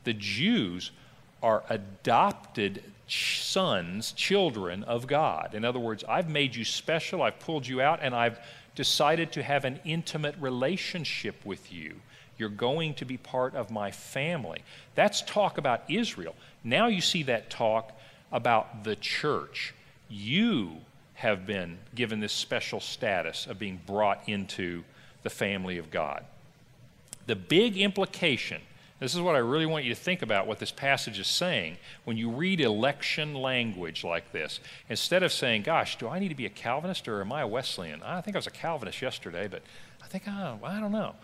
The 0.06 0.14
Jews 0.14 0.92
are 1.42 1.64
adopted 1.70 2.84
sons, 3.08 4.12
children 4.12 4.84
of 4.84 5.08
God. 5.08 5.54
In 5.54 5.64
other 5.64 5.80
words, 5.80 6.04
I've 6.08 6.30
made 6.30 6.56
you 6.56 6.66
special, 6.66 7.22
I've 7.22 7.40
pulled 7.40 7.68
you 7.68 7.82
out, 7.82 8.00
and 8.02 8.14
I've 8.14 8.40
decided 8.76 9.32
to 9.34 9.44
have 9.44 9.66
an 9.66 9.80
intimate 9.86 10.36
relationship 10.40 11.46
with 11.46 11.72
you. 11.72 11.96
You're 12.38 12.50
going 12.50 12.94
to 12.96 13.06
be 13.06 13.18
part 13.18 13.56
of 13.56 13.72
my 13.72 13.92
family. 13.92 14.62
That's 14.96 15.22
talk 15.22 15.58
about 15.58 15.90
Israel. 15.90 16.36
Now 16.64 16.88
you 16.88 17.02
see 17.02 17.24
that 17.24 17.50
talk 17.50 17.98
about 18.32 18.84
the 18.84 18.96
church 18.96 19.74
you 20.10 20.78
have 21.16 21.48
been 21.48 21.78
given 21.96 22.20
this 22.20 22.34
special 22.34 22.80
status 22.80 23.48
of 23.48 23.58
being 23.58 23.80
brought 23.86 24.22
into 24.28 24.84
the 25.24 25.30
family 25.30 25.78
of 25.78 25.90
God. 25.90 26.24
The 27.26 27.36
big 27.36 27.78
implication, 27.78 28.62
this 29.00 29.14
is 29.14 29.22
what 29.22 29.36
I 29.36 29.40
really 29.40 29.66
want 29.66 29.86
you 29.86 29.94
to 29.94 30.00
think 30.00 30.22
about 30.22 30.48
what 30.48 30.60
this 30.60 30.72
passage 30.72 31.20
is 31.20 31.28
saying. 31.28 31.78
When 32.04 32.18
you 32.18 32.32
read 32.32 32.60
election 32.60 33.36
language 33.36 34.04
like 34.04 34.32
this, 34.32 34.60
instead 34.90 35.22
of 35.22 35.32
saying, 35.32 35.64
Gosh, 35.64 35.98
do 35.98 36.08
I 36.08 36.18
need 36.20 36.30
to 36.30 36.36
be 36.36 36.48
a 36.48 36.50
Calvinist 36.50 37.08
or 37.08 37.22
am 37.22 37.32
I 37.32 37.42
a 37.42 37.48
Wesleyan? 37.48 38.02
I 38.02 38.22
think 38.22 38.36
I 38.36 38.40
was 38.40 38.48
a 38.48 38.52
Calvinist 38.52 39.02
yesterday, 39.02 39.48
but 39.48 39.62
I 40.04 40.08
think, 40.08 40.24
oh, 40.28 40.60
I 40.64 40.80
don't 40.80 40.92
know. 40.92 41.16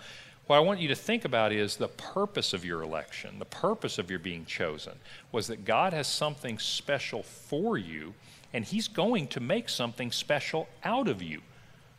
What 0.46 0.58
I 0.58 0.60
want 0.60 0.82
you 0.82 0.90
to 0.90 0.96
think 0.96 1.24
about 1.24 1.54
is 1.54 1.78
the 1.78 1.88
purpose 1.88 2.54
of 2.54 2.66
your 2.66 2.82
election, 2.82 3.40
the 3.40 3.46
purpose 3.46 3.98
of 3.98 4.10
your 4.10 4.20
being 4.20 4.46
chosen, 4.46 4.94
was 5.32 5.48
that 5.48 5.64
God 5.64 5.94
has 5.94 6.06
something 6.06 6.60
special 6.60 7.24
for 7.24 7.78
you 7.78 8.14
and 8.54 8.64
He's 8.64 8.88
going 8.88 9.28
to 9.28 9.40
make 9.40 9.68
something 9.68 10.12
special 10.12 10.68
out 10.84 11.08
of 11.08 11.24
you. 11.24 11.42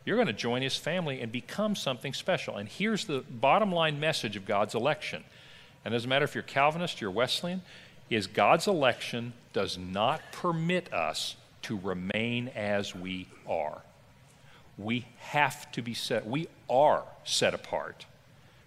You're 0.05 0.15
going 0.15 0.27
to 0.27 0.33
join 0.33 0.61
His 0.61 0.77
family 0.77 1.19
and 1.21 1.31
become 1.31 1.75
something 1.75 2.13
special. 2.13 2.57
And 2.57 2.69
here's 2.69 3.05
the 3.05 3.25
bottom 3.29 3.71
line 3.71 3.99
message 3.99 4.35
of 4.35 4.45
God's 4.45 4.75
election. 4.75 5.23
And 5.85 5.93
it 5.93 5.97
doesn't 5.97 6.09
matter 6.09 6.25
if 6.25 6.33
you're 6.33 6.43
Calvinist, 6.43 6.99
you're 6.99 7.11
Wesleyan, 7.11 7.61
is 8.09 8.25
God's 8.25 8.67
election 8.67 9.33
does 9.53 9.77
not 9.77 10.21
permit 10.31 10.91
us 10.91 11.35
to 11.63 11.77
remain 11.77 12.49
as 12.55 12.95
we 12.95 13.27
are. 13.47 13.81
We 14.77 15.05
have 15.19 15.71
to 15.73 15.81
be 15.81 15.93
set, 15.93 16.27
we 16.27 16.47
are 16.69 17.03
set 17.23 17.53
apart 17.53 18.05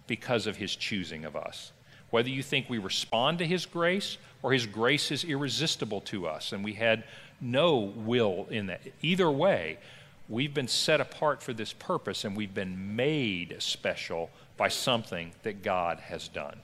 because 0.07 0.47
of 0.47 0.57
His 0.57 0.75
choosing 0.75 1.25
of 1.25 1.35
us. 1.35 1.71
Whether 2.09 2.29
you 2.29 2.41
think 2.41 2.69
we 2.69 2.79
respond 2.79 3.37
to 3.39 3.45
His 3.45 3.65
grace 3.65 4.17
or 4.41 4.53
His 4.53 4.65
grace 4.65 5.11
is 5.11 5.23
irresistible 5.23 6.01
to 6.01 6.27
us 6.27 6.53
and 6.53 6.63
we 6.63 6.73
had 6.73 7.03
no 7.41 7.77
will 7.77 8.47
in 8.49 8.67
that. 8.67 8.81
Either 9.01 9.29
way, 9.29 9.77
we've 10.27 10.53
been 10.53 10.67
set 10.67 10.99
apart 10.99 11.43
for 11.43 11.53
this 11.53 11.73
purpose 11.73 12.23
and 12.23 12.35
we've 12.35 12.53
been 12.53 12.95
made 12.95 13.55
special 13.59 14.29
by 14.57 14.69
something 14.69 15.31
that 15.43 15.63
God 15.63 15.99
has 15.99 16.27
done. 16.27 16.59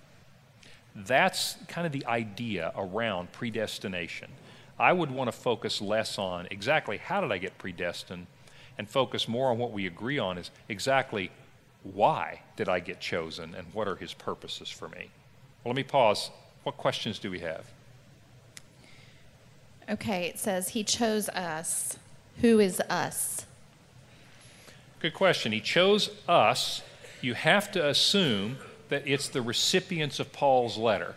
That's 0.96 1.58
kind 1.68 1.86
of 1.86 1.94
the 1.94 2.06
idea 2.06 2.72
around 2.78 3.32
predestination. 3.34 4.30
I 4.80 4.94
would 4.94 5.12
want 5.12 5.28
to 5.30 5.38
focus 5.38 5.82
less 5.82 6.18
on 6.18 6.48
exactly 6.52 6.98
how 6.98 7.22
did 7.22 7.32
I 7.32 7.38
get 7.38 7.58
predestined 7.58 8.28
and 8.78 8.90
focus 8.90 9.28
more 9.28 9.50
on 9.50 9.58
what 9.58 9.72
we 9.72 9.88
agree 9.88 10.20
on 10.20 10.38
is 10.38 10.52
exactly 10.70 11.32
why 11.84 12.42
did 12.58 12.68
I 12.68 12.80
get 12.80 13.00
chosen 13.00 13.56
and 13.56 13.68
what 13.74 13.88
are 13.88 13.96
his 13.96 14.14
purposes 14.14 14.70
for 14.70 14.90
me. 14.90 15.10
Well, 15.64 15.72
let 15.72 15.76
me 15.76 15.84
pause. 15.84 16.32
What 16.64 16.78
questions 16.78 17.20
do 17.20 17.30
we 17.30 17.40
have? 17.40 17.66
Okay, 19.90 20.26
it 20.26 20.40
says 20.40 20.70
he 20.70 20.84
chose 20.84 21.30
us. 21.30 21.98
Who 22.42 22.60
is 22.60 22.82
us? 22.90 23.46
Good 25.00 25.14
question. 25.14 25.52
He 25.52 25.62
chose 25.62 26.10
us. 26.28 26.82
You 27.22 27.36
have 27.36 27.72
to 27.72 27.88
assume 27.88 28.58
that 28.90 29.08
it's 29.08 29.30
the 29.30 29.42
recipients 29.42 30.20
of 30.20 30.32
Paul's 30.32 30.78
letter. 30.78 31.16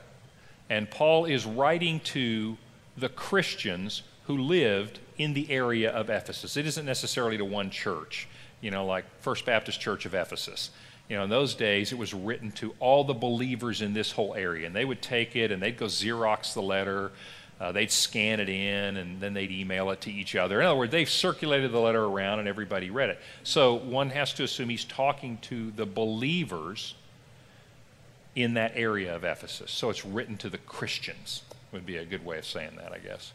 And 0.71 0.91
Paul 0.91 1.25
is 1.25 1.47
writing 1.47 2.01
to 2.01 2.57
the 2.97 3.09
Christians 3.09 4.03
who 4.27 4.37
lived 4.37 4.99
in 5.16 5.35
the 5.35 5.51
area 5.51 5.91
of 5.91 6.11
Ephesus. 6.11 6.57
It 6.57 6.66
isn't 6.66 6.85
necessarily 6.87 7.39
to 7.39 7.45
one 7.45 7.71
church, 7.71 8.29
you 8.61 8.71
know, 8.71 8.85
like 8.87 9.05
First 9.21 9.47
Baptist 9.47 9.81
Church 9.81 10.07
of 10.07 10.14
Ephesus. 10.14 10.71
You 11.09 11.16
know, 11.16 11.25
in 11.25 11.31
those 11.31 11.55
days, 11.55 11.91
it 11.93 11.99
was 11.99 12.12
written 12.12 12.53
to 12.53 12.75
all 12.81 13.05
the 13.05 13.14
believers 13.14 13.81
in 13.81 13.95
this 13.95 14.12
whole 14.12 14.35
area. 14.35 14.66
And 14.66 14.77
they 14.77 14.85
would 14.85 15.01
take 15.01 15.37
it 15.37 15.51
and 15.51 15.62
they'd 15.62 15.79
go 15.79 15.87
Xerox 15.87 16.53
the 16.55 16.62
letter 16.62 17.12
Uh, 17.61 17.73
they'd 17.73 17.91
scan 17.91 18.39
it 18.39 18.49
in 18.49 18.97
and 18.97 19.21
then 19.21 19.35
they'd 19.35 19.51
email 19.51 19.91
it 19.91 20.01
to 20.01 20.12
each 20.12 20.37
other. 20.37 20.61
In 20.61 20.66
other 20.66 20.79
words, 20.79 20.93
they 20.93 21.05
circulated 21.05 21.73
the 21.73 21.81
letter 21.81 22.05
around 22.05 22.39
and 22.39 22.47
everybody 22.47 22.89
read 22.89 23.11
it. 23.11 23.19
So 23.43 23.75
one 23.75 24.11
has 24.11 24.33
to 24.35 24.45
assume 24.45 24.69
he's 24.69 24.85
talking 24.85 25.39
to 25.51 25.73
the 25.73 25.85
believers 25.85 26.95
in 28.39 28.55
that 28.55 28.72
area 28.76 29.16
of 29.16 29.24
Ephesus. 29.24 29.72
So 29.72 29.91
it's 29.91 30.05
written 30.05 30.36
to 30.39 30.49
the 30.49 30.59
Christians, 30.59 31.43
would 31.72 31.84
be 31.84 31.97
a 31.97 32.05
good 32.05 32.24
way 32.24 32.39
of 32.39 32.47
saying 32.47 32.76
that, 32.76 32.93
I 32.93 32.99
guess. 32.99 33.32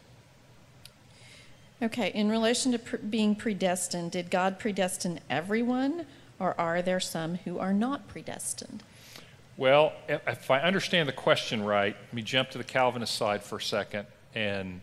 Okay, 1.82 2.10
in 2.14 2.30
relation 2.30 2.72
to 2.72 2.78
pr- 2.78 2.96
being 2.96 3.36
predestined, 3.36 4.12
did 4.12 4.30
God 4.30 4.58
predestine 4.58 5.20
everyone, 5.28 6.06
or 6.38 6.58
are 6.58 6.80
there 6.80 7.00
some 7.00 7.34
who 7.36 7.58
are 7.58 7.74
not 7.74 8.08
predestined? 8.08 8.82
Well, 9.58 9.92
if 10.08 10.50
I 10.50 10.60
understand 10.60 11.06
the 11.06 11.12
question 11.12 11.62
right, 11.62 11.94
let 11.94 12.14
me 12.14 12.22
jump 12.22 12.50
to 12.52 12.58
the 12.58 12.64
Calvinist 12.64 13.14
side 13.14 13.42
for 13.42 13.58
a 13.58 13.62
second, 13.62 14.06
and 14.34 14.80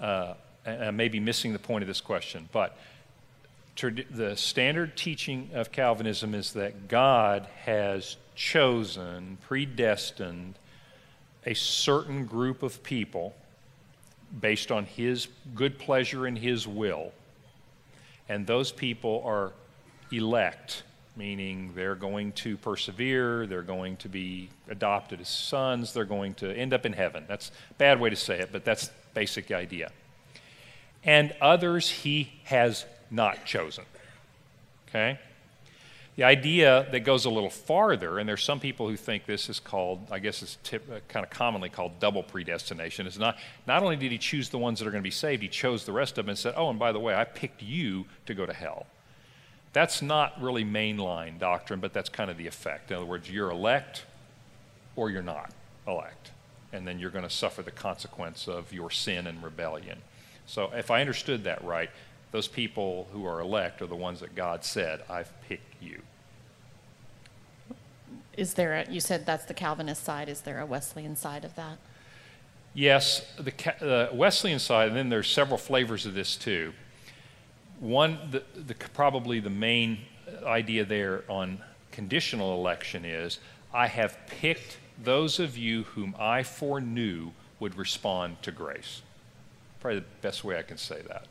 uh, 0.00 0.34
I 0.64 0.92
may 0.92 1.08
be 1.08 1.18
missing 1.18 1.52
the 1.52 1.58
point 1.58 1.82
of 1.82 1.88
this 1.88 2.00
question, 2.00 2.48
but 2.52 2.78
the 3.80 4.36
standard 4.36 4.96
teaching 4.96 5.50
of 5.54 5.70
Calvinism 5.70 6.34
is 6.34 6.52
that 6.54 6.88
God 6.88 7.46
has 7.64 8.16
chosen, 8.34 9.38
predestined 9.46 10.54
a 11.46 11.54
certain 11.54 12.26
group 12.26 12.62
of 12.62 12.82
people 12.82 13.34
based 14.40 14.72
on 14.72 14.84
His 14.84 15.28
good 15.54 15.78
pleasure 15.78 16.26
and 16.26 16.36
His 16.36 16.66
will. 16.66 17.12
And 18.28 18.46
those 18.46 18.72
people 18.72 19.22
are 19.24 19.52
elect, 20.10 20.82
meaning 21.16 21.72
they're 21.74 21.94
going 21.94 22.32
to 22.32 22.56
persevere, 22.56 23.46
they're 23.46 23.62
going 23.62 23.96
to 23.98 24.08
be 24.08 24.50
adopted 24.68 25.20
as 25.20 25.28
sons, 25.28 25.92
they're 25.92 26.04
going 26.04 26.34
to 26.34 26.52
end 26.52 26.74
up 26.74 26.84
in 26.84 26.92
heaven. 26.92 27.24
That's 27.28 27.50
a 27.70 27.74
bad 27.74 28.00
way 28.00 28.10
to 28.10 28.16
say 28.16 28.40
it, 28.40 28.50
but 28.52 28.64
that's 28.64 28.90
basic 29.14 29.50
idea. 29.50 29.90
And 31.04 31.34
others 31.40 31.88
He 31.88 32.32
has 32.44 32.84
not 33.10 33.44
chosen. 33.44 33.84
Okay? 34.88 35.18
The 36.16 36.24
idea 36.24 36.88
that 36.90 37.00
goes 37.00 37.26
a 37.26 37.30
little 37.30 37.50
farther, 37.50 38.18
and 38.18 38.28
there's 38.28 38.42
some 38.42 38.58
people 38.58 38.88
who 38.88 38.96
think 38.96 39.24
this 39.24 39.48
is 39.48 39.60
called, 39.60 40.00
I 40.10 40.18
guess 40.18 40.42
it's 40.42 40.58
tip, 40.64 40.90
uh, 40.90 40.98
kind 41.06 41.24
of 41.24 41.30
commonly 41.30 41.68
called 41.68 42.00
double 42.00 42.24
predestination, 42.24 43.06
is 43.06 43.20
not, 43.20 43.38
not 43.68 43.84
only 43.84 43.94
did 43.94 44.10
he 44.10 44.18
choose 44.18 44.48
the 44.48 44.58
ones 44.58 44.80
that 44.80 44.88
are 44.88 44.90
going 44.90 45.02
to 45.02 45.06
be 45.06 45.12
saved, 45.12 45.42
he 45.42 45.48
chose 45.48 45.84
the 45.84 45.92
rest 45.92 46.18
of 46.18 46.24
them 46.24 46.30
and 46.30 46.38
said, 46.38 46.54
oh, 46.56 46.70
and 46.70 46.78
by 46.78 46.90
the 46.90 46.98
way, 46.98 47.14
I 47.14 47.22
picked 47.22 47.62
you 47.62 48.06
to 48.26 48.34
go 48.34 48.46
to 48.46 48.52
hell. 48.52 48.86
That's 49.72 50.02
not 50.02 50.42
really 50.42 50.64
mainline 50.64 51.38
doctrine, 51.38 51.78
but 51.78 51.92
that's 51.92 52.08
kind 52.08 52.30
of 52.30 52.36
the 52.36 52.48
effect. 52.48 52.90
In 52.90 52.96
other 52.96 53.06
words, 53.06 53.30
you're 53.30 53.50
elect 53.50 54.04
or 54.96 55.10
you're 55.10 55.22
not 55.22 55.52
elect. 55.86 56.32
And 56.72 56.84
then 56.84 56.98
you're 56.98 57.10
going 57.10 57.24
to 57.24 57.30
suffer 57.30 57.62
the 57.62 57.70
consequence 57.70 58.48
of 58.48 58.72
your 58.72 58.90
sin 58.90 59.28
and 59.28 59.40
rebellion. 59.40 59.98
So 60.46 60.72
if 60.74 60.90
I 60.90 61.00
understood 61.00 61.44
that 61.44 61.62
right, 61.62 61.90
those 62.30 62.48
people 62.48 63.08
who 63.12 63.26
are 63.26 63.40
elect 63.40 63.80
are 63.82 63.86
the 63.86 63.96
ones 63.96 64.20
that 64.20 64.34
God 64.34 64.64
said, 64.64 65.02
I've 65.08 65.30
picked 65.48 65.82
you. 65.82 66.02
Is 68.36 68.54
there 68.54 68.74
a, 68.74 68.90
you 68.90 69.00
said 69.00 69.26
that's 69.26 69.46
the 69.46 69.54
Calvinist 69.54 70.04
side. 70.04 70.28
Is 70.28 70.42
there 70.42 70.60
a 70.60 70.66
Wesleyan 70.66 71.16
side 71.16 71.44
of 71.44 71.54
that? 71.56 71.78
Yes, 72.74 73.26
the 73.38 73.52
uh, 73.82 74.14
Wesleyan 74.14 74.58
side, 74.60 74.88
and 74.88 74.96
then 74.96 75.08
there's 75.08 75.28
several 75.28 75.58
flavors 75.58 76.06
of 76.06 76.14
this 76.14 76.36
too. 76.36 76.72
One, 77.80 78.18
the, 78.30 78.42
the, 78.54 78.74
probably 78.74 79.40
the 79.40 79.50
main 79.50 79.98
idea 80.44 80.84
there 80.84 81.24
on 81.28 81.58
conditional 81.90 82.54
election 82.54 83.04
is 83.04 83.38
I 83.72 83.88
have 83.88 84.16
picked 84.26 84.78
those 85.02 85.40
of 85.40 85.56
you 85.56 85.84
whom 85.84 86.14
I 86.18 86.42
foreknew 86.42 87.30
would 87.58 87.76
respond 87.76 88.42
to 88.42 88.52
grace. 88.52 89.02
Probably 89.80 90.00
the 90.00 90.06
best 90.20 90.44
way 90.44 90.58
I 90.58 90.62
can 90.62 90.76
say 90.76 91.02
that. 91.08 91.26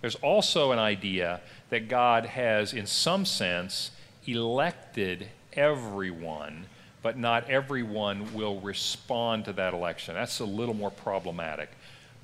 There's 0.00 0.16
also 0.16 0.72
an 0.72 0.78
idea 0.78 1.40
that 1.70 1.88
God 1.88 2.26
has, 2.26 2.72
in 2.72 2.86
some 2.86 3.24
sense, 3.24 3.90
elected 4.26 5.28
everyone, 5.52 6.66
but 7.02 7.18
not 7.18 7.48
everyone 7.50 8.32
will 8.32 8.60
respond 8.60 9.44
to 9.46 9.52
that 9.54 9.74
election. 9.74 10.14
That's 10.14 10.40
a 10.40 10.44
little 10.44 10.74
more 10.74 10.90
problematic. 10.90 11.70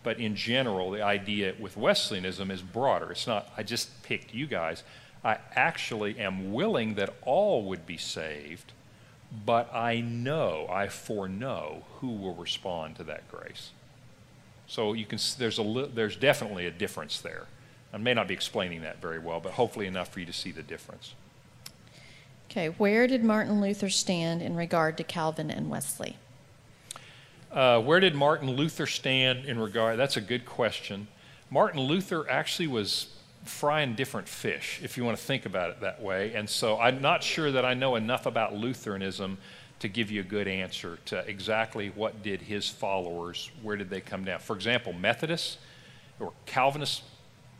But 0.02 0.18
in 0.18 0.36
general, 0.36 0.90
the 0.90 1.02
idea 1.02 1.54
with 1.58 1.76
Wesleyanism 1.76 2.50
is 2.50 2.62
broader. 2.62 3.10
It's 3.10 3.26
not, 3.26 3.50
I 3.56 3.62
just 3.62 4.02
picked 4.02 4.34
you 4.34 4.46
guys. 4.46 4.82
I 5.24 5.38
actually 5.56 6.18
am 6.18 6.52
willing 6.52 6.94
that 6.94 7.14
all 7.22 7.64
would 7.64 7.86
be 7.86 7.96
saved, 7.96 8.72
but 9.44 9.74
I 9.74 10.00
know, 10.00 10.66
I 10.70 10.88
foreknow 10.88 11.84
who 12.00 12.08
will 12.08 12.34
respond 12.34 12.96
to 12.96 13.04
that 13.04 13.26
grace. 13.28 13.70
So 14.66 14.92
you 14.92 15.06
can, 15.06 15.18
there's, 15.38 15.58
a, 15.58 15.88
there's 15.92 16.16
definitely 16.16 16.66
a 16.66 16.70
difference 16.70 17.20
there. 17.20 17.46
I 17.94 17.96
may 17.96 18.12
not 18.12 18.26
be 18.26 18.34
explaining 18.34 18.82
that 18.82 19.00
very 19.00 19.20
well, 19.20 19.38
but 19.38 19.52
hopefully 19.52 19.86
enough 19.86 20.08
for 20.08 20.18
you 20.18 20.26
to 20.26 20.32
see 20.32 20.50
the 20.50 20.64
difference. 20.64 21.14
Okay, 22.50 22.66
where 22.70 23.06
did 23.06 23.22
Martin 23.22 23.60
Luther 23.60 23.88
stand 23.88 24.42
in 24.42 24.56
regard 24.56 24.96
to 24.96 25.04
Calvin 25.04 25.48
and 25.48 25.70
Wesley? 25.70 26.16
Uh, 27.52 27.80
where 27.80 28.00
did 28.00 28.16
Martin 28.16 28.50
Luther 28.50 28.86
stand 28.86 29.44
in 29.44 29.60
regard? 29.60 29.96
That's 29.96 30.16
a 30.16 30.20
good 30.20 30.44
question. 30.44 31.06
Martin 31.50 31.80
Luther 31.80 32.28
actually 32.28 32.66
was 32.66 33.14
frying 33.44 33.94
different 33.94 34.28
fish, 34.28 34.80
if 34.82 34.96
you 34.96 35.04
want 35.04 35.16
to 35.16 35.22
think 35.22 35.46
about 35.46 35.70
it 35.70 35.80
that 35.80 36.02
way. 36.02 36.34
And 36.34 36.50
so 36.50 36.80
I'm 36.80 37.00
not 37.00 37.22
sure 37.22 37.52
that 37.52 37.64
I 37.64 37.74
know 37.74 37.94
enough 37.94 38.26
about 38.26 38.54
Lutheranism 38.54 39.38
to 39.78 39.88
give 39.88 40.10
you 40.10 40.20
a 40.20 40.24
good 40.24 40.48
answer 40.48 40.98
to 41.06 41.18
exactly 41.28 41.90
what 41.90 42.24
did 42.24 42.42
his 42.42 42.68
followers, 42.68 43.52
where 43.62 43.76
did 43.76 43.88
they 43.88 44.00
come 44.00 44.24
down. 44.24 44.40
For 44.40 44.56
example, 44.56 44.92
Methodists 44.92 45.58
or 46.18 46.32
Calvinists 46.46 47.02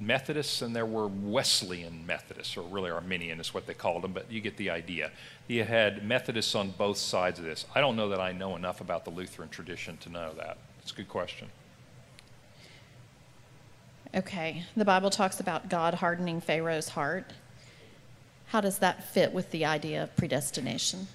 Methodists 0.01 0.61
and 0.61 0.75
there 0.75 0.87
were 0.87 1.07
Wesleyan 1.07 2.05
Methodists, 2.05 2.57
or 2.57 2.63
really 2.63 2.91
Arminian 2.91 3.39
is 3.41 3.55
what 3.55 3.67
they 3.67 3.75
called 3.75 4.03
them, 4.03 4.13
but 4.13 4.31
you 4.31 4.41
get 4.41 4.57
the 4.57 4.71
idea. 4.71 5.11
You 5.47 5.65
had 5.65 6.05
Methodists 6.05 6.55
on 6.55 6.71
both 6.73 6.99
sides 6.99 7.39
of 7.39 7.45
this. 7.45 7.65
I 7.75 7.81
don't 7.81 7.95
know 7.95 8.09
that 8.09 8.21
I 8.21 8.33
know 8.33 8.57
enough 8.57 8.81
about 8.81 9.05
the 9.05 9.11
Lutheran 9.11 9.49
tradition 9.49 9.97
to 9.99 10.09
know 10.09 10.33
that. 10.37 10.59
It's 10.83 10.91
a 10.91 10.95
good 10.95 11.09
question. 11.09 11.49
Okay, 14.15 14.65
the 14.77 14.85
Bible 14.85 15.11
talks 15.11 15.41
about 15.41 15.69
God 15.69 15.95
hardening 15.95 16.41
Pharaoh's 16.41 16.91
heart. 16.91 17.33
How 18.47 18.61
does 18.61 18.79
that 18.79 19.03
fit 19.13 19.33
with 19.33 19.51
the 19.51 19.65
idea 19.65 20.03
of 20.03 20.15
predestination? 20.17 21.09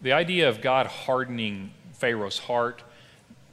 The 0.00 0.12
idea 0.12 0.48
of 0.48 0.60
God 0.60 0.86
hardening 0.86 1.72
Pharaoh's 1.92 2.38
heart, 2.38 2.82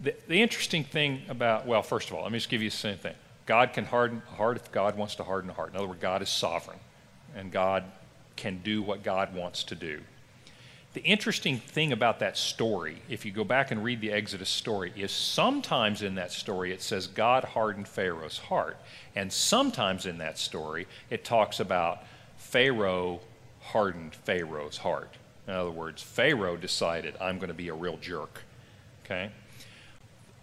the, 0.01 0.15
the 0.27 0.41
interesting 0.41 0.83
thing 0.83 1.21
about, 1.29 1.65
well, 1.65 1.81
first 1.81 2.09
of 2.09 2.15
all, 2.15 2.23
let 2.23 2.31
me 2.31 2.37
just 2.39 2.49
give 2.49 2.61
you 2.61 2.69
the 2.69 2.75
same 2.75 2.97
thing. 2.97 3.15
God 3.49 3.73
can 3.73 3.85
harden 3.85 4.21
a 4.31 4.35
heart 4.35 4.57
if 4.57 4.71
God 4.71 4.95
wants 4.95 5.15
to 5.15 5.23
harden 5.23 5.49
a 5.49 5.53
heart. 5.53 5.71
In 5.71 5.77
other 5.77 5.87
words, 5.87 5.99
God 5.99 6.21
is 6.21 6.29
sovereign, 6.29 6.77
and 7.35 7.51
God 7.51 7.83
can 8.35 8.61
do 8.63 8.83
what 8.83 9.01
God 9.01 9.33
wants 9.33 9.63
to 9.63 9.75
do. 9.75 10.01
The 10.93 11.01
interesting 11.01 11.57
thing 11.57 11.91
about 11.91 12.19
that 12.19 12.37
story, 12.37 13.01
if 13.09 13.25
you 13.25 13.31
go 13.31 13.43
back 13.43 13.71
and 13.71 13.83
read 13.83 14.01
the 14.01 14.11
Exodus 14.11 14.49
story, 14.49 14.93
is 14.95 15.11
sometimes 15.11 16.03
in 16.03 16.13
that 16.13 16.31
story 16.31 16.71
it 16.71 16.83
says 16.83 17.07
God 17.07 17.43
hardened 17.43 17.87
Pharaoh's 17.87 18.37
heart. 18.37 18.77
And 19.15 19.33
sometimes 19.33 20.05
in 20.05 20.19
that 20.19 20.37
story 20.37 20.85
it 21.09 21.25
talks 21.25 21.59
about 21.59 22.03
Pharaoh 22.37 23.19
hardened 23.61 24.13
Pharaoh's 24.13 24.77
heart. 24.77 25.17
In 25.47 25.55
other 25.55 25.71
words, 25.71 26.03
Pharaoh 26.03 26.55
decided, 26.55 27.15
I'm 27.19 27.39
going 27.39 27.47
to 27.47 27.55
be 27.55 27.69
a 27.69 27.73
real 27.73 27.97
jerk. 27.97 28.43
Okay? 29.05 29.31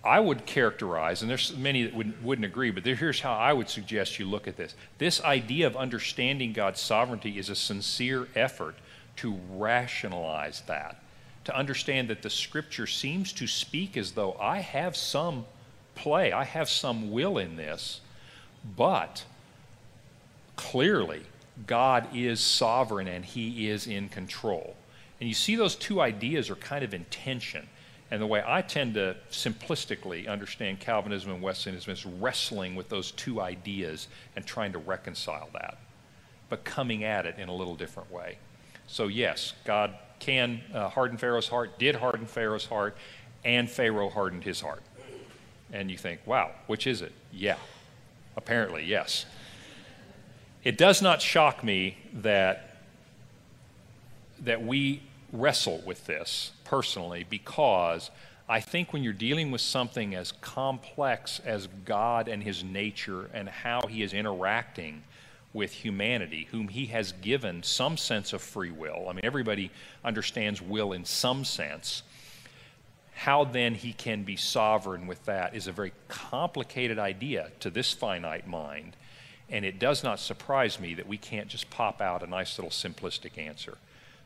I 0.07 0.21
would 0.21 0.47
characterize, 0.47 1.21
and 1.21 1.31
there's 1.31 1.57
many 1.57 1.83
that 1.83 1.95
wouldn't, 1.95 2.23
wouldn't 2.23 2.45
agree, 2.45 2.71
but 2.71 2.85
here's 2.85 3.21
how 3.21 3.35
I 3.35 3.53
would 3.53 3.69
suggest 3.69 4.19
you 4.19 4.27
look 4.27 4.47
at 4.47 4.57
this. 4.57 4.75
This 4.99 5.21
idea 5.23 5.67
of 5.67 5.77
understanding 5.77 6.53
God's 6.53 6.81
sovereignty 6.81 7.39
is 7.39 7.51
a 7.51 7.57
sincere 7.57 8.29
effort 8.35 8.77
to 9.17 9.39
rationalize 9.51 10.63
that, 10.67 11.03
to 11.45 11.57
understand 11.57 12.09
that 12.09 12.23
the 12.23 12.31
scripture 12.31 12.87
seems 12.87 13.33
to 13.35 13.47
speak 13.47 13.97
as 13.97 14.13
though 14.13 14.37
I 14.41 14.59
have 14.59 14.97
some 14.97 15.47
play, 15.95 16.33
I 16.33 16.45
have 16.45 16.69
some 16.69 17.11
will 17.11 17.39
in 17.39 17.57
this, 17.57 18.01
but 18.77 19.25
clearly 20.55 21.23
God 21.67 22.07
is 22.15 22.41
sovereign 22.41 23.09
and 23.09 23.25
he 23.25 23.69
is 23.69 23.87
in 23.87 24.09
control. 24.09 24.77
And 25.21 25.29
you 25.29 25.35
see 25.35 25.57
those 25.57 25.75
two 25.75 26.01
ideas 26.01 26.51
are 26.51 26.57
kind 26.57 26.85
of 26.85 26.93
in 26.93 27.05
tension. 27.07 27.67
And 28.11 28.23
the 28.23 28.27
way 28.27 28.43
I 28.47 28.63
tend 28.63 28.95
to 28.95 29.17
simplistically 29.31 30.29
understand 30.29 30.79
Calvinism 30.79 31.33
and 31.33 31.43
Wesleyanism 31.43 31.93
is 31.93 32.07
wrestling 32.07 32.77
with 32.77 32.89
those 32.89 33.11
two 33.11 33.41
ideas 33.41 34.07
and 34.37 34.47
trying 34.47 34.73
to 34.73 34.79
reconcile 34.79 35.49
that, 35.55 35.79
but 36.49 36.65
coming 36.65 37.03
at 37.03 37.27
it 37.27 37.37
in 37.39 37.49
a 37.49 37.55
little 37.55 37.75
different 37.75 38.13
way. 38.13 38.39
So, 38.87 39.09
yes, 39.09 39.55
God 39.65 39.95
can 40.21 40.61
uh, 40.73 40.89
harden 40.89 41.19
Pharaoh's 41.19 41.49
heart, 41.49 41.79
did 41.81 41.97
harden 41.97 42.27
Pharaoh's 42.27 42.67
heart, 42.67 42.97
and 43.45 43.69
Pharaoh 43.69 44.09
hardened 44.09 44.45
his 44.45 44.61
heart. 44.61 44.83
And 45.73 45.91
you 45.91 45.99
think, 45.99 46.21
wow, 46.27 46.53
which 46.69 46.87
is 46.87 47.03
it? 47.03 47.13
Yeah, 47.33 47.57
apparently, 48.37 48.85
yes. 48.85 49.27
It 50.63 50.79
does 50.79 51.03
not 51.03 51.21
shock 51.21 51.65
me 51.65 51.99
that, 52.13 52.77
that 54.41 54.65
we 54.65 55.03
wrestle 55.33 55.83
with 55.85 56.07
this 56.07 56.53
personally 56.67 57.25
because 57.29 58.11
I 58.49 58.61
think 58.61 58.93
when 58.93 59.03
you're 59.03 59.13
dealing 59.13 59.51
with 59.51 59.61
something 59.61 60.15
as 60.15 60.33
complex 60.33 61.41
as 61.45 61.69
God 61.85 62.29
and 62.29 62.43
His 62.43 62.63
nature 62.63 63.31
and 63.33 63.49
how 63.49 63.87
He 63.89 64.03
is 64.03 64.13
interacting 64.13 65.03
with 65.53 65.73
humanity, 65.73 66.49
whom 66.51 66.69
He 66.69 66.87
has 66.87 67.13
given 67.13 67.63
some 67.63 67.97
sense 67.97 68.33
of 68.33 68.43
free 68.43 68.71
will, 68.71 69.09
I 69.09 69.13
mean, 69.13 69.25
everybody 69.25 69.71
understands 70.05 70.61
will 70.61 70.93
in 70.93 71.05
some 71.05 71.45
sense. 71.45 72.03
How 73.15 73.45
then 73.45 73.75
He 73.75 73.93
can 73.93 74.23
be 74.23 74.37
sovereign 74.37 75.07
with 75.07 75.25
that 75.25 75.55
is 75.57 75.67
a 75.67 75.73
very 75.73 75.93
complicated 76.09 76.99
idea 76.99 77.51
to 77.61 77.71
this 77.71 77.93
finite 77.93 78.47
mind. 78.47 78.97
And 79.49 79.65
it 79.65 79.79
does 79.79 80.05
not 80.05 80.21
surprise 80.21 80.79
me 80.79 80.95
that 80.95 81.07
we 81.07 81.17
can't 81.17 81.49
just 81.49 81.71
pop 81.71 82.01
out 82.01 82.23
a 82.23 82.27
nice 82.27 82.59
little 82.59 82.71
simplistic 82.71 83.39
answer. 83.39 83.79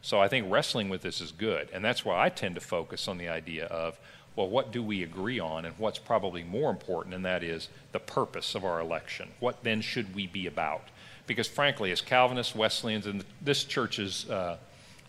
So 0.02 0.18
I 0.18 0.28
think 0.28 0.50
wrestling 0.50 0.88
with 0.88 1.02
this 1.02 1.20
is 1.20 1.32
good. 1.32 1.68
And 1.72 1.84
that's 1.84 2.04
why 2.04 2.24
I 2.24 2.28
tend 2.28 2.54
to 2.54 2.60
focus 2.60 3.08
on 3.08 3.18
the 3.18 3.28
idea 3.28 3.66
of, 3.66 3.98
well, 4.36 4.48
what 4.48 4.72
do 4.72 4.82
we 4.82 5.02
agree 5.02 5.38
on? 5.38 5.64
And 5.64 5.74
what's 5.76 5.98
probably 5.98 6.42
more 6.42 6.70
important, 6.70 7.14
and 7.14 7.24
that 7.24 7.42
is 7.42 7.68
the 7.92 7.98
purpose 7.98 8.54
of 8.54 8.64
our 8.64 8.80
election. 8.80 9.28
What 9.40 9.62
then 9.62 9.80
should 9.80 10.14
we 10.14 10.26
be 10.26 10.46
about? 10.46 10.88
Because 11.26 11.46
frankly, 11.46 11.92
as 11.92 12.00
Calvinists, 12.00 12.54
Wesleyans, 12.54 13.06
and 13.06 13.24
this 13.42 13.64
church's 13.64 14.28
uh, 14.30 14.56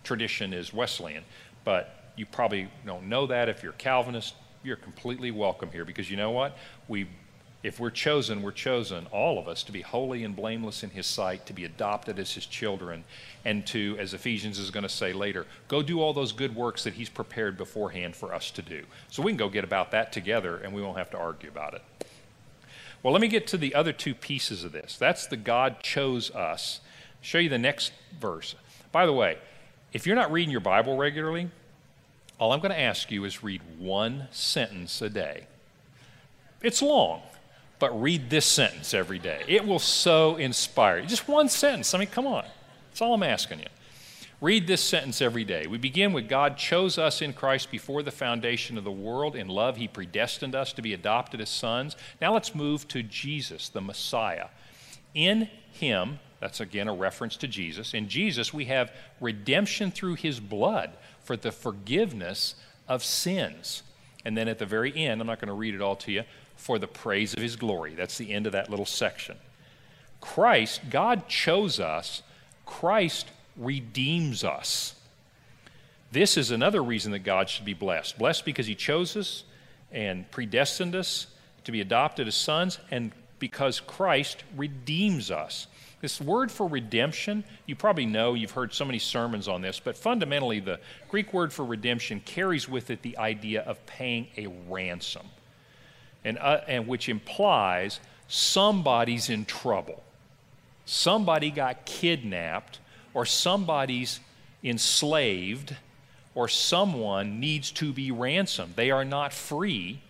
tradition 0.04 0.54
is 0.54 0.74
Wesleyan, 0.74 1.24
but 1.64 2.12
you 2.16 2.26
probably 2.26 2.68
don't 2.86 3.08
know 3.08 3.28
that. 3.28 3.48
If 3.48 3.64
you're 3.64 3.74
Calvinist, 3.74 4.36
you're 4.64 4.76
completely 4.76 5.32
welcome 5.32 5.72
here 5.72 5.86
because 5.86 6.10
you 6.12 6.18
know 6.18 6.32
what? 6.32 6.58
We 6.88 7.08
if 7.64 7.80
we're 7.80 7.91
chosen, 7.91 8.41
we're 8.41 8.51
chosen, 8.51 9.05
all 9.12 9.38
of 9.38 9.47
us, 9.47 9.62
to 9.64 9.72
be 9.72 9.82
holy 9.82 10.24
and 10.24 10.36
blameless 10.36 10.84
in 10.84 10.89
His 10.89 11.05
sight, 11.05 11.45
to 11.45 11.53
be 11.53 11.64
adopted 11.64 12.18
as 12.18 12.34
His 12.34 12.47
children, 12.47 13.03
and 13.45 13.66
to, 13.68 13.95
as 13.99 14.16
Ephesians 14.16 14.57
is 14.57 14.72
going 14.72 14.84
to 14.84 14.89
say 14.89 15.14
later, 15.14 15.45
go 15.68 15.84
do 15.84 16.01
all 16.01 16.12
those 16.12 16.32
good 16.32 16.55
works 16.55 16.84
that 16.86 16.95
He's 16.95 17.09
prepared 17.09 17.57
beforehand 17.57 18.16
for 18.16 18.34
us 18.34 18.49
to 18.51 18.64
do. 18.64 18.84
So 19.09 19.22
we 19.22 19.32
can 19.32 19.38
go 19.38 19.49
get 19.49 19.64
about 19.64 19.91
that 19.91 20.12
together, 20.12 20.57
and 20.57 20.74
we 20.74 20.82
won't 20.82 20.97
have 20.97 21.12
to 21.12 21.18
argue 21.18 21.49
about 21.49 21.76
it. 21.76 21.84
Well, 23.03 23.14
let 23.14 23.22
me 23.22 23.28
get 23.28 23.45
to 23.47 23.57
the 23.57 23.76
other 23.76 23.93
two 23.93 24.16
pieces 24.16 24.64
of 24.64 24.72
this. 24.72 24.97
That's 24.97 25.28
the 25.28 25.38
God 25.38 25.82
chose 25.82 26.32
us. 26.32 26.80
I'll 26.84 27.18
show 27.22 27.38
you 27.38 27.49
the 27.49 27.59
next 27.59 27.93
verse. 28.20 28.55
By 28.91 29.05
the 29.05 29.14
way, 29.14 29.38
if 29.93 30.07
you're 30.07 30.16
not 30.16 30.32
reading 30.32 30.51
your 30.51 30.62
Bible 30.62 30.97
regularly, 30.97 31.49
all 32.39 32.53
I'm 32.53 32.59
going 32.59 32.72
to 32.72 32.80
ask 32.80 33.12
you 33.12 33.24
is 33.24 33.43
read 33.43 33.62
one 33.78 34.28
sentence 34.32 34.99
a 35.01 35.09
day. 35.09 35.45
It's 36.64 36.82
long 36.82 37.22
but 37.82 38.00
read 38.00 38.30
this 38.30 38.46
sentence 38.46 38.94
every 38.94 39.18
day. 39.18 39.44
It 39.48 39.66
will 39.66 39.80
so 39.80 40.36
inspire 40.38 41.00
you. 41.00 41.08
Just 41.08 41.28
one 41.28 41.50
sentence. 41.50 41.94
I 41.96 41.98
mean, 41.98 42.08
come 42.08 42.28
on. 42.28 42.46
That's 42.90 43.02
all 43.02 43.16
I'm 43.16 43.24
asking 43.24 43.60
you. 43.60 43.66
Read 44.40 44.68
this 44.68 44.84
sentence 44.84 45.20
every 45.20 45.44
day. 45.44 45.66
We 45.66 45.80
begin 45.80 46.14
with 46.14 46.30
God 46.30 46.58
chose 46.58 47.00
us 47.00 47.24
in 47.24 47.34
Christ 47.34 47.72
before 47.72 48.04
the 48.04 48.12
foundation 48.12 48.78
of 48.78 48.84
the 48.84 48.92
world. 48.92 49.36
In 49.36 49.48
love, 49.48 49.78
He 49.78 49.88
predestined 49.88 50.54
us 50.54 50.74
to 50.74 50.84
be 50.84 50.94
adopted 50.94 51.42
as 51.42 51.50
sons. 51.50 51.96
Now 52.22 52.34
let's 52.34 52.54
move 52.54 52.88
to 52.90 53.02
Jesus, 53.02 53.68
the 53.70 53.82
Messiah. 53.82 54.50
In 55.16 55.50
Him, 55.72 56.20
that's 56.40 56.60
again 56.60 56.88
a 56.88 56.94
reference 56.94 57.36
to 57.38 57.48
Jesus. 57.48 57.96
In 57.96 58.08
Jesus, 58.08 58.54
we 58.54 58.66
have 58.66 58.92
redemption 59.20 59.90
through 59.90 60.16
His 60.16 60.40
blood 60.40 60.92
for 61.24 61.36
the 61.36 61.52
forgiveness 61.52 62.54
of 62.88 63.04
sins. 63.04 63.82
And 64.24 64.38
then 64.38 64.48
at 64.48 64.60
the 64.60 64.68
very 64.68 64.96
end, 64.96 65.20
I'm 65.20 65.28
not 65.28 65.40
going 65.40 65.48
to 65.48 65.54
read 65.54 65.74
it 65.74 65.82
all 65.82 65.96
to 65.98 66.12
you, 66.12 66.24
for 66.62 66.78
the 66.78 66.88
praise 66.88 67.34
of 67.34 67.41
his 67.41 67.55
glory. 67.55 67.95
That's 67.95 68.20
the 68.20 68.32
end 68.32 68.45
of 68.45 68.53
that 68.53 68.70
little 68.70 68.86
section. 68.86 69.36
Christ, 70.22 70.82
God 70.91 71.28
chose 71.28 71.80
us, 71.80 72.22
Christ 72.68 73.28
redeems 73.57 74.43
us. 74.43 74.93
This 76.12 76.38
is 76.38 76.51
another 76.51 76.84
reason 76.84 77.14
that 77.14 77.20
God 77.20 77.49
should 77.49 77.66
be 77.66 77.74
blessed. 77.74 78.20
Blessed 78.20 78.45
because 78.45 78.68
he 78.68 78.76
chose 78.76 79.18
us 79.18 79.43
and 79.91 80.30
predestined 80.30 80.95
us 80.95 81.28
to 81.64 81.72
be 81.72 81.82
adopted 81.82 82.28
as 82.28 82.36
sons, 82.36 82.78
and 82.91 83.12
because 83.39 83.80
Christ 83.80 84.43
redeems 84.55 85.32
us. 85.32 85.66
This 85.99 86.22
word 86.22 86.51
for 86.51 86.68
redemption, 86.68 87.43
you 87.66 87.76
probably 87.76 88.05
know, 88.05 88.36
you've 88.36 88.51
heard 88.51 88.74
so 88.74 88.86
many 88.86 88.99
sermons 88.99 89.47
on 89.47 89.62
this, 89.62 89.80
but 89.80 89.97
fundamentally, 89.97 90.59
the 90.59 90.80
Greek 91.09 91.34
word 91.34 91.51
for 91.51 91.66
redemption 91.66 92.20
carries 92.20 92.70
with 92.70 92.91
it 92.91 93.01
the 93.01 93.18
idea 93.18 93.62
of 93.62 93.84
paying 93.88 94.28
a 94.38 94.47
ransom 94.70 95.28
and, 96.24 96.38
uh, 96.38 96.62
and 96.68 96.88
which 96.88 97.10
implies 97.10 98.00
somebody's 98.28 99.30
in 99.30 99.46
trouble. 99.46 100.04
Somebody 100.86 101.52
got 101.52 101.86
kidnapped, 101.86 102.80
or 103.14 103.26
somebody's 103.26 104.20
enslaved, 104.64 105.76
or 106.34 106.48
someone 106.48 107.40
needs 107.40 107.72
to 107.72 107.92
be 107.92 108.12
ransomed. 108.12 108.76
They 108.76 108.92
are 108.92 109.06
not 109.06 109.34
free 109.34 110.02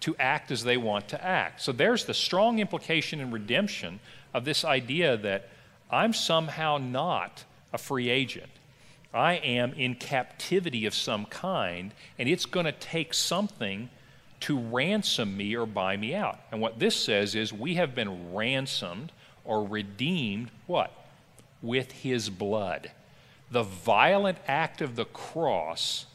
to 0.00 0.14
act 0.18 0.50
as 0.50 0.62
they 0.62 0.76
want 0.76 1.08
to 1.08 1.24
act. 1.24 1.60
So 1.60 1.72
there's 1.72 2.04
the 2.04 2.14
strong 2.14 2.60
implication 2.60 3.20
in 3.20 3.30
redemption 3.30 3.98
of 4.32 4.44
this 4.44 4.64
idea 4.64 5.16
that 5.16 5.48
I'm 5.90 6.12
somehow 6.12 6.78
not 6.78 7.44
a 7.72 7.78
free 7.78 8.08
agent. 8.08 8.50
I 9.12 9.34
am 9.34 9.72
in 9.72 9.94
captivity 9.94 10.86
of 10.86 10.94
some 10.94 11.24
kind, 11.26 11.92
and 12.18 12.28
it's 12.28 12.46
going 12.46 12.66
to 12.66 12.72
take 12.72 13.14
something 13.14 13.90
to 14.40 14.58
ransom 14.58 15.36
me 15.36 15.56
or 15.56 15.66
buy 15.66 15.96
me 15.96 16.14
out. 16.14 16.38
And 16.52 16.60
what 16.60 16.78
this 16.78 16.96
says 16.96 17.34
is 17.34 17.52
we 17.52 17.74
have 17.74 17.94
been 17.94 18.34
ransomed 18.34 19.12
or 19.44 19.64
redeemed 19.64 20.50
what? 20.66 20.92
With 21.62 21.92
his 21.92 22.30
blood. 22.30 22.92
The 23.50 23.62
violent 23.62 24.38
act 24.46 24.80
of 24.80 24.94
the 24.94 25.06
cross 25.06 26.06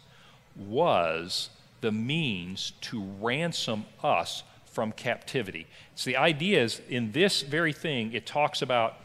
was 0.56 1.50
the 1.82 1.92
means 1.92 2.74
to 2.82 3.04
ransom 3.20 3.86
us 4.04 4.44
from 4.66 4.92
captivity. 4.92 5.68
So 5.96 6.10
the 6.10 6.18
idea 6.18 6.64
is 6.64 6.82
in 6.90 7.12
this 7.12 7.42
very 7.42 7.74
thing, 7.74 8.14
it 8.14 8.26
talks 8.26 8.62
about 8.62 8.98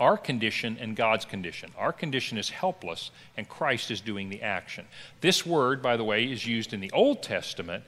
our 0.00 0.16
condition 0.16 0.78
and 0.80 0.94
God's 0.96 1.24
condition. 1.24 1.72
Our 1.76 1.92
condition 1.92 2.38
is 2.38 2.50
helpless, 2.50 3.10
and 3.36 3.48
Christ 3.48 3.90
is 3.90 4.00
doing 4.00 4.28
the 4.28 4.42
action. 4.42 4.86
This 5.20 5.44
word, 5.44 5.82
by 5.82 5.96
the 5.96 6.04
way, 6.04 6.24
is 6.24 6.46
used 6.46 6.72
in 6.72 6.80
the 6.80 6.90
Old 6.92 7.22
Testament 7.22 7.84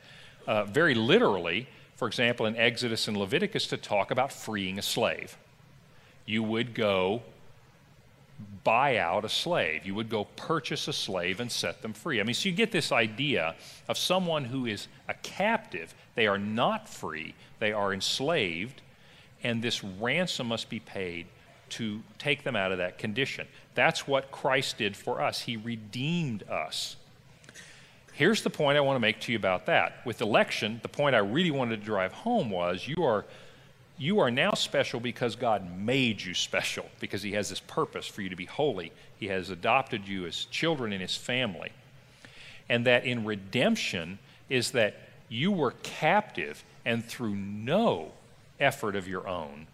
uh, 0.50 0.64
very 0.64 0.96
literally, 0.96 1.68
for 1.94 2.08
example, 2.08 2.44
in 2.44 2.56
Exodus 2.56 3.06
and 3.06 3.16
Leviticus, 3.16 3.68
to 3.68 3.76
talk 3.76 4.10
about 4.10 4.32
freeing 4.32 4.80
a 4.80 4.82
slave. 4.82 5.38
You 6.26 6.42
would 6.42 6.74
go 6.74 7.22
buy 8.64 8.96
out 8.96 9.24
a 9.24 9.28
slave. 9.28 9.86
You 9.86 9.94
would 9.94 10.08
go 10.08 10.24
purchase 10.34 10.88
a 10.88 10.92
slave 10.92 11.38
and 11.38 11.52
set 11.52 11.82
them 11.82 11.92
free. 11.92 12.18
I 12.20 12.24
mean, 12.24 12.34
so 12.34 12.48
you 12.48 12.54
get 12.54 12.72
this 12.72 12.90
idea 12.90 13.54
of 13.86 13.96
someone 13.96 14.44
who 14.44 14.66
is 14.66 14.88
a 15.08 15.14
captive. 15.14 15.94
They 16.16 16.26
are 16.26 16.38
not 16.38 16.88
free, 16.88 17.36
they 17.60 17.72
are 17.72 17.94
enslaved, 17.94 18.82
and 19.44 19.62
this 19.62 19.84
ransom 19.84 20.48
must 20.48 20.68
be 20.68 20.80
paid 20.80 21.28
to 21.70 22.02
take 22.18 22.42
them 22.42 22.56
out 22.56 22.72
of 22.72 22.78
that 22.78 22.98
condition. 22.98 23.46
That's 23.76 24.08
what 24.08 24.32
Christ 24.32 24.78
did 24.78 24.96
for 24.96 25.20
us. 25.20 25.42
He 25.42 25.56
redeemed 25.56 26.42
us. 26.50 26.96
Here's 28.20 28.42
the 28.42 28.50
point 28.50 28.76
I 28.76 28.82
want 28.82 28.96
to 28.96 29.00
make 29.00 29.18
to 29.20 29.32
you 29.32 29.38
about 29.38 29.64
that. 29.64 30.04
With 30.04 30.20
election, 30.20 30.78
the 30.82 30.90
point 30.90 31.14
I 31.14 31.20
really 31.20 31.50
wanted 31.50 31.80
to 31.80 31.86
drive 31.86 32.12
home 32.12 32.50
was 32.50 32.86
you 32.86 33.02
are 33.02 33.24
you 33.96 34.18
are 34.18 34.30
now 34.30 34.52
special 34.52 35.00
because 35.00 35.36
God 35.36 35.74
made 35.74 36.20
you 36.20 36.34
special, 36.34 36.84
because 37.00 37.22
He 37.22 37.32
has 37.32 37.48
this 37.48 37.60
purpose 37.60 38.06
for 38.06 38.20
you 38.20 38.28
to 38.28 38.36
be 38.36 38.44
holy. 38.44 38.92
He 39.18 39.28
has 39.28 39.48
adopted 39.48 40.06
you 40.06 40.26
as 40.26 40.44
children 40.44 40.92
in 40.92 41.00
His 41.00 41.16
family. 41.16 41.72
And 42.68 42.84
that 42.84 43.06
in 43.06 43.24
redemption 43.24 44.18
is 44.50 44.72
that 44.72 44.96
you 45.30 45.50
were 45.50 45.72
captive, 45.82 46.62
and 46.84 47.02
through 47.02 47.36
no 47.36 48.12
effort 48.60 48.96
of 48.96 49.08
your 49.08 49.26
own, 49.26 49.66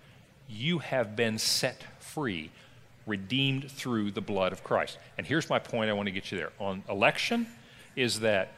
you 0.49 0.79
have 0.79 1.17
been 1.17 1.41
set 1.41 1.83
free, 1.99 2.53
redeemed 3.09 3.73
through 3.73 4.13
the 4.13 4.21
blood 4.21 4.53
of 4.53 4.63
Christ. 4.63 4.99
And 5.19 5.27
here's 5.27 5.51
my 5.51 5.59
point 5.59 5.91
I 5.91 5.95
want 5.95 6.07
to 6.07 6.13
get 6.13 6.31
you 6.31 6.39
there. 6.39 6.53
On 6.61 6.85
election, 6.89 7.49
is 7.97 8.21
that 8.21 8.53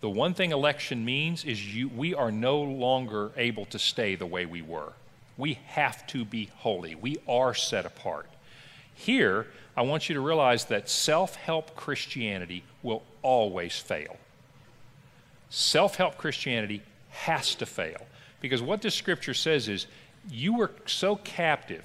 the 0.00 0.08
one 0.08 0.34
thing 0.34 0.52
election 0.52 1.04
means 1.04 1.44
is 1.44 1.74
you, 1.74 1.88
we 1.88 2.14
are 2.14 2.30
no 2.30 2.60
longer 2.60 3.32
able 3.36 3.66
to 3.66 3.78
stay 3.78 4.14
the 4.14 4.26
way 4.26 4.46
we 4.46 4.62
were. 4.62 4.92
We 5.36 5.58
have 5.66 6.06
to 6.08 6.24
be 6.24 6.50
holy. 6.56 6.94
We 6.94 7.16
are 7.28 7.54
set 7.54 7.84
apart. 7.84 8.28
Here, 8.94 9.46
I 9.76 9.82
want 9.82 10.08
you 10.08 10.14
to 10.14 10.20
realize 10.20 10.66
that 10.66 10.88
self 10.88 11.34
help 11.34 11.74
Christianity 11.74 12.62
will 12.82 13.02
always 13.22 13.76
fail. 13.76 14.16
Self 15.50 15.96
help 15.96 16.16
Christianity 16.16 16.82
has 17.10 17.54
to 17.56 17.66
fail. 17.66 18.06
Because 18.40 18.62
what 18.62 18.82
this 18.82 18.94
scripture 18.94 19.34
says 19.34 19.68
is 19.68 19.86
you 20.30 20.54
were 20.58 20.70
so 20.86 21.16
captive 21.16 21.84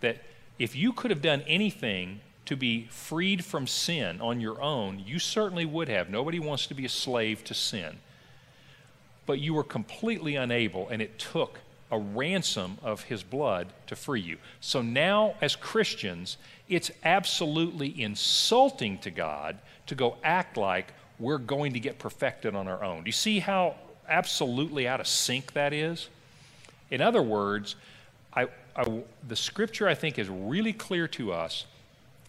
that 0.00 0.18
if 0.58 0.76
you 0.76 0.92
could 0.92 1.10
have 1.10 1.22
done 1.22 1.42
anything 1.46 2.20
to 2.46 2.56
be 2.56 2.86
freed 2.90 3.44
from 3.44 3.66
sin 3.66 4.20
on 4.20 4.40
your 4.40 4.60
own, 4.62 5.02
you 5.04 5.18
certainly 5.18 5.64
would 5.64 5.88
have. 5.88 6.08
Nobody 6.08 6.38
wants 6.38 6.66
to 6.68 6.74
be 6.74 6.84
a 6.84 6.88
slave 6.88 7.44
to 7.44 7.54
sin. 7.54 7.98
But 9.26 9.40
you 9.40 9.54
were 9.54 9.64
completely 9.64 10.36
unable, 10.36 10.88
and 10.88 11.02
it 11.02 11.18
took 11.18 11.58
a 11.90 11.98
ransom 11.98 12.78
of 12.82 13.02
his 13.04 13.22
blood 13.22 13.68
to 13.86 13.96
free 13.96 14.20
you. 14.20 14.38
So 14.60 14.82
now, 14.82 15.34
as 15.40 15.54
Christians, 15.54 16.36
it's 16.68 16.90
absolutely 17.04 18.00
insulting 18.00 18.98
to 18.98 19.10
God 19.10 19.58
to 19.86 19.94
go 19.94 20.16
act 20.24 20.56
like 20.56 20.92
we're 21.18 21.38
going 21.38 21.72
to 21.74 21.80
get 21.80 21.98
perfected 21.98 22.54
on 22.54 22.68
our 22.68 22.82
own. 22.82 23.02
Do 23.04 23.08
you 23.08 23.12
see 23.12 23.38
how 23.38 23.76
absolutely 24.08 24.86
out 24.86 25.00
of 25.00 25.06
sync 25.06 25.52
that 25.52 25.72
is? 25.72 26.08
In 26.90 27.00
other 27.00 27.22
words, 27.22 27.76
I, 28.32 28.48
I, 28.76 29.02
the 29.26 29.36
scripture 29.36 29.88
I 29.88 29.94
think 29.94 30.18
is 30.18 30.28
really 30.28 30.72
clear 30.72 31.08
to 31.08 31.32
us 31.32 31.66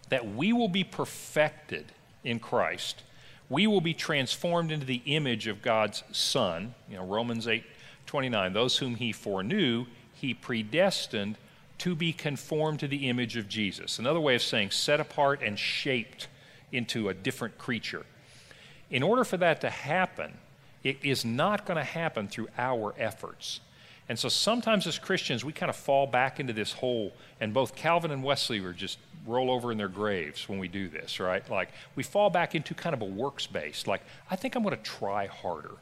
that 0.10 0.36
we 0.36 0.54
will 0.54 0.70
be 0.70 0.84
perfected 0.84 1.92
in 2.24 2.40
Christ. 2.40 3.04
We 3.50 3.68
will 3.68 3.82
be 3.82 3.94
transformed 3.94 4.72
into 4.72 4.86
the 4.86 5.02
image 5.06 5.48
of 5.48 5.62
God's 5.62 6.04
Son. 6.12 6.76
You 6.90 6.98
know, 6.98 7.06
Romans 7.06 7.48
8 7.48 7.64
29. 8.06 8.54
Those 8.54 8.78
whom 8.78 8.96
he 8.96 9.12
foreknew, 9.12 9.86
he 10.14 10.34
predestined 10.34 11.38
to 11.80 11.94
be 11.94 12.12
conformed 12.14 12.80
to 12.80 12.88
the 12.88 13.10
image 13.10 13.38
of 13.38 13.48
Jesus. 13.48 14.00
Another 14.00 14.20
way 14.20 14.36
of 14.36 14.42
saying 14.42 14.72
set 14.72 15.00
apart 15.00 15.42
and 15.42 15.60
shaped 15.60 16.28
into 16.72 17.10
a 17.10 17.14
different 17.14 17.58
creature. 17.58 18.06
In 18.90 19.04
order 19.04 19.24
for 19.24 19.38
that 19.38 19.62
to 19.62 19.70
happen, 19.70 20.34
it 20.84 20.98
is 21.04 21.26
not 21.26 21.66
going 21.66 21.78
to 21.78 21.84
happen 21.84 22.28
through 22.28 22.48
our 22.58 22.96
efforts. 22.98 23.60
And 24.10 24.18
so 24.18 24.30
sometimes 24.30 24.88
as 24.88 24.98
Christians, 24.98 25.44
we 25.44 25.52
kind 25.52 25.70
of 25.70 25.76
fall 25.76 26.08
back 26.08 26.40
into 26.40 26.54
this 26.54 26.72
hole, 26.72 27.14
and 27.42 27.54
both 27.54 27.76
Calvin 27.76 28.12
and 28.12 28.24
Wesley 28.24 28.62
were 28.62 28.74
just 28.74 29.00
roll 29.26 29.52
over 29.52 29.72
in 29.72 29.78
their 29.78 29.90
graves 29.90 30.48
when 30.48 30.60
we 30.60 30.70
do 30.70 30.88
this, 30.88 31.20
right? 31.20 31.48
Like 31.50 31.70
we 31.96 32.04
fall 32.04 32.30
back 32.30 32.56
into 32.56 32.74
kind 32.74 32.94
of 32.94 33.02
a 33.02 33.06
works 33.06 33.46
based, 33.46 33.88
like, 33.88 34.02
I 34.32 34.38
think 34.38 34.56
I'm 34.56 34.64
going 34.64 34.78
to 34.78 34.84
try 34.84 35.28
harder. 35.28 35.76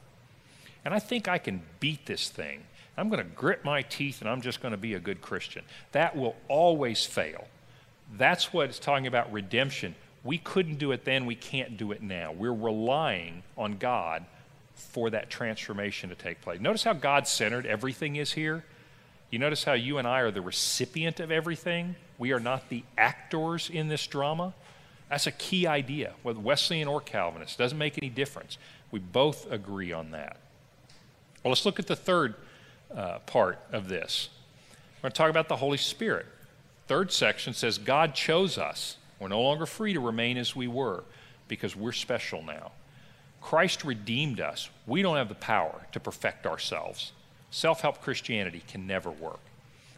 And 0.83 0.93
I 0.93 0.99
think 0.99 1.27
I 1.27 1.37
can 1.37 1.61
beat 1.79 2.05
this 2.05 2.29
thing. 2.29 2.63
I'm 2.97 3.09
going 3.09 3.23
to 3.23 3.29
grit 3.29 3.65
my 3.65 3.81
teeth 3.81 4.21
and 4.21 4.29
I'm 4.29 4.41
just 4.41 4.61
going 4.61 4.71
to 4.71 4.77
be 4.77 4.93
a 4.93 4.99
good 4.99 5.21
Christian. 5.21 5.63
That 5.91 6.15
will 6.15 6.35
always 6.47 7.05
fail. 7.05 7.47
That's 8.17 8.53
what 8.53 8.69
it's 8.69 8.79
talking 8.79 9.07
about 9.07 9.31
redemption. 9.31 9.95
We 10.23 10.37
couldn't 10.37 10.79
do 10.79 10.91
it 10.91 11.05
then, 11.05 11.25
we 11.25 11.35
can't 11.35 11.77
do 11.77 11.91
it 11.91 12.01
now. 12.01 12.31
We're 12.31 12.53
relying 12.53 13.43
on 13.57 13.77
God 13.77 14.25
for 14.75 15.09
that 15.09 15.29
transformation 15.29 16.09
to 16.09 16.15
take 16.15 16.41
place. 16.41 16.59
Notice 16.59 16.83
how 16.83 16.93
God 16.93 17.27
centered 17.27 17.65
everything 17.65 18.15
is 18.17 18.33
here. 18.33 18.63
You 19.31 19.39
notice 19.39 19.63
how 19.63 19.73
you 19.73 19.97
and 19.97 20.07
I 20.07 20.19
are 20.19 20.31
the 20.31 20.41
recipient 20.41 21.19
of 21.19 21.31
everything. 21.31 21.95
We 22.17 22.31
are 22.31 22.39
not 22.39 22.69
the 22.69 22.83
actors 22.97 23.69
in 23.69 23.87
this 23.87 24.05
drama. 24.07 24.53
That's 25.09 25.27
a 25.27 25.31
key 25.31 25.67
idea, 25.67 26.13
whether 26.23 26.39
Wesleyan 26.39 26.87
or 26.87 27.01
Calvinist. 27.01 27.57
Doesn't 27.57 27.77
make 27.77 27.97
any 27.97 28.09
difference. 28.09 28.57
We 28.91 28.99
both 28.99 29.51
agree 29.51 29.91
on 29.91 30.11
that. 30.11 30.37
Well, 31.43 31.51
let's 31.51 31.65
look 31.65 31.79
at 31.79 31.87
the 31.87 31.95
third 31.95 32.35
uh, 32.95 33.19
part 33.19 33.59
of 33.71 33.87
this. 33.87 34.29
We're 34.97 35.09
going 35.09 35.11
to 35.11 35.17
talk 35.17 35.29
about 35.29 35.47
the 35.47 35.57
Holy 35.57 35.77
Spirit. 35.77 36.25
Third 36.87 37.11
section 37.11 37.53
says 37.53 37.77
God 37.77 38.15
chose 38.15 38.57
us. 38.57 38.97
We're 39.19 39.27
no 39.27 39.41
longer 39.41 39.65
free 39.65 39.93
to 39.93 39.99
remain 39.99 40.37
as 40.37 40.55
we 40.55 40.67
were 40.67 41.03
because 41.47 41.75
we're 41.75 41.91
special 41.91 42.41
now. 42.41 42.71
Christ 43.45 43.83
redeemed 43.83 44.39
us. 44.39 44.71
We 44.87 45.03
don't 45.03 45.17
have 45.17 45.29
the 45.29 45.35
power 45.35 45.85
to 45.91 45.99
perfect 45.99 46.47
ourselves. 46.47 47.11
Self 47.51 47.81
help 47.81 48.01
Christianity 48.01 48.63
can 48.67 48.87
never 48.87 49.11
work. 49.11 49.39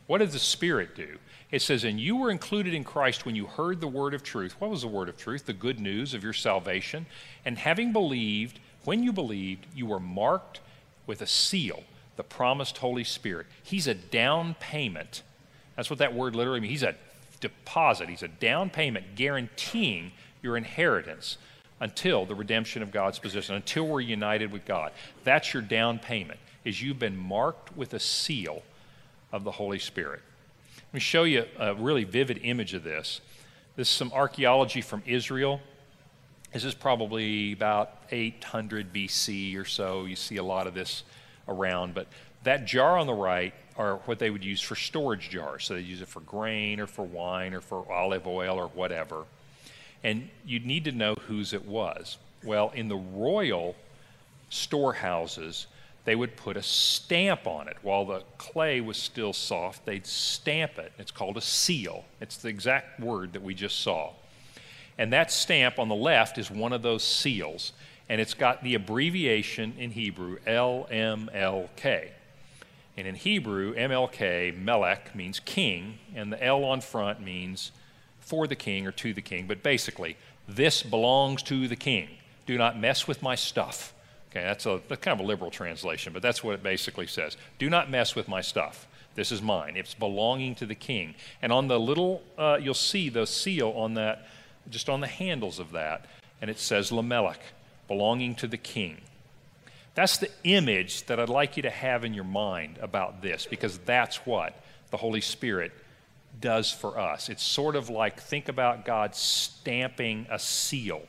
What 0.06 0.18
did 0.18 0.32
the 0.32 0.40
Spirit 0.40 0.98
do? 0.98 1.18
It 1.50 1.62
says, 1.62 1.86
And 1.86 1.98
you 1.98 2.18
were 2.18 2.30
included 2.30 2.74
in 2.74 2.84
Christ 2.84 3.26
when 3.26 3.38
you 3.38 3.46
heard 3.46 3.80
the 3.80 3.88
word 3.88 4.14
of 4.14 4.22
truth. 4.22 4.60
What 4.60 4.70
was 4.70 4.82
the 4.82 4.90
word 4.90 5.08
of 5.08 5.18
truth? 5.18 5.46
The 5.46 5.54
good 5.54 5.80
news 5.80 6.14
of 6.14 6.26
your 6.26 6.34
salvation. 6.34 7.06
And 7.46 7.58
having 7.58 7.94
believed, 7.94 8.60
when 8.84 9.02
you 9.02 9.14
believed, 9.14 9.66
you 9.74 9.86
were 9.86 10.02
marked 10.02 10.60
with 11.06 11.22
a 11.22 11.28
seal 11.28 11.86
the 12.18 12.24
promised 12.24 12.80
Holy 12.80 13.06
Spirit. 13.06 13.48
He's 13.64 13.88
a 13.88 13.94
down 13.94 14.58
payment. 14.60 15.24
That's 15.78 15.90
what 15.90 16.00
that 16.00 16.14
word 16.14 16.36
literally 16.36 16.60
means. 16.60 16.72
He's 16.72 16.84
a 16.84 16.96
deposit, 17.40 18.10
he's 18.10 18.24
a 18.24 18.28
down 18.28 18.72
payment 18.72 19.16
guaranteeing 19.16 20.12
your 20.42 20.58
inheritance 20.58 21.38
until 21.80 22.26
the 22.26 22.36
redemption 22.36 22.82
of 22.82 22.92
God's 22.92 23.20
possession, 23.20 23.56
until 23.56 23.88
we're 23.88 24.02
united 24.02 24.52
with 24.52 24.66
God. 24.66 24.92
That's 25.24 25.54
your 25.54 25.62
down 25.62 26.00
payment, 26.00 26.40
is 26.64 26.82
you've 26.82 27.00
been 27.00 27.18
marked 27.18 27.76
with 27.76 27.94
a 27.94 28.00
seal 28.00 28.64
of 29.32 29.44
the 29.44 29.52
Holy 29.52 29.80
Spirit. 29.80 30.22
Let 30.88 30.94
me 30.94 31.00
show 31.00 31.24
you 31.24 31.46
a 31.60 31.76
really 31.76 32.04
vivid 32.04 32.40
image 32.44 32.74
of 32.74 32.84
this. 32.84 33.22
This 33.76 33.90
is 33.90 33.94
some 33.94 34.12
archaeology 34.14 34.82
from 34.82 35.04
Israel. 35.06 35.62
This 36.54 36.64
is 36.64 36.74
probably 36.74 37.52
about 37.52 37.92
800 38.10 38.94
BC 38.94 39.58
or 39.58 39.66
so. 39.66 40.06
You 40.06 40.16
see 40.16 40.38
a 40.38 40.44
lot 40.44 40.66
of 40.66 40.74
this 40.74 41.04
around. 41.48 41.94
But 41.94 42.08
that 42.44 42.66
jar 42.66 42.98
on 42.98 43.06
the 43.06 43.14
right 43.14 43.54
are 43.78 43.98
what 44.06 44.18
they 44.18 44.30
would 44.30 44.44
use 44.44 44.62
for 44.62 44.76
storage 44.76 45.30
jars. 45.30 45.66
So 45.66 45.76
they 45.76 45.82
use 45.82 46.02
it 46.02 46.08
for 46.08 46.22
grain 46.22 46.80
or 46.80 46.88
for 46.88 47.04
wine 47.04 47.54
or 47.54 47.62
for 47.62 47.92
olive 47.92 48.26
oil 48.26 48.58
or 48.58 48.68
whatever. 48.70 49.26
And 50.04 50.30
you'd 50.46 50.66
need 50.66 50.86
to 50.86 50.92
know 50.92 51.16
whose 51.28 51.54
it 51.54 51.66
was. 51.66 52.18
Well, 52.44 52.72
in 52.76 52.88
the 52.88 52.96
royal 52.96 53.76
storehouses, 54.50 55.68
they 56.06 56.16
would 56.16 56.38
put 56.38 56.56
a 56.56 56.64
stamp 56.64 57.48
on 57.48 57.68
it. 57.68 57.78
While 57.82 58.06
the 58.06 58.24
clay 58.38 58.80
was 58.80 58.98
still 58.98 59.34
soft, 59.34 59.86
they'd 59.86 60.06
stamp 60.06 60.78
it. 60.78 60.94
It's 60.98 61.12
called 61.12 61.38
a 61.38 61.42
seal. 61.42 62.06
It's 62.22 62.38
the 62.38 62.50
exact 62.50 63.00
word 63.00 63.34
that 63.34 63.42
we 63.42 63.54
just 63.54 63.82
saw. 63.82 64.14
And 64.98 65.12
that 65.14 65.32
stamp 65.32 65.80
on 65.80 65.90
the 65.90 65.96
left 65.96 66.38
is 66.38 66.50
one 66.50 66.74
of 66.74 66.82
those 66.82 67.04
seals 67.04 67.74
and 68.10 68.22
it's 68.22 68.34
got 68.34 68.64
the 68.64 68.76
abbreviation 68.76 69.74
in 69.78 69.92
Hebrew 69.92 70.38
LMLK. 70.46 72.10
And 72.96 73.08
in 73.08 73.16
Hebrew, 73.16 73.76
MLK, 73.76 74.58
Melech, 74.58 75.14
means 75.16 75.40
king, 75.40 76.00
and 76.16 76.32
the 76.32 76.44
L 76.44 76.64
on 76.64 76.82
front 76.82 77.22
means 77.22 77.72
for 78.28 78.46
the 78.46 78.56
king 78.56 78.86
or 78.86 78.92
to 78.92 79.14
the 79.14 79.22
king. 79.22 79.48
But 79.48 79.64
basically, 79.64 80.18
this 80.48 80.84
belongs 80.84 81.42
to 81.44 81.68
the 81.68 81.76
king. 81.76 82.10
Do 82.46 82.58
not 82.58 82.80
mess 82.80 83.08
with 83.08 83.24
my 83.24 83.36
stuff. 83.36 83.94
Okay, 84.30 84.42
that's, 84.42 84.66
a, 84.66 84.80
kind 84.98 85.20
of 85.20 85.22
a 85.22 85.28
liberal 85.28 85.50
translation, 85.50 86.14
but 86.14 86.22
that's 86.22 86.44
what 86.44 86.54
it 86.54 86.62
basically 86.62 87.08
says. 87.08 87.38
Do 87.58 87.70
not 87.70 87.90
mess 87.90 88.16
with 88.16 88.28
my 88.28 88.42
stuff. 88.42 88.86
This 89.16 89.32
is 89.32 89.42
mine. 89.42 89.78
It's 89.78 89.94
belonging 89.94 90.56
to 90.56 90.66
the 90.66 90.76
king. 90.76 91.16
And 91.42 91.52
on 91.52 91.68
the 91.68 91.80
little, 91.80 92.22
uh, 92.38 92.60
you'll 92.62 92.74
see 92.74 93.10
the 93.10 93.26
seal 93.26 93.70
on 93.76 93.96
that, 93.96 94.28
just 94.70 94.90
on 94.90 95.00
the 95.00 95.08
handles 95.08 95.60
of 95.60 95.72
that, 95.72 96.06
and 96.42 96.52
it 96.52 96.60
says 96.60 96.92
Lamelech 96.92 97.40
belonging 97.88 98.36
to 98.36 98.48
the 98.48 98.58
king. 98.58 98.98
That's 99.96 100.18
the 100.18 100.30
image 100.44 101.06
that 101.06 101.20
I'd 101.20 101.30
like 101.30 101.58
you 101.58 101.64
to 101.64 101.72
have 101.72 102.04
in 102.04 102.14
your 102.14 102.26
mind 102.26 102.78
about 102.82 103.22
this, 103.22 103.48
because 103.50 103.80
that's 103.80 104.18
what 104.18 104.54
the 104.92 104.98
Holy 104.98 105.22
Spirit 105.22 105.72
does 106.40 106.72
for 106.72 107.00
us. 107.00 107.30
It's 107.30 107.44
sort 107.44 107.76
of 107.76 107.90
like 107.90 108.22
think 108.22 108.50
about 108.50 108.86
God 108.86 109.16
stamping 109.16 110.28
a 110.30 110.40
seal 110.40 111.04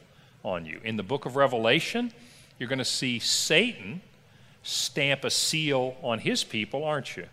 on 0.45 0.65
you. 0.65 0.81
In 0.85 0.97
the 0.97 1.03
book 1.03 1.27
of 1.27 1.37
Revelation, 1.37 2.13
you're 2.59 2.69
going 2.69 2.79
to 2.79 2.85
see 2.85 3.19
Satan 3.19 4.01
stamp 4.63 5.25
a 5.25 5.31
seal 5.31 5.97
on 6.03 6.19
his 6.19 6.45
people, 6.45 6.85
aren't 6.85 7.17
you? 7.17 7.27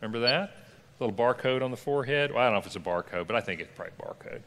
Remember 0.00 0.20
that? 0.20 0.56
Little 1.00 1.14
barcode 1.14 1.62
on 1.62 1.70
the 1.70 1.76
forehead? 1.76 2.32
Well, 2.32 2.40
I 2.40 2.46
don't 2.46 2.54
know 2.54 2.58
if 2.60 2.66
it's 2.66 2.76
a 2.76 2.80
barcode, 2.80 3.26
but 3.26 3.36
I 3.36 3.40
think 3.40 3.60
it's 3.60 3.70
probably 3.76 3.94
barcode. 4.00 4.40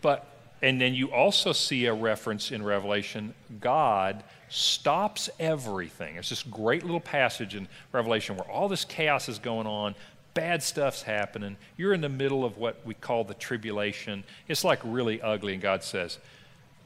But 0.00 0.26
and 0.62 0.80
then 0.80 0.94
you 0.94 1.10
also 1.10 1.52
see 1.52 1.86
a 1.86 1.92
reference 1.92 2.52
in 2.52 2.62
Revelation 2.62 3.34
God 3.60 4.22
stops 4.48 5.28
everything. 5.40 6.16
It's 6.16 6.28
this 6.28 6.44
great 6.44 6.84
little 6.84 7.00
passage 7.00 7.56
in 7.56 7.66
Revelation 7.90 8.36
where 8.36 8.48
all 8.48 8.68
this 8.68 8.84
chaos 8.84 9.28
is 9.28 9.40
going 9.40 9.66
on, 9.66 9.96
bad 10.34 10.62
stuff's 10.62 11.02
happening. 11.02 11.56
You're 11.76 11.92
in 11.92 12.00
the 12.00 12.08
middle 12.08 12.44
of 12.44 12.56
what 12.56 12.84
we 12.84 12.94
call 12.94 13.24
the 13.24 13.34
tribulation. 13.34 14.24
It's 14.48 14.64
like 14.64 14.80
really 14.84 15.20
ugly, 15.20 15.52
and 15.52 15.62
God 15.62 15.82
says, 15.82 16.18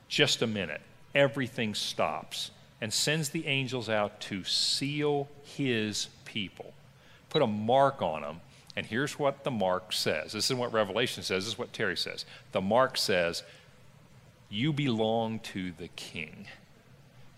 just 0.08 0.42
a 0.42 0.46
minute. 0.46 0.80
Everything 1.14 1.74
stops 1.74 2.50
and 2.80 2.92
sends 2.92 3.30
the 3.30 3.46
angels 3.46 3.88
out 3.88 4.20
to 4.20 4.44
seal 4.44 5.28
his 5.42 6.08
people, 6.24 6.74
put 7.30 7.42
a 7.42 7.46
mark 7.46 8.02
on 8.02 8.22
them. 8.22 8.40
And 8.76 8.84
here's 8.84 9.18
what 9.18 9.42
the 9.42 9.50
mark 9.50 9.92
says. 9.94 10.32
This 10.32 10.50
is 10.50 10.56
what 10.56 10.72
Revelation 10.72 11.22
says. 11.22 11.44
This 11.44 11.54
is 11.54 11.58
what 11.58 11.72
Terry 11.72 11.96
says. 11.96 12.26
The 12.52 12.60
mark 12.60 12.98
says, 12.98 13.42
you 14.50 14.72
belong 14.72 15.38
to 15.40 15.72
the 15.72 15.88
King, 15.88 16.46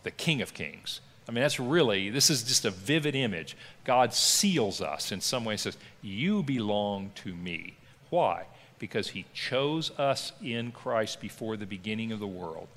the 0.02 0.10
King 0.10 0.42
of 0.42 0.52
Kings. 0.52 1.00
I 1.28 1.30
mean, 1.30 1.42
that's 1.42 1.60
really, 1.60 2.08
this 2.08 2.30
is 2.30 2.42
just 2.42 2.64
a 2.64 2.70
vivid 2.70 3.14
image. 3.14 3.54
God 3.84 4.14
seals 4.14 4.80
us 4.80 5.12
in 5.12 5.20
some 5.20 5.44
way, 5.44 5.58
says, 5.58 5.76
You 6.00 6.42
belong 6.42 7.10
to 7.16 7.34
me. 7.34 7.74
Why? 8.08 8.46
Because 8.78 9.08
he 9.08 9.26
chose 9.34 9.90
us 9.98 10.32
in 10.42 10.72
Christ 10.72 11.20
before 11.20 11.56
the 11.56 11.66
beginning 11.66 12.12
of 12.12 12.20
the 12.20 12.26
world. 12.26 12.68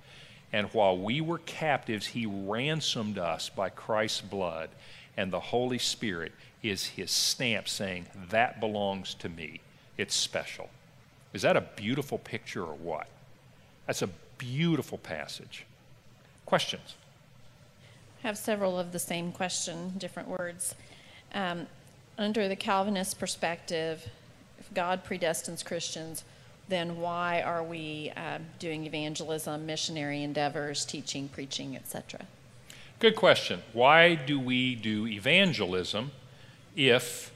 And 0.51 0.67
while 0.73 0.97
we 0.97 1.21
were 1.21 1.37
captives, 1.37 2.07
he 2.07 2.25
ransomed 2.25 3.17
us 3.17 3.47
by 3.47 3.69
Christ's 3.69 4.19
blood. 4.19 4.69
And 5.15 5.31
the 5.31 5.39
Holy 5.39 5.77
Spirit 5.77 6.33
is 6.61 6.87
his 6.87 7.09
stamp 7.09 7.69
saying, 7.69 8.07
That 8.29 8.59
belongs 8.59 9.13
to 9.15 9.29
me. 9.29 9.61
It's 9.97 10.15
special. 10.15 10.69
Is 11.31 11.43
that 11.43 11.55
a 11.55 11.61
beautiful 11.61 12.17
picture 12.17 12.63
or 12.63 12.73
what? 12.73 13.07
That's 13.87 14.01
a 14.01 14.09
beautiful 14.37 14.97
passage. 14.97 15.65
Questions? 16.45 16.95
Have 18.23 18.37
several 18.37 18.77
of 18.77 18.91
the 18.91 18.99
same 18.99 19.31
question, 19.31 19.93
different 19.97 20.29
words. 20.29 20.75
Um, 21.33 21.67
under 22.17 22.47
the 22.47 22.55
Calvinist 22.55 23.19
perspective, 23.19 24.07
if 24.59 24.71
God 24.73 25.03
predestines 25.03 25.65
Christians, 25.65 26.23
then 26.69 26.97
why 26.97 27.41
are 27.41 27.63
we 27.63 28.11
uh, 28.15 28.37
doing 28.59 28.85
evangelism, 28.85 29.65
missionary 29.65 30.23
endeavors, 30.23 30.85
teaching, 30.85 31.27
preaching, 31.27 31.75
etc.? 31.75 32.21
Good 32.99 33.15
question. 33.15 33.63
Why 33.73 34.13
do 34.13 34.39
we 34.39 34.75
do 34.75 35.07
evangelism 35.07 36.11
if, 36.75 37.31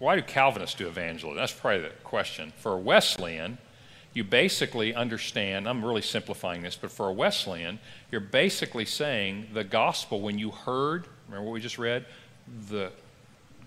why 0.00 0.16
do 0.16 0.22
Calvinists 0.22 0.74
do 0.74 0.88
evangelism? 0.88 1.36
That's 1.36 1.52
probably 1.52 1.82
the 1.82 1.94
question. 2.02 2.52
For 2.58 2.76
Wesleyan, 2.76 3.58
you 4.18 4.24
basically 4.24 4.96
understand, 4.96 5.68
I'm 5.68 5.84
really 5.84 6.02
simplifying 6.02 6.60
this, 6.60 6.74
but 6.74 6.90
for 6.90 7.06
a 7.06 7.12
Wesleyan, 7.12 7.78
you're 8.10 8.20
basically 8.20 8.84
saying 8.84 9.46
the 9.54 9.62
gospel, 9.62 10.20
when 10.20 10.40
you 10.40 10.50
heard, 10.50 11.06
remember 11.28 11.46
what 11.46 11.52
we 11.52 11.60
just 11.60 11.78
read? 11.78 12.04
The 12.68 12.90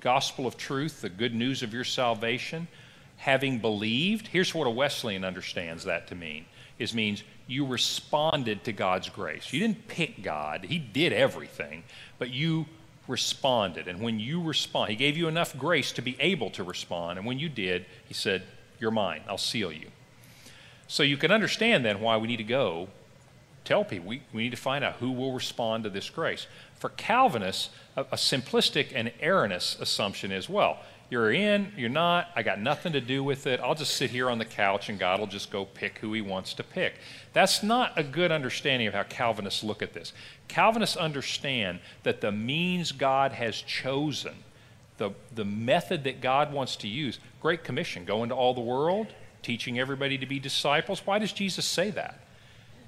gospel 0.02 0.46
of 0.46 0.58
truth, 0.58 1.00
the 1.00 1.08
good 1.08 1.34
news 1.34 1.64
of 1.64 1.74
your 1.74 1.86
salvation, 1.86 2.68
having 3.16 3.60
believed, 3.60 4.28
here's 4.28 4.54
what 4.54 4.68
a 4.68 4.70
Wesleyan 4.70 5.24
understands 5.24 5.86
that 5.86 6.08
to 6.08 6.16
mean 6.16 6.44
is 6.78 6.94
means 6.94 7.24
you 7.48 7.66
responded 7.66 8.66
to 8.66 8.74
God's 8.74 9.08
grace. 9.08 9.54
You 9.54 9.62
didn't 9.62 9.88
pick 9.88 10.22
God, 10.22 10.66
He 10.66 10.80
did 10.80 11.14
everything, 11.14 11.86
but 12.20 12.30
you 12.30 12.66
responded. 13.08 13.88
And 13.88 14.02
when 14.02 14.20
you 14.20 14.44
respond, 14.44 14.90
He 14.90 14.98
gave 14.98 15.16
you 15.16 15.30
enough 15.30 15.58
grace 15.58 15.94
to 15.94 16.02
be 16.02 16.18
able 16.20 16.50
to 16.52 16.64
respond. 16.66 17.20
And 17.20 17.26
when 17.26 17.40
you 17.40 17.48
did, 17.48 17.86
He 18.06 18.14
said, 18.14 18.44
You're 18.82 18.92
mine, 18.92 19.22
I'll 19.30 19.38
seal 19.38 19.72
you. 19.72 19.88
So 20.92 21.04
you 21.04 21.16
can 21.16 21.32
understand 21.32 21.86
then 21.86 22.02
why 22.02 22.18
we 22.18 22.28
need 22.28 22.36
to 22.36 22.44
go 22.44 22.90
tell 23.64 23.86
people 23.86 24.10
we, 24.10 24.24
we 24.34 24.44
need 24.44 24.50
to 24.50 24.58
find 24.58 24.84
out 24.84 24.96
who 24.96 25.10
will 25.10 25.32
respond 25.32 25.86
to 25.86 25.90
this 25.90 26.10
grace. 26.10 26.48
For 26.76 26.90
Calvinists, 26.90 27.70
a, 27.96 28.02
a 28.02 28.18
simplistic 28.18 28.92
and 28.94 29.10
erroneous 29.24 29.78
assumption 29.80 30.34
is 30.34 30.50
well, 30.50 30.80
you're 31.10 31.32
in, 31.32 31.72
you're 31.78 31.88
not, 31.88 32.28
I 32.36 32.44
got 32.44 32.60
nothing 32.60 32.92
to 32.92 33.00
do 33.00 33.24
with 33.24 33.48
it. 33.48 33.62
I'll 33.62 33.74
just 33.74 33.96
sit 33.96 34.10
here 34.10 34.30
on 34.30 34.38
the 34.38 34.44
couch 34.44 34.90
and 34.90 35.00
God 35.00 35.22
will 35.22 35.28
just 35.28 35.50
go 35.50 35.64
pick 35.64 36.00
who 36.00 36.12
he 36.12 36.20
wants 36.20 36.54
to 36.56 36.64
pick. 36.64 36.96
That's 37.32 37.64
not 37.64 37.98
a 37.98 38.04
good 38.04 38.34
understanding 38.34 38.90
of 38.90 38.94
how 38.94 39.04
Calvinists 39.04 39.64
look 39.64 39.82
at 39.82 39.94
this. 39.94 40.12
Calvinists 40.50 40.98
understand 40.98 41.80
that 42.04 42.20
the 42.20 42.34
means 42.34 42.92
God 42.92 43.32
has 43.32 43.62
chosen, 43.62 44.36
the, 44.98 45.12
the 45.34 45.46
method 45.46 46.04
that 46.04 46.20
God 46.20 46.52
wants 46.52 46.76
to 46.76 46.90
use, 46.90 47.18
Great 47.42 47.64
Commission, 47.64 48.04
go 48.04 48.24
into 48.24 48.36
all 48.36 48.54
the 48.54 48.60
world, 48.60 49.08
teaching 49.44 49.80
everybody 49.80 50.18
to 50.18 50.26
be 50.26 50.40
disciples. 50.40 51.02
Why 51.06 51.20
does 51.20 51.32
Jesus 51.32 51.66
say 51.66 51.90
that? 51.92 52.20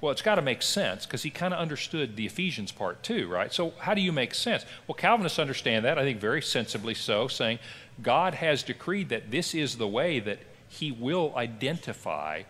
Well, 0.00 0.12
it's 0.12 0.22
got 0.22 0.34
to 0.34 0.42
make 0.42 0.60
sense 0.60 1.06
because 1.06 1.22
he 1.22 1.30
kind 1.30 1.54
of 1.54 1.60
understood 1.60 2.16
the 2.16 2.26
Ephesians 2.26 2.72
part 2.72 3.02
too, 3.02 3.26
right? 3.28 3.52
So, 3.52 3.72
how 3.78 3.94
do 3.94 4.02
you 4.02 4.12
make 4.12 4.34
sense? 4.34 4.66
Well, 4.86 4.94
Calvinists 4.94 5.38
understand 5.38 5.84
that, 5.86 5.98
I 5.98 6.02
think 6.02 6.20
very 6.20 6.42
sensibly 6.42 6.94
so, 6.94 7.26
saying 7.26 7.58
God 8.02 8.34
has 8.34 8.62
decreed 8.62 9.08
that 9.08 9.30
this 9.30 9.54
is 9.54 9.76
the 9.76 9.88
way 9.88 10.20
that 10.20 10.40
He 10.68 10.92
will 10.92 11.32
identify 11.36 12.42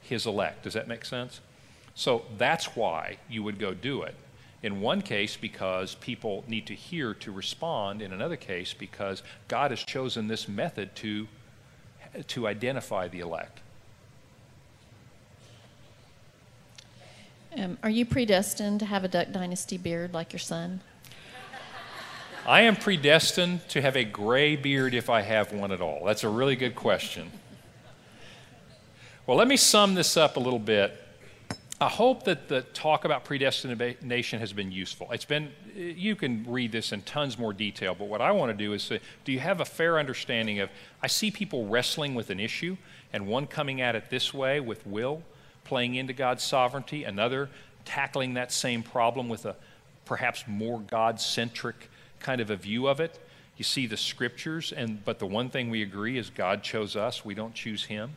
His 0.00 0.26
elect. 0.26 0.62
Does 0.62 0.74
that 0.74 0.86
make 0.86 1.04
sense? 1.04 1.40
So 1.94 2.22
that's 2.38 2.76
why 2.76 3.18
you 3.28 3.42
would 3.42 3.58
go 3.58 3.74
do 3.74 4.02
it. 4.02 4.14
In 4.62 4.80
one 4.80 5.02
case, 5.02 5.36
because 5.36 5.96
people 5.96 6.44
need 6.46 6.66
to 6.68 6.74
hear 6.74 7.14
to 7.14 7.32
respond. 7.32 8.00
In 8.00 8.12
another 8.12 8.36
case, 8.36 8.74
because 8.74 9.22
God 9.48 9.72
has 9.72 9.82
chosen 9.82 10.28
this 10.28 10.46
method 10.46 10.94
to, 10.96 11.26
to 12.28 12.46
identify 12.46 13.08
the 13.08 13.20
elect. 13.20 13.60
Um, 17.56 17.76
are 17.82 17.90
you 17.90 18.06
predestined 18.06 18.80
to 18.80 18.86
have 18.86 19.04
a 19.04 19.08
Duck 19.08 19.30
Dynasty 19.30 19.76
beard 19.76 20.14
like 20.14 20.32
your 20.32 20.40
son? 20.40 20.80
I 22.46 22.62
am 22.62 22.76
predestined 22.76 23.68
to 23.68 23.82
have 23.82 23.94
a 23.94 24.04
gray 24.04 24.56
beard 24.56 24.94
if 24.94 25.10
I 25.10 25.20
have 25.22 25.52
one 25.52 25.70
at 25.70 25.80
all. 25.80 26.04
That's 26.04 26.24
a 26.24 26.28
really 26.28 26.56
good 26.56 26.74
question. 26.74 27.30
Well, 29.26 29.36
let 29.36 29.46
me 29.46 29.56
sum 29.56 29.94
this 29.94 30.16
up 30.16 30.36
a 30.36 30.40
little 30.40 30.58
bit. 30.58 31.01
I 31.82 31.88
hope 31.88 32.22
that 32.24 32.46
the 32.46 32.62
talk 32.62 33.04
about 33.04 33.24
predestination 33.24 34.38
has 34.38 34.52
been 34.52 34.70
useful. 34.70 35.10
It's 35.10 35.24
been, 35.24 35.50
you 35.74 36.14
can 36.14 36.44
read 36.48 36.70
this 36.70 36.92
in 36.92 37.02
tons 37.02 37.36
more 37.36 37.52
detail, 37.52 37.96
but 37.98 38.06
what 38.06 38.20
I 38.20 38.30
want 38.30 38.56
to 38.56 38.64
do 38.64 38.72
is 38.72 38.84
say, 38.84 39.00
do 39.24 39.32
you 39.32 39.40
have 39.40 39.60
a 39.60 39.64
fair 39.64 39.98
understanding 39.98 40.60
of, 40.60 40.70
I 41.02 41.08
see 41.08 41.32
people 41.32 41.66
wrestling 41.66 42.14
with 42.14 42.30
an 42.30 42.38
issue, 42.38 42.76
and 43.12 43.26
one 43.26 43.48
coming 43.48 43.80
at 43.80 43.96
it 43.96 44.10
this 44.10 44.32
way 44.32 44.60
with 44.60 44.86
will, 44.86 45.22
playing 45.64 45.96
into 45.96 46.12
God's 46.12 46.44
sovereignty, 46.44 47.02
another 47.02 47.50
tackling 47.84 48.34
that 48.34 48.52
same 48.52 48.84
problem 48.84 49.28
with 49.28 49.44
a 49.44 49.56
perhaps 50.04 50.44
more 50.46 50.78
God 50.78 51.20
centric 51.20 51.90
kind 52.20 52.40
of 52.40 52.48
a 52.50 52.56
view 52.56 52.86
of 52.86 53.00
it. 53.00 53.18
You 53.56 53.64
see 53.64 53.88
the 53.88 53.96
scriptures, 53.96 54.72
and 54.72 55.04
but 55.04 55.18
the 55.18 55.26
one 55.26 55.50
thing 55.50 55.68
we 55.68 55.82
agree 55.82 56.16
is 56.16 56.30
God 56.30 56.62
chose 56.62 56.94
us, 56.94 57.24
we 57.24 57.34
don't 57.34 57.54
choose 57.54 57.84
him. 57.84 58.12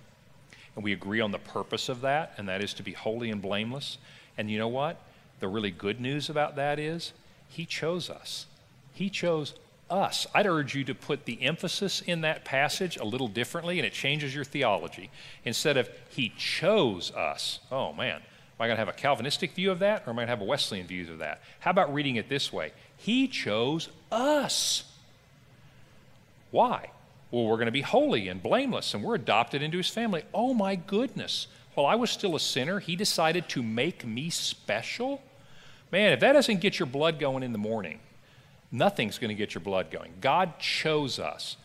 And 0.75 0.83
we 0.83 0.91
agree 0.91 1.21
on 1.21 1.31
the 1.31 1.39
purpose 1.39 1.89
of 1.89 2.01
that, 2.01 2.33
and 2.37 2.49
that 2.49 2.63
is 2.63 2.73
to 2.75 2.83
be 2.83 2.93
holy 2.93 3.29
and 3.29 3.41
blameless. 3.41 3.97
And 4.37 4.51
you 4.51 4.57
know 4.57 4.67
what? 4.67 5.01
The 5.39 5.47
really 5.47 5.71
good 5.71 6.01
news 6.01 6.29
about 6.29 6.55
that 6.57 6.79
is 6.79 7.13
he 7.49 7.65
chose 7.65 8.09
us. 8.09 8.45
He 8.93 9.09
chose 9.09 9.53
us. 9.89 10.27
I'd 10.33 10.47
urge 10.47 10.75
you 10.75 10.83
to 10.85 10.95
put 10.95 11.25
the 11.25 11.41
emphasis 11.43 12.01
in 12.01 12.21
that 12.21 12.43
passage 12.43 12.97
a 12.97 13.05
little 13.05 13.27
differently, 13.27 13.79
and 13.79 13.85
it 13.85 13.93
changes 13.93 14.33
your 14.33 14.43
theology. 14.43 15.09
Instead 15.43 15.77
of 15.77 15.89
he 16.09 16.33
chose 16.37 17.11
us, 17.11 17.59
oh 17.71 17.93
man, 17.93 18.15
am 18.15 18.21
I 18.59 18.67
going 18.67 18.77
to 18.77 18.81
have 18.81 18.89
a 18.89 18.93
Calvinistic 18.93 19.53
view 19.53 19.71
of 19.71 19.79
that, 19.79 20.03
or 20.05 20.09
am 20.09 20.19
I 20.19 20.21
going 20.23 20.27
to 20.27 20.31
have 20.31 20.41
a 20.41 20.45
Wesleyan 20.45 20.87
view 20.87 21.11
of 21.11 21.19
that? 21.19 21.41
How 21.59 21.71
about 21.71 21.93
reading 21.93 22.15
it 22.15 22.29
this 22.29 22.51
way? 22.51 22.71
He 22.97 23.27
chose 23.27 23.89
us. 24.11 24.83
Why? 26.51 26.89
Well, 27.31 27.45
we're 27.45 27.57
going 27.57 27.65
to 27.65 27.71
be 27.71 27.81
holy 27.81 28.27
and 28.27 28.41
blameless, 28.41 28.93
and 28.93 29.03
we're 29.03 29.15
adopted 29.15 29.61
into 29.61 29.77
his 29.77 29.89
family. 29.89 30.23
Oh 30.33 30.53
my 30.53 30.75
goodness. 30.75 31.47
While 31.73 31.87
I 31.87 31.95
was 31.95 32.09
still 32.09 32.35
a 32.35 32.39
sinner, 32.39 32.79
he 32.79 32.95
decided 32.95 33.49
to 33.49 33.61
make 33.61 34.05
me 34.05 34.29
special? 34.29 35.21
Man, 35.91 36.13
if 36.13 36.21
that 36.21 36.33
doesn't 36.33 36.61
get 36.61 36.79
your 36.79 36.85
blood 36.85 37.19
going 37.19 37.43
in 37.43 37.51
the 37.51 37.57
morning, 37.57 37.99
nothing's 38.71 39.17
going 39.17 39.29
to 39.29 39.35
get 39.35 39.53
your 39.53 39.61
blood 39.61 39.91
going. 39.91 40.13
God 40.21 40.57
chose 40.59 41.19
us, 41.19 41.57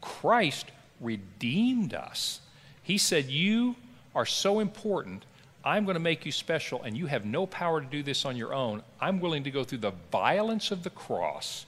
Christ 0.00 0.70
redeemed 1.00 1.94
us. 1.94 2.40
He 2.82 2.96
said, 2.96 3.26
You 3.26 3.76
are 4.14 4.26
so 4.26 4.60
important 4.60 5.24
I'm 5.64 5.84
going 5.84 5.96
to 5.96 6.00
make 6.00 6.24
you 6.24 6.32
special, 6.32 6.82
and 6.82 6.96
you 6.96 7.06
have 7.06 7.26
no 7.26 7.46
power 7.46 7.80
to 7.80 7.86
do 7.86 8.02
this 8.02 8.24
on 8.24 8.36
your 8.36 8.54
own. 8.54 8.82
I'm 9.00 9.20
willing 9.20 9.44
to 9.44 9.50
go 9.50 9.64
through 9.64 9.78
the 9.78 9.92
violence 10.10 10.70
of 10.70 10.82
the 10.82 10.90
cross 10.90 11.66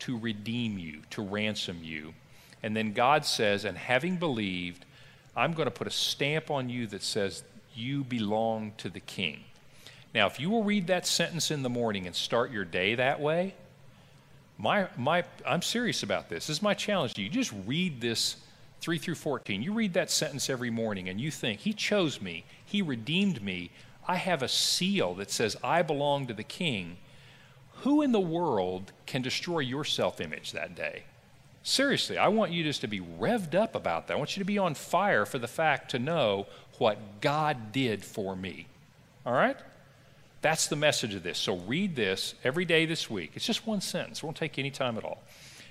to 0.00 0.18
redeem 0.18 0.78
you, 0.78 1.02
to 1.10 1.22
ransom 1.22 1.80
you. 1.82 2.14
And 2.62 2.76
then 2.76 2.92
God 2.92 3.24
says, 3.24 3.64
and 3.64 3.76
having 3.76 4.16
believed, 4.16 4.84
I'm 5.36 5.52
going 5.52 5.66
to 5.66 5.72
put 5.72 5.86
a 5.86 5.90
stamp 5.90 6.50
on 6.50 6.68
you 6.68 6.86
that 6.88 7.02
says, 7.02 7.44
You 7.74 8.04
belong 8.04 8.72
to 8.78 8.88
the 8.88 9.00
King. 9.00 9.44
Now, 10.14 10.26
if 10.26 10.40
you 10.40 10.50
will 10.50 10.64
read 10.64 10.86
that 10.88 11.06
sentence 11.06 11.50
in 11.50 11.62
the 11.62 11.68
morning 11.68 12.06
and 12.06 12.16
start 12.16 12.50
your 12.50 12.64
day 12.64 12.94
that 12.96 13.20
way, 13.20 13.54
my, 14.56 14.88
my, 14.96 15.22
I'm 15.46 15.62
serious 15.62 16.02
about 16.02 16.28
this. 16.28 16.48
This 16.48 16.56
is 16.56 16.62
my 16.62 16.74
challenge 16.74 17.14
to 17.14 17.22
you. 17.22 17.28
Just 17.28 17.52
read 17.66 18.00
this 18.00 18.36
3 18.80 18.98
through 18.98 19.14
14. 19.14 19.62
You 19.62 19.72
read 19.72 19.94
that 19.94 20.10
sentence 20.10 20.50
every 20.50 20.70
morning 20.70 21.08
and 21.08 21.20
you 21.20 21.30
think, 21.30 21.60
He 21.60 21.72
chose 21.72 22.20
me, 22.20 22.44
He 22.64 22.82
redeemed 22.82 23.42
me. 23.42 23.70
I 24.06 24.16
have 24.16 24.42
a 24.42 24.48
seal 24.48 25.14
that 25.14 25.30
says, 25.30 25.56
I 25.62 25.82
belong 25.82 26.26
to 26.28 26.34
the 26.34 26.42
King. 26.42 26.96
Who 27.82 28.02
in 28.02 28.12
the 28.12 28.20
world 28.20 28.92
can 29.06 29.22
destroy 29.22 29.60
your 29.60 29.84
self 29.84 30.20
image 30.20 30.52
that 30.52 30.74
day? 30.74 31.04
Seriously, 31.62 32.16
I 32.16 32.28
want 32.28 32.50
you 32.50 32.64
just 32.64 32.80
to 32.80 32.86
be 32.86 33.00
revved 33.00 33.54
up 33.54 33.74
about 33.74 34.06
that. 34.06 34.14
I 34.14 34.16
want 34.16 34.36
you 34.36 34.40
to 34.40 34.46
be 34.46 34.58
on 34.58 34.74
fire 34.74 35.26
for 35.26 35.38
the 35.38 35.48
fact 35.48 35.90
to 35.90 35.98
know 35.98 36.46
what 36.78 37.20
God 37.20 37.72
did 37.72 38.04
for 38.04 38.34
me. 38.34 38.66
All 39.26 39.32
right? 39.32 39.56
That's 40.40 40.68
the 40.68 40.76
message 40.76 41.14
of 41.14 41.22
this. 41.22 41.38
So 41.38 41.56
read 41.56 41.96
this 41.96 42.34
every 42.44 42.64
day 42.64 42.86
this 42.86 43.10
week. 43.10 43.32
It's 43.34 43.44
just 43.44 43.66
one 43.66 43.80
sentence, 43.80 44.18
it 44.18 44.24
won't 44.24 44.36
take 44.36 44.58
any 44.58 44.70
time 44.70 44.96
at 44.96 45.04
all. 45.04 45.22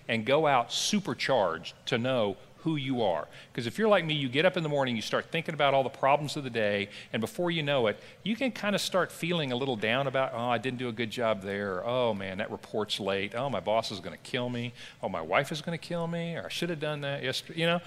And 0.08 0.26
go 0.26 0.48
out 0.48 0.72
supercharged 0.72 1.74
to 1.88 1.98
know 1.98 2.38
who 2.60 2.76
you 2.76 3.02
are. 3.02 3.28
Because 3.52 3.68
if 3.68 3.78
you're 3.78 3.88
like 3.88 4.06
me, 4.06 4.14
you 4.14 4.30
get 4.30 4.46
up 4.46 4.58
in 4.58 4.64
the 4.64 4.70
morning, 4.70 4.96
you 4.96 5.02
start 5.02 5.32
thinking 5.32 5.54
about 5.54 5.74
all 5.74 5.84
the 5.84 5.90
problems 5.90 6.36
of 6.38 6.44
the 6.44 6.50
day, 6.50 6.90
and 7.14 7.22
before 7.22 7.52
you 7.52 7.64
know 7.64 7.88
it, 7.88 8.00
you 8.24 8.36
can 8.36 8.52
kind 8.52 8.76
of 8.76 8.82
start 8.82 9.12
feeling 9.12 9.52
a 9.52 9.56
little 9.56 9.76
down 9.76 10.08
about, 10.08 10.32
oh, 10.34 10.50
I 10.50 10.58
didn't 10.58 10.80
do 10.80 10.90
a 10.90 10.92
good 10.92 11.12
job 11.12 11.42
there. 11.42 11.86
Oh, 11.86 12.14
man, 12.14 12.40
that 12.40 12.52
report's 12.52 13.00
late. 13.00 13.36
Oh, 13.36 13.50
my 13.50 13.60
boss 13.60 13.92
is 13.92 14.00
going 14.00 14.18
to 14.18 14.24
kill 14.30 14.50
me. 14.50 14.74
Oh, 15.02 15.10
my 15.10 15.22
wife 15.22 15.52
is 15.52 15.62
going 15.62 15.78
to 15.78 15.84
kill 15.84 16.08
me. 16.08 16.36
Or 16.36 16.46
I 16.46 16.50
should 16.50 16.70
have 16.70 16.80
done 16.80 17.02
that 17.02 17.24
yesterday. 17.24 17.60
You 17.60 17.68
know, 17.68 17.82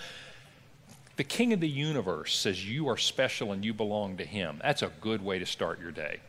the 1.16 1.24
king 1.24 1.52
of 1.52 1.60
the 1.60 1.68
universe 1.68 2.34
says 2.34 2.66
you 2.66 2.88
are 2.88 2.96
special 2.96 3.52
and 3.52 3.64
you 3.64 3.74
belong 3.74 4.16
to 4.16 4.24
him. 4.24 4.58
That's 4.62 4.82
a 4.82 4.90
good 5.00 5.22
way 5.22 5.38
to 5.38 5.46
start 5.46 5.80
your 5.80 5.92
day. 5.92 6.20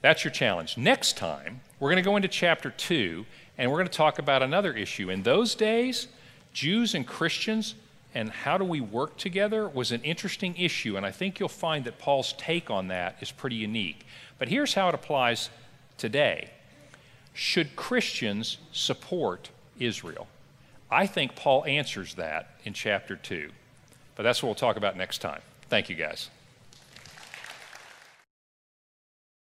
That's 0.00 0.24
your 0.24 0.32
challenge. 0.32 0.76
Next 0.76 1.16
time, 1.16 1.60
we're 1.78 1.90
going 1.90 2.02
to 2.02 2.08
go 2.08 2.16
into 2.16 2.28
chapter 2.28 2.70
2 2.70 3.24
and 3.56 3.70
we're 3.70 3.78
going 3.78 3.88
to 3.88 3.92
talk 3.92 4.18
about 4.18 4.42
another 4.42 4.72
issue. 4.72 5.10
In 5.10 5.22
those 5.22 5.54
days, 5.54 6.08
Jews 6.58 6.96
and 6.96 7.06
Christians 7.06 7.76
and 8.16 8.30
how 8.30 8.58
do 8.58 8.64
we 8.64 8.80
work 8.80 9.16
together 9.16 9.68
was 9.68 9.92
an 9.92 10.02
interesting 10.02 10.56
issue, 10.56 10.96
and 10.96 11.06
I 11.06 11.12
think 11.12 11.38
you'll 11.38 11.48
find 11.48 11.84
that 11.84 12.00
Paul's 12.00 12.32
take 12.32 12.68
on 12.68 12.88
that 12.88 13.16
is 13.20 13.30
pretty 13.30 13.54
unique. 13.54 14.04
But 14.40 14.48
here's 14.48 14.74
how 14.74 14.88
it 14.88 14.94
applies 14.96 15.50
today 15.98 16.50
Should 17.32 17.76
Christians 17.76 18.58
support 18.72 19.50
Israel? 19.78 20.26
I 20.90 21.06
think 21.06 21.36
Paul 21.36 21.64
answers 21.64 22.16
that 22.16 22.50
in 22.64 22.72
chapter 22.72 23.14
2. 23.14 23.50
But 24.16 24.24
that's 24.24 24.42
what 24.42 24.48
we'll 24.48 24.56
talk 24.56 24.76
about 24.76 24.96
next 24.96 25.18
time. 25.18 25.42
Thank 25.68 25.88
you, 25.88 25.94
guys. 25.94 26.28